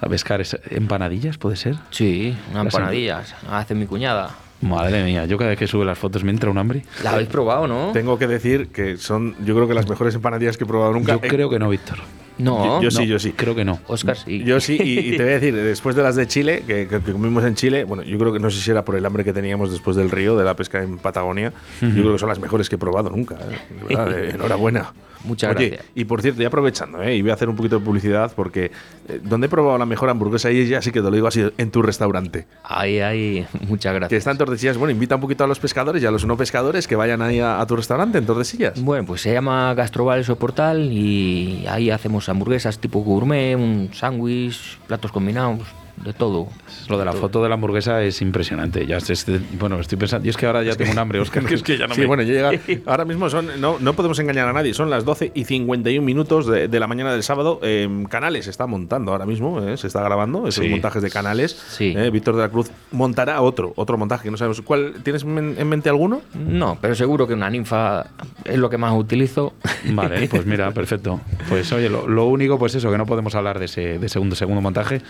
a 0.00 0.08
pescar. 0.08 0.40
¿Es 0.40 0.58
¿Empanadillas 0.70 1.36
puede 1.36 1.56
ser? 1.56 1.76
sí, 1.90 2.34
unas 2.50 2.64
Las 2.64 2.74
empanadillas. 2.74 3.34
Hace 3.46 3.74
mi 3.74 3.86
cuñada. 3.86 4.30
Madre 4.64 5.04
mía, 5.04 5.26
yo 5.26 5.36
cada 5.36 5.50
vez 5.50 5.58
que 5.58 5.66
sube 5.66 5.84
las 5.84 5.98
fotos 5.98 6.24
me 6.24 6.30
entra 6.32 6.50
un 6.50 6.58
hambre. 6.58 6.84
La 7.02 7.12
habéis 7.12 7.28
probado, 7.28 7.66
¿no? 7.68 7.92
Tengo 7.92 8.18
que 8.18 8.26
decir 8.26 8.68
que 8.68 8.96
son, 8.96 9.34
yo 9.44 9.54
creo 9.54 9.68
que 9.68 9.74
las 9.74 9.88
mejores 9.88 10.14
empanadillas 10.14 10.56
que 10.56 10.64
he 10.64 10.66
probado 10.66 10.92
nunca. 10.92 11.12
Yo 11.14 11.20
creo 11.20 11.50
que 11.50 11.58
no, 11.58 11.68
Víctor. 11.68 11.98
No, 12.36 12.80
Yo, 12.80 12.82
yo 12.82 12.90
sí, 12.90 12.98
no. 12.98 13.04
yo 13.04 13.18
sí. 13.20 13.32
Creo 13.36 13.54
que 13.54 13.64
no. 13.64 13.78
Oscar 13.86 14.16
sí. 14.16 14.42
Yo 14.44 14.58
sí, 14.58 14.76
y, 14.82 14.98
y 14.98 15.16
te 15.16 15.22
voy 15.22 15.32
a 15.32 15.38
decir, 15.38 15.54
después 15.54 15.94
de 15.94 16.02
las 16.02 16.16
de 16.16 16.26
Chile, 16.26 16.64
que, 16.66 16.88
que- 16.88 17.00
que 17.00 17.12
comimos 17.12 17.44
en 17.44 17.54
Chile, 17.54 17.84
bueno, 17.84 18.02
yo 18.02 18.18
creo 18.18 18.32
que 18.32 18.40
no 18.40 18.50
sé 18.50 18.60
si 18.60 18.70
era 18.72 18.84
por 18.84 18.96
el 18.96 19.06
hambre 19.06 19.22
que 19.22 19.32
teníamos 19.32 19.70
después 19.70 19.96
del 19.96 20.10
río, 20.10 20.36
de 20.36 20.44
la 20.44 20.56
pesca 20.56 20.82
en 20.82 20.98
Patagonia, 20.98 21.52
yo 21.80 21.90
creo 21.92 22.12
que 22.14 22.18
son 22.18 22.28
las 22.28 22.40
mejores 22.40 22.68
que 22.68 22.74
he 22.74 22.78
probado 22.78 23.10
nunca. 23.10 23.36
¿eh? 23.36 23.58
De 23.88 23.94
verdad, 23.94 24.18
eh, 24.18 24.30
enhorabuena. 24.34 24.92
Muchas 25.24 25.56
Oye, 25.56 25.68
gracias. 25.70 25.90
Y 25.94 26.04
por 26.04 26.22
cierto, 26.22 26.42
y 26.42 26.44
aprovechando, 26.44 27.02
¿eh? 27.02 27.16
y 27.16 27.22
voy 27.22 27.30
a 27.30 27.34
hacer 27.34 27.48
un 27.48 27.56
poquito 27.56 27.78
de 27.78 27.84
publicidad, 27.84 28.32
porque 28.34 28.70
eh, 29.08 29.20
donde 29.22 29.46
he 29.46 29.50
probado 29.50 29.78
la 29.78 29.86
mejor 29.86 30.10
hamburguesa 30.10 30.50
y 30.50 30.66
ya 30.66 30.80
sí 30.82 30.90
que 30.92 31.00
te 31.00 31.04
lo 31.08 31.10
digo 31.10 31.26
así, 31.26 31.44
en 31.58 31.70
tu 31.70 31.82
restaurante. 31.82 32.46
Ahí, 32.62 33.00
ahí, 33.00 33.46
muchas 33.68 33.92
Que 33.92 33.98
gracias. 33.98 34.18
está 34.18 34.30
en 34.30 34.38
Tordesillas, 34.38 34.76
bueno, 34.76 34.92
invita 34.92 35.14
un 35.14 35.20
poquito 35.20 35.44
a 35.44 35.46
los 35.46 35.58
pescadores 35.58 36.02
y 36.02 36.06
a 36.06 36.10
los 36.10 36.24
no 36.26 36.36
pescadores 36.36 36.86
que 36.86 36.96
vayan 36.96 37.22
ahí 37.22 37.40
a, 37.40 37.60
a 37.60 37.66
tu 37.66 37.76
restaurante 37.76 38.18
en 38.18 38.26
Tordesillas. 38.26 38.80
Bueno, 38.82 39.06
pues 39.06 39.22
se 39.22 39.32
llama 39.32 39.72
Gastroval 39.74 40.24
Soportal 40.24 40.92
y 40.92 41.64
ahí 41.68 41.90
hacemos 41.90 42.28
hamburguesas 42.28 42.78
tipo 42.78 43.00
gourmet, 43.00 43.56
un 43.56 43.90
sándwich, 43.92 44.78
platos 44.86 45.10
combinados, 45.12 45.60
de 45.96 46.12
todo. 46.12 46.48
Lo 46.88 46.98
de 46.98 47.04
la 47.04 47.12
foto 47.12 47.42
de 47.42 47.48
la 47.48 47.54
hamburguesa 47.54 48.02
es 48.02 48.20
impresionante. 48.22 48.86
Ya 48.86 48.96
es- 48.98 49.26
bueno, 49.58 49.78
estoy 49.80 49.96
pensando. 49.98 50.26
Y 50.26 50.30
es 50.30 50.36
que 50.36 50.46
ahora 50.46 50.62
ya 50.62 50.74
tengo 50.76 50.92
un 50.92 50.98
hambre, 50.98 51.20
Oscar, 51.20 51.44
que 51.44 51.54
es 51.54 51.62
que 51.62 51.78
ya 51.78 51.86
no 51.86 51.94
sí, 51.94 52.02
me. 52.02 52.06
bueno, 52.06 52.22
llega. 52.22 52.50
Ahora 52.86 53.04
mismo 53.04 53.30
son. 53.30 53.60
No, 53.60 53.78
no 53.78 53.92
podemos 53.94 54.18
engañar 54.18 54.48
a 54.48 54.52
nadie. 54.52 54.74
Son 54.74 54.90
las 54.90 55.04
12 55.04 55.32
y 55.34 55.44
51 55.44 56.04
minutos 56.04 56.46
de, 56.46 56.68
de 56.68 56.80
la 56.80 56.86
mañana 56.86 57.12
del 57.12 57.22
sábado. 57.22 57.60
Eh, 57.62 57.88
canales 58.08 58.44
se 58.44 58.50
está 58.50 58.66
montando 58.66 59.12
ahora 59.12 59.26
mismo. 59.26 59.60
eh, 59.62 59.76
se 59.76 59.86
está 59.86 60.02
grabando 60.02 60.46
esos 60.48 60.64
Sí. 60.64 60.70
montajes 60.70 61.02
de 61.02 61.10
canales. 61.10 61.52
Sí. 61.68 61.94
Eh, 61.96 62.10
Víctor 62.10 62.36
de 62.36 62.42
la 62.42 62.48
Cruz 62.48 62.70
montará 62.90 63.40
otro, 63.40 63.72
otro 63.76 63.96
montaje 63.96 64.24
que 64.24 64.30
no 64.30 64.36
sabemos 64.36 64.60
cuál. 64.62 64.94
¿Tienes 65.02 65.22
en 65.22 65.54
en 65.58 65.68
mente 65.68 65.88
alguno? 65.88 66.22
No, 66.34 66.76
pero 66.80 66.94
seguro 66.94 67.26
que 67.26 67.34
una 67.34 67.48
ninfa 67.50 68.06
es 68.44 68.58
lo 68.58 68.68
que 68.70 68.78
más 68.78 68.92
utilizo. 68.96 69.54
Vale, 69.92 70.26
pues 70.30 70.44
mira, 70.46 70.70
perfecto. 70.72 71.20
Pues 71.48 71.70
oye, 71.72 71.88
lo, 71.88 72.08
lo 72.08 72.26
único, 72.26 72.58
pues 72.58 72.74
eso, 72.74 72.90
que 72.90 72.98
no 72.98 73.06
podemos 73.06 73.34
hablar 73.34 73.58
de 73.58 73.66
ese 73.66 73.98
de 73.98 74.08
segundo, 74.08 74.34
segundo 74.34 74.60
montaje, 74.60 75.02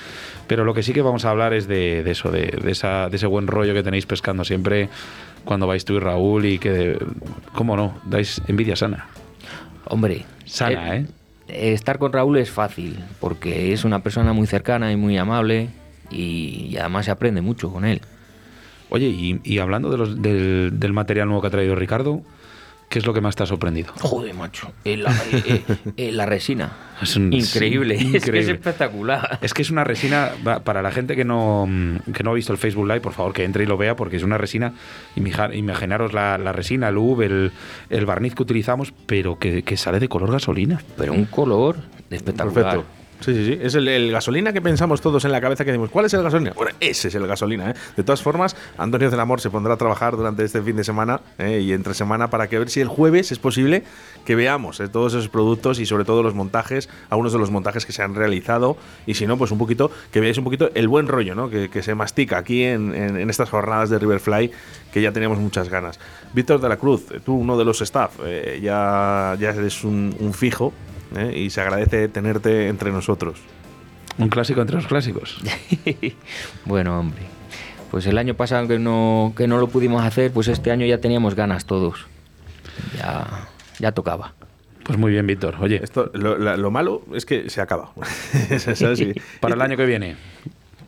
pero 0.47 0.65
lo 0.65 0.74
que 0.75 0.83
sí 0.83 0.93
que 0.93 1.03
vamos 1.03 1.25
a 1.25 1.31
hablar 1.31 1.55
es 1.55 1.67
de, 1.67 2.03
de 2.03 2.11
eso, 2.11 2.31
de, 2.31 2.59
de 2.63 2.71
esa, 2.71 3.09
de 3.09 3.17
ese 3.17 3.27
buen 3.27 3.47
rollo 3.47 3.73
que 3.75 3.83
tenéis 3.83 4.07
pescando 4.07 4.45
siempre 4.45 4.89
cuando 5.45 5.67
vais 5.67 5.85
tú 5.85 5.95
y 5.95 5.99
Raúl 6.01 6.47
y 6.47 6.59
que, 6.59 6.99
¿cómo 7.55 7.77
no? 7.77 7.99
Dais 8.05 8.43
envidia 8.49 8.77
sana. 8.77 9.07
Hombre, 9.87 10.25
Sana, 10.45 10.97
¿eh? 10.97 11.07
Estar 11.49 11.99
con 11.99 12.13
Raúl 12.13 12.39
es 12.39 12.51
fácil, 12.51 12.99
porque 13.21 13.73
es 13.73 13.85
una 13.85 14.03
persona 14.03 14.33
muy 14.33 14.47
cercana 14.47 14.91
y 14.91 14.97
muy 14.97 15.19
amable 15.19 15.69
y, 16.11 16.69
y 16.71 16.77
además 16.79 17.05
se 17.05 17.11
aprende 17.11 17.43
mucho 17.43 17.71
con 17.71 17.85
él. 17.85 18.01
Oye, 18.89 19.09
y, 19.09 19.41
y 19.45 19.59
hablando 19.59 19.91
de 19.91 19.99
los, 19.99 20.23
del, 20.23 20.79
del 20.79 20.93
material 20.93 21.27
nuevo 21.27 21.43
que 21.43 21.49
ha 21.49 21.51
traído 21.51 21.75
Ricardo, 21.75 22.23
¿qué 22.95 23.01
es 23.01 23.07
lo 23.07 23.13
que 23.13 23.21
más 23.21 23.35
te 23.35 23.43
ha 23.43 23.47
sorprendido? 23.47 23.93
Joder, 24.01 24.33
macho, 24.35 24.71
eh, 24.85 24.97
la, 24.97 25.13
eh, 25.33 25.65
eh, 25.97 26.13
la 26.13 26.27
resina. 26.27 26.71
Es 27.03 27.17
un- 27.17 27.33
increíble, 27.33 27.99
sí, 27.99 28.13
es 28.15 28.25
que 28.25 28.39
es 28.39 28.47
espectacular. 28.49 29.41
Es 29.43 29.53
que 29.53 29.63
es 29.63 29.71
una 29.71 29.83
resina, 29.83 30.31
para 30.63 30.81
la 30.81 30.93
gente 30.93 31.17
que 31.17 31.25
no, 31.25 31.69
que 32.15 32.23
no 32.23 32.31
ha 32.31 32.35
visto 32.35 32.53
el 32.53 32.59
Facebook 32.59 32.87
Live, 32.87 33.01
por 33.01 33.13
favor 33.13 33.33
que 33.33 33.43
entre 33.43 33.65
y 33.65 33.67
lo 33.67 33.77
vea, 33.77 33.97
porque 33.97 34.17
es 34.17 34.23
una 34.23 34.39
resina, 34.39 34.75
imaginaros 35.17 36.13
la, 36.13 36.39
la 36.39 36.53
resina, 36.53 36.89
el 36.89 36.97
UV, 36.99 37.23
el, 37.23 37.53
el 37.91 38.07
barniz 38.07 38.37
que 38.37 38.45
utilizamos, 38.45 38.93
pero 39.07 39.41
que, 39.41 39.65
que 39.65 39.77
sale 39.77 39.99
de 39.99 40.09
color 40.09 40.31
gasolina. 40.31 40.81
Pero 40.97 41.15
un 41.15 41.25
color 41.25 41.79
espectacular. 42.11 42.55
Perfecto. 42.77 43.04
Sí, 43.25 43.35
sí, 43.35 43.47
sí. 43.47 43.59
Es 43.63 43.75
el, 43.75 44.11
gasolina 44.13 44.53
que 44.53 44.61
pensamos 44.61 45.01
todos 45.01 45.25
en 45.25 45.33
la 45.33 45.41
cabeza 45.41 45.65
que 45.65 45.71
decimos, 45.71 45.89
¿cuál 45.89 46.05
es 46.05 46.13
el 46.13 46.23
gasolina? 46.23 46.53
Bueno, 46.55 46.77
ese 46.79 47.09
es 47.09 47.15
el 47.15 47.27
gasolina, 47.27 47.71
¿eh? 47.71 47.75
De 47.97 48.05
todas 48.05 48.21
formas, 48.21 48.55
Antonio 48.77 49.11
del 49.11 49.19
Amor 49.19 49.41
se 49.41 49.49
pondrá 49.49 49.73
a 49.73 49.77
trabajar 49.79 50.15
durante 50.15 50.45
este 50.45 50.61
fin 50.61 50.77
de 50.77 50.85
semana 50.85 51.23
¿eh? 51.39 51.61
y 51.61 51.73
entre 51.73 51.95
semana 51.95 52.29
para 52.29 52.49
que 52.49 52.59
ver 52.59 52.69
si 52.69 52.83
el 52.83 52.89
jueves 52.89 53.33
es 53.33 53.39
posible 53.39 53.83
que 54.27 54.35
veamos 54.35 54.79
¿eh? 54.81 54.89
todos 54.89 55.15
esos 55.15 55.31
productos 55.31 55.79
y 55.81 55.87
sobre 55.87 56.05
todo 56.05 56.23
los 56.23 56.35
montajes, 56.35 56.91
algunos 57.09 57.33
de 57.33 57.39
los 57.39 57.51
montajes 57.51 57.87
que 57.87 57.93
se 57.93 58.03
han 58.03 58.15
realizado 58.15 58.77
y 59.07 59.15
si 59.15 59.27
no, 59.27 59.39
pues 59.39 59.51
un 59.53 59.59
poquito, 59.59 59.91
que 60.13 60.21
veáis 60.21 60.37
un 60.37 60.45
poquito 60.45 60.71
el 60.75 60.87
buen 60.87 61.09
rollo, 61.09 61.35
¿no? 61.35 61.49
Que, 61.49 61.71
se 61.83 61.95
mastica 61.95 62.37
aquí 62.37 62.63
en, 62.63 62.95
estas 63.31 63.49
jornadas 63.49 63.89
de 63.89 63.99
Riverfly 63.99 64.51
que 64.93 65.01
ya 65.01 65.13
teníamos 65.13 65.39
muchas 65.39 65.71
ganas. 65.71 65.99
Víctor 66.35 66.61
de 66.61 66.69
la 66.69 66.77
Cruz, 66.77 67.07
tú 67.25 67.37
uno 67.37 67.57
de 67.57 67.65
los 67.65 67.81
staff, 67.81 68.21
eh, 68.27 68.61
ya, 68.63 69.35
ya 69.41 69.51
eres 69.51 69.83
un 69.83 70.33
fijo 70.35 70.75
¿eh? 71.17 71.33
y 71.39 71.51
se 71.51 71.61
agradece 71.61 72.09
tenerte 72.09 72.69
entre 72.69 72.91
nosotros. 72.93 73.39
Un 74.19 74.29
clásico 74.29 74.61
entre 74.61 74.77
los 74.77 74.87
clásicos. 74.87 75.41
bueno, 76.65 77.01
hombre. 77.01 77.23
Pues 77.91 78.07
el 78.07 78.19
año 78.19 78.35
pasado 78.35 78.67
que 78.69 78.79
no, 78.79 79.33
que 79.37 79.47
no 79.47 79.59
lo 79.59 79.69
pudimos 79.69 80.05
hacer, 80.05 80.31
pues 80.33 80.49
este 80.49 80.71
año 80.71 80.85
ya 80.87 80.99
teníamos 80.99 81.35
ganas 81.35 81.65
todos. 81.65 82.07
Ya, 82.99 83.49
ya 83.79 83.93
tocaba. 83.93 84.35
Pues 84.85 84.99
muy 84.99 85.13
bien, 85.13 85.27
Víctor. 85.27 85.57
Oye, 85.61 85.81
Esto, 85.83 86.11
lo, 86.15 86.37
la- 86.39 86.57
lo 86.57 86.71
malo 86.71 87.03
es 87.15 87.25
que 87.25 87.49
se 87.51 87.61
acaba. 87.61 87.91
Y- 88.99 89.15
para 89.41 89.55
el 89.55 89.63
año 89.63 89.77
que 89.77 89.87
viene, 89.87 90.17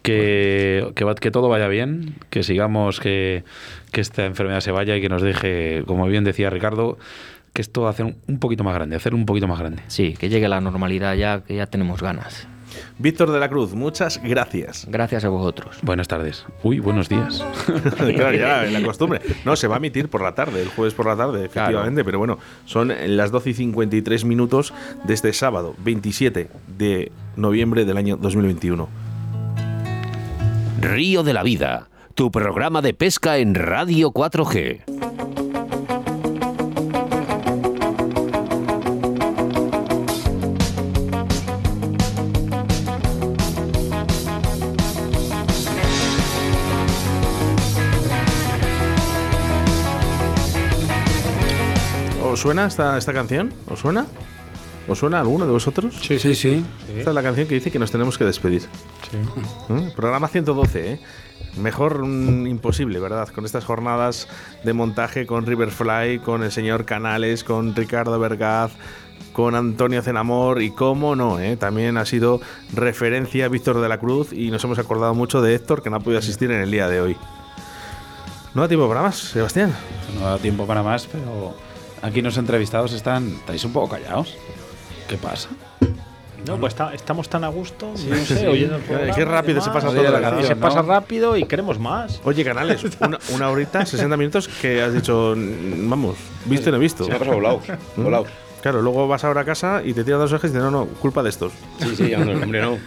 que, 0.03 0.93
que, 0.95 1.15
que 1.21 1.31
todo 1.31 1.49
vaya 1.49 1.69
bien, 1.69 2.15
que 2.31 2.43
sigamos, 2.43 3.01
que, 3.01 3.45
que 3.93 4.01
esta 4.01 4.25
enfermedad 4.27 4.61
se 4.61 4.71
vaya 4.73 4.97
y 4.97 5.01
que 5.01 5.09
nos 5.09 5.23
deje, 5.23 5.83
como 5.87 6.07
bien 6.07 6.25
decía 6.25 6.51
Ricardo, 6.51 6.99
que 7.57 7.63
esto 7.63 7.89
hacer 7.89 8.05
un, 8.05 8.17
un 8.29 8.39
poquito 8.39 8.65
más 8.65 8.75
grande, 8.75 8.97
hacer 8.97 9.15
un 9.15 9.25
poquito 9.25 9.49
más 9.49 9.59
grande. 9.59 9.83
Sí, 9.89 10.15
que 10.19 10.29
llegue 10.29 10.47
la 10.47 10.61
normalidad 10.61 11.15
ya, 11.15 11.43
que 11.43 11.57
ya 11.57 11.67
tenemos 11.67 12.03
ganas. 12.03 12.47
Víctor 12.99 13.33
de 13.33 13.41
la 13.41 13.49
Cruz, 13.49 13.73
muchas 13.73 14.21
gracias. 14.23 14.87
Gracias 14.91 15.25
a 15.25 15.31
vosotros. 15.31 15.79
Buenas 15.81 16.07
tardes. 16.07 16.45
Uy, 16.63 16.81
buenos 16.81 17.09
días. 17.09 17.43
claro, 17.97 18.37
ya 18.37 18.65
la 18.65 18.83
costumbre. 18.83 19.23
No, 19.47 19.57
se 19.57 19.69
va 19.69 19.77
a 19.77 19.79
emitir 19.79 20.11
por 20.11 20.21
la 20.21 20.35
tarde, 20.35 20.61
el 20.61 20.69
jueves 20.69 20.93
por 20.93 21.07
la 21.07 21.17
tarde, 21.17 21.47
efectivamente, 21.47 22.05
pero 22.05 22.19
bueno, 22.19 22.39
son 22.67 22.93
las 23.07 23.31
12 23.31 23.51
y 23.51 23.55
53 23.55 24.27
minutos 24.27 24.75
de 25.05 25.15
este 25.15 25.33
sábado, 25.33 25.75
27 25.79 26.51
de 26.77 27.11
noviembre 27.37 27.87
del 27.87 27.97
año 27.97 28.19
2021. 28.19 28.87
Río 30.83 31.23
de 31.23 31.33
la 31.33 31.43
Vida, 31.43 31.89
tu 32.15 32.31
programa 32.31 32.83
de 32.83 32.93
pesca 32.93 33.39
en 33.39 33.55
Radio 33.55 34.11
4G. 34.11 35.16
Suena 52.47 52.67
esta, 52.67 52.97
esta 52.97 53.13
canción? 53.13 53.53
¿Os 53.69 53.81
suena? 53.81 54.07
¿Os 54.87 55.01
suena 55.01 55.19
alguno 55.19 55.47
de 55.47 55.51
vosotros? 55.51 55.97
Sí, 56.01 56.17
sí. 56.21 56.37
sí. 56.37 56.65
Esta 56.97 57.11
es 57.11 57.15
la 57.17 57.25
canción 57.25 57.49
que 57.49 57.57
dice 57.57 57.73
que 57.73 57.81
nos 57.81 57.91
tenemos 57.91 58.17
que 58.17 58.25
despedir. 58.25 58.63
¿Eh? 59.69 59.93
Programa 59.97 60.29
112, 60.29 60.93
¿eh? 60.93 61.01
Mejor 61.61 62.07
mm, 62.07 62.47
imposible, 62.47 63.01
¿verdad? 63.01 63.29
Con 63.31 63.47
estas 63.47 63.65
jornadas 63.65 64.29
de 64.63 64.73
montaje 64.73 65.27
con 65.27 65.45
Riverfly, 65.45 66.21
con 66.21 66.45
el 66.45 66.53
señor 66.53 66.85
Canales, 66.85 67.43
con 67.43 67.75
Ricardo 67.75 68.17
Vergaz, 68.21 68.71
con 69.33 69.57
Antonio 69.57 70.01
Cenamor 70.01 70.63
y 70.63 70.71
cómo 70.71 71.17
no, 71.17 71.41
¿eh? 71.41 71.57
También 71.57 71.97
ha 71.97 72.07
sido 72.07 72.41
referencia 72.73 73.49
Víctor 73.49 73.81
de 73.81 73.89
la 73.89 73.99
Cruz 73.99 74.33
y 74.33 74.53
nos 74.53 74.63
hemos 74.63 74.79
acordado 74.79 75.17
mucho 75.17 75.43
de 75.43 75.57
Héctor 75.57 75.83
que 75.83 75.91
no 75.91 75.97
ha 75.97 76.01
podido 76.01 76.21
asistir 76.21 76.53
en 76.53 76.61
el 76.61 76.71
día 76.71 76.87
de 76.87 77.01
hoy. 77.01 77.17
¿No 78.55 78.63
da 78.63 78.69
tiempo 78.69 78.87
para 78.87 79.03
más, 79.03 79.17
Sebastián? 79.17 79.75
No 80.15 80.27
da 80.27 80.39
tiempo 80.39 80.65
para 80.65 80.85
más, 80.85 81.09
pero 81.09 81.66
aquí 82.03 82.23
los 82.23 82.37
entrevistados 82.39 82.93
están, 82.93 83.29
estáis 83.29 83.65
un 83.65 83.73
poco 83.73 83.89
callados. 83.91 84.37
¿Qué 85.09 85.17
pasa? 85.17 85.49
No, 86.47 86.59
pues 86.59 86.75
está- 86.75 86.95
estamos 86.95 87.29
tan 87.29 87.43
a 87.43 87.49
gusto, 87.49 87.89
no 87.91 87.97
sí, 87.97 88.09
sé, 88.25 88.39
sí. 88.41 88.47
oyendo 88.47 88.77
el 88.77 88.83
Qué- 88.83 88.89
programa 88.89 89.15
qué 89.17 89.25
rápido 89.25 89.61
se 89.61 89.71
pasa 89.71 89.89
Oye, 89.89 89.99
toda 89.99 90.11
la 90.13 90.21
canción, 90.21 90.47
Se 90.47 90.55
¿no? 90.55 90.61
pasa 90.61 90.83
rápido 90.83 91.37
y 91.37 91.45
queremos 91.45 91.79
más. 91.81 92.21
Oye, 92.25 92.45
Canales, 92.45 92.85
una, 93.01 93.19
una 93.35 93.51
horita, 93.51 93.85
60 93.85 94.17
minutos 94.17 94.47
que 94.49 94.81
has 94.81 94.95
dicho, 94.95 95.35
mm, 95.37 95.91
vamos, 95.91 96.17
visto 96.45 96.69
y 96.69 96.73
no 96.73 96.79
visto. 96.79 97.05
Se 97.05 97.13
ha 97.13 97.19
pasado 97.19 97.37
volados. 97.37 97.63
volados. 97.97 98.29
Claro, 98.63 98.81
luego 98.81 99.09
vas 99.09 99.25
ahora 99.25 99.41
a 99.41 99.45
casa 99.45 99.81
y 99.85 99.93
te 99.93 100.05
tiras 100.05 100.21
dos 100.21 100.33
ejes 100.33 100.51
y 100.51 100.55
dices, 100.55 100.63
no, 100.63 100.71
no, 100.71 100.87
culpa 100.87 101.23
de 101.23 101.31
estos. 101.31 101.53
Sí, 101.81 101.97
sí, 101.97 102.15
hombre, 102.15 102.61
no. 102.63 102.79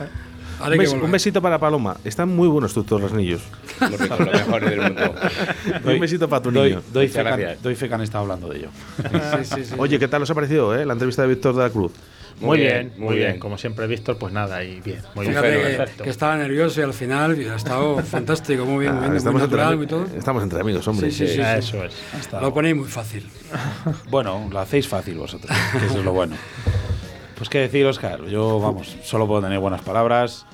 Un, 0.68 0.72
que 0.72 0.78
bes- 0.80 1.02
un 1.04 1.12
besito 1.12 1.42
para 1.42 1.58
Paloma. 1.60 1.98
Están 2.04 2.30
muy 2.36 2.48
buenos 2.48 2.74
tus 2.74 2.86
tornillos. 2.86 3.42
Los 3.80 4.00
ricos, 4.00 4.20
los 4.20 4.32
mejores 4.34 4.70
del 4.70 4.82
mundo. 4.82 5.16
un 5.86 6.00
besito 6.00 6.28
para 6.30 6.42
tu 6.42 6.52
Doy, 6.52 6.70
niño. 6.72 6.82
doy, 6.94 7.08
fe 7.08 7.24
que 7.24 7.58
doy 7.62 7.76
fe 7.76 7.88
que 7.88 7.94
han 7.96 8.02
estado 8.02 8.24
hablando 8.24 8.50
de 8.50 8.58
ello. 8.60 8.70
Sí, 8.98 9.56
sí, 9.56 9.66
sí. 9.66 9.74
Oye, 9.78 9.98
¿qué 10.00 10.08
tal 10.08 10.22
os 10.24 10.30
ha 10.30 10.36
parecido 10.36 10.76
eh, 10.76 10.86
la 10.86 10.94
entrevista 10.94 11.22
de 11.22 11.30
Víctor 11.30 11.56
de 11.56 11.64
la 11.64 11.70
Cruz? 11.70 11.92
Muy 12.42 12.60
bien, 12.60 12.94
muy 12.98 13.18
bien. 13.18 13.38
Como 13.38 13.58
siempre, 13.58 13.86
Víctor, 13.86 14.18
pues 14.18 14.32
nada, 14.32 14.64
y 14.64 14.80
bien. 14.80 15.02
Muy 15.14 15.26
bien. 15.28 15.36
Fíjate 15.38 15.58
que, 15.62 15.76
Perfecto. 15.78 16.04
que 16.06 16.10
estaba 16.10 16.38
nervioso 16.38 16.80
y 16.80 16.84
al 16.86 16.94
final 16.94 17.38
y 17.42 17.46
ha 17.50 17.56
estado 17.56 17.98
fantástico, 18.04 18.64
muy 18.66 18.80
bien, 18.86 18.94
muy, 18.94 19.00
bien, 19.02 19.10
muy 19.12 19.18
estamos, 19.18 19.42
entre, 19.42 19.58
natural, 19.58 19.74
ami- 19.74 19.78
muy 19.78 19.88
todo. 19.88 20.06
estamos 20.18 20.44
entre 20.44 20.62
amigos, 20.62 20.88
hombre. 20.88 21.12
Sí, 21.12 21.28
sí, 21.28 21.34
sí. 21.36 21.42
Eso 21.42 21.84
es. 21.84 21.94
Lo 22.42 22.54
ponéis 22.54 22.76
muy 22.78 22.88
fácil. 22.88 23.26
Bueno, 24.10 24.48
lo 24.52 24.60
hacéis 24.60 24.88
fácil 24.88 25.16
vosotros, 25.18 25.52
que 25.80 25.86
eso 25.86 26.00
es 26.00 26.06
lo 26.06 26.14
bueno. 26.14 26.36
Pues 27.40 27.50
qué 27.50 27.60
decir, 27.60 27.86
Oscar, 27.88 28.26
yo, 28.26 28.60
vamos, 28.60 28.96
solo 29.04 29.26
puedo 29.26 29.42
tener 29.42 29.58
buenas 29.60 29.82
palabras. 29.82 30.46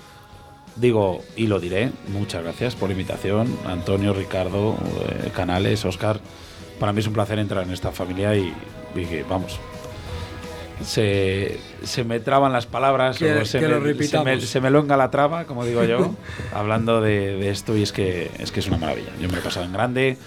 Digo, 0.78 1.22
y 1.36 1.48
lo 1.48 1.60
diré, 1.60 1.92
muchas 2.10 2.44
gracias 2.44 2.76
por 2.76 2.90
la 2.90 2.94
invitación, 2.94 3.48
Antonio, 3.66 4.14
Ricardo, 4.14 4.78
eh, 5.10 5.32
Canales, 5.36 5.84
Oscar. 5.84 6.20
Para 6.80 6.94
mí 6.94 7.00
es 7.00 7.08
un 7.08 7.14
placer 7.14 7.40
entrar 7.40 7.64
en 7.64 7.72
esta 7.72 7.92
familia 7.92 8.36
y, 8.36 8.54
y 8.96 9.06
que, 9.06 9.24
vamos, 9.24 9.60
se, 10.84 11.60
se 11.84 12.04
me 12.04 12.20
traban 12.20 12.52
las 12.52 12.66
palabras, 12.66 13.18
Que- 13.18 13.34
o 13.34 13.46
se, 13.46 13.60
que 13.60 13.68
me, 13.68 13.80
lo 13.80 14.04
se, 14.04 14.20
me, 14.24 14.42
se 14.42 14.62
me 14.62 14.70
longa 14.70 14.98
la 14.98 15.10
traba, 15.10 15.46
como 15.46 15.66
digo 15.66 15.84
yo, 15.86 16.14
hablando 16.54 17.02
de, 17.02 17.38
de 17.38 17.50
esto 17.50 17.76
y 17.78 17.84
es 17.84 17.92
que, 17.92 18.30
es 18.38 18.52
que 18.52 18.60
es 18.60 18.68
una 18.68 18.78
maravilla. 18.78 19.12
Yo 19.20 19.28
me 19.28 19.34
lo 19.36 19.40
he 19.40 19.44
pasado 19.44 19.66
en 19.66 19.74
grande. 19.74 20.18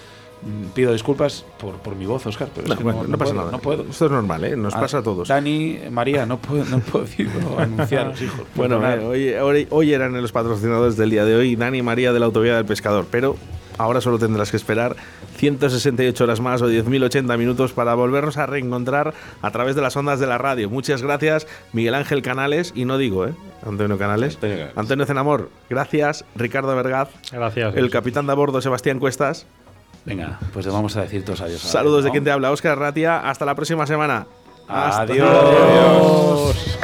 Mm, 0.43 0.67
Pido 0.75 0.93
disculpas 0.93 1.45
por, 1.61 1.75
por 1.77 1.97
mi 1.97 2.07
voz, 2.07 2.25
Oscar, 2.27 2.49
pero 2.55 2.69
No, 2.69 2.75
es 2.75 2.79
que 2.79 2.85
bueno, 2.85 3.03
no, 3.03 3.09
no 3.09 3.19
pasa 3.19 3.33
puedo, 3.33 3.45
nada. 3.47 3.53
no 3.57 3.59
puedo. 3.63 3.83
Esto 3.91 4.07
es 4.07 4.11
normal, 4.13 4.45
¿eh? 4.45 4.57
Nos 4.57 4.75
Ah, 4.75 4.81
pasa 4.81 4.99
a 4.99 5.03
todos. 5.03 5.29
Dani, 5.29 5.79
María, 5.91 6.27
no 6.27 6.39
puedo, 6.39 6.65
no 6.65 6.79
puedo 6.81 7.07
anunciaros, 7.59 8.21
hijos. 8.23 8.43
Bueno, 8.55 8.81
eh, 8.89 8.99
hoy, 9.05 9.29
hoy, 9.35 9.67
hoy 9.71 9.93
eran 9.93 10.21
los 10.21 10.33
patrocinadores 10.33 10.97
del 10.97 11.11
día 11.11 11.25
de 11.25 11.35
hoy, 11.35 11.57
Dani 11.57 11.79
y 11.79 11.83
María 11.83 12.13
de 12.13 12.21
la 12.21 12.27
Autovía 12.27 12.57
del 12.57 12.67
Pescador, 12.67 13.07
pero 13.11 13.37
ahora 13.79 14.01
solo 14.01 14.19
tendrás 14.19 14.51
que 14.51 14.57
esperar 14.57 14.97
168 15.37 16.25
horas 16.25 16.41
más 16.41 16.63
o 16.63 16.69
10.080 16.69 17.39
minutos 17.39 17.73
para 17.73 17.95
volvernos 17.95 18.37
a 18.37 18.47
reencontrar 18.47 19.15
a 19.41 19.51
través 19.53 19.77
de 19.77 19.83
las 19.83 19.97
ondas 19.97 20.19
de 20.19 20.27
la 20.27 20.37
radio. 20.39 20.69
Muchas 20.69 21.01
gracias, 21.03 21.47
Miguel 21.73 21.95
Ángel 21.95 22.23
Canales, 22.23 22.73
y 22.75 22.85
no 22.85 22.99
digo, 22.99 23.27
¿eh? 23.27 23.35
Antonio 23.67 23.97
Canales. 23.99 24.35
Antonio 24.35 24.57
Canales. 24.57 24.79
Antonio 24.79 25.07
Zenamor, 25.07 25.51
gracias. 25.71 26.25
Ricardo 26.35 26.75
Vergaz, 26.75 27.09
Gracias. 27.33 27.77
el 27.77 27.91
capitán 27.91 28.27
de 28.27 28.33
a 28.33 28.35
bordo, 28.35 28.61
Sebastián 28.61 28.99
Cuestas. 28.99 29.47
Venga, 30.09 30.39
pues 30.53 30.67
vamos 30.67 30.97
a 30.97 31.03
decir 31.03 31.25
todos 31.25 31.41
adiós. 31.43 31.63
ahora, 31.63 31.73
Saludos 31.73 32.05
de 32.05 32.11
quien 32.11 32.25
te 32.25 32.31
habla, 32.31 32.51
Oscar 32.51 32.79
Ratia. 32.79 33.21
Hasta 33.29 33.45
la 33.45 33.55
próxima 33.55 33.87
semana. 33.87 34.27
Hasta 34.67 35.03
Adiós. 35.03 36.79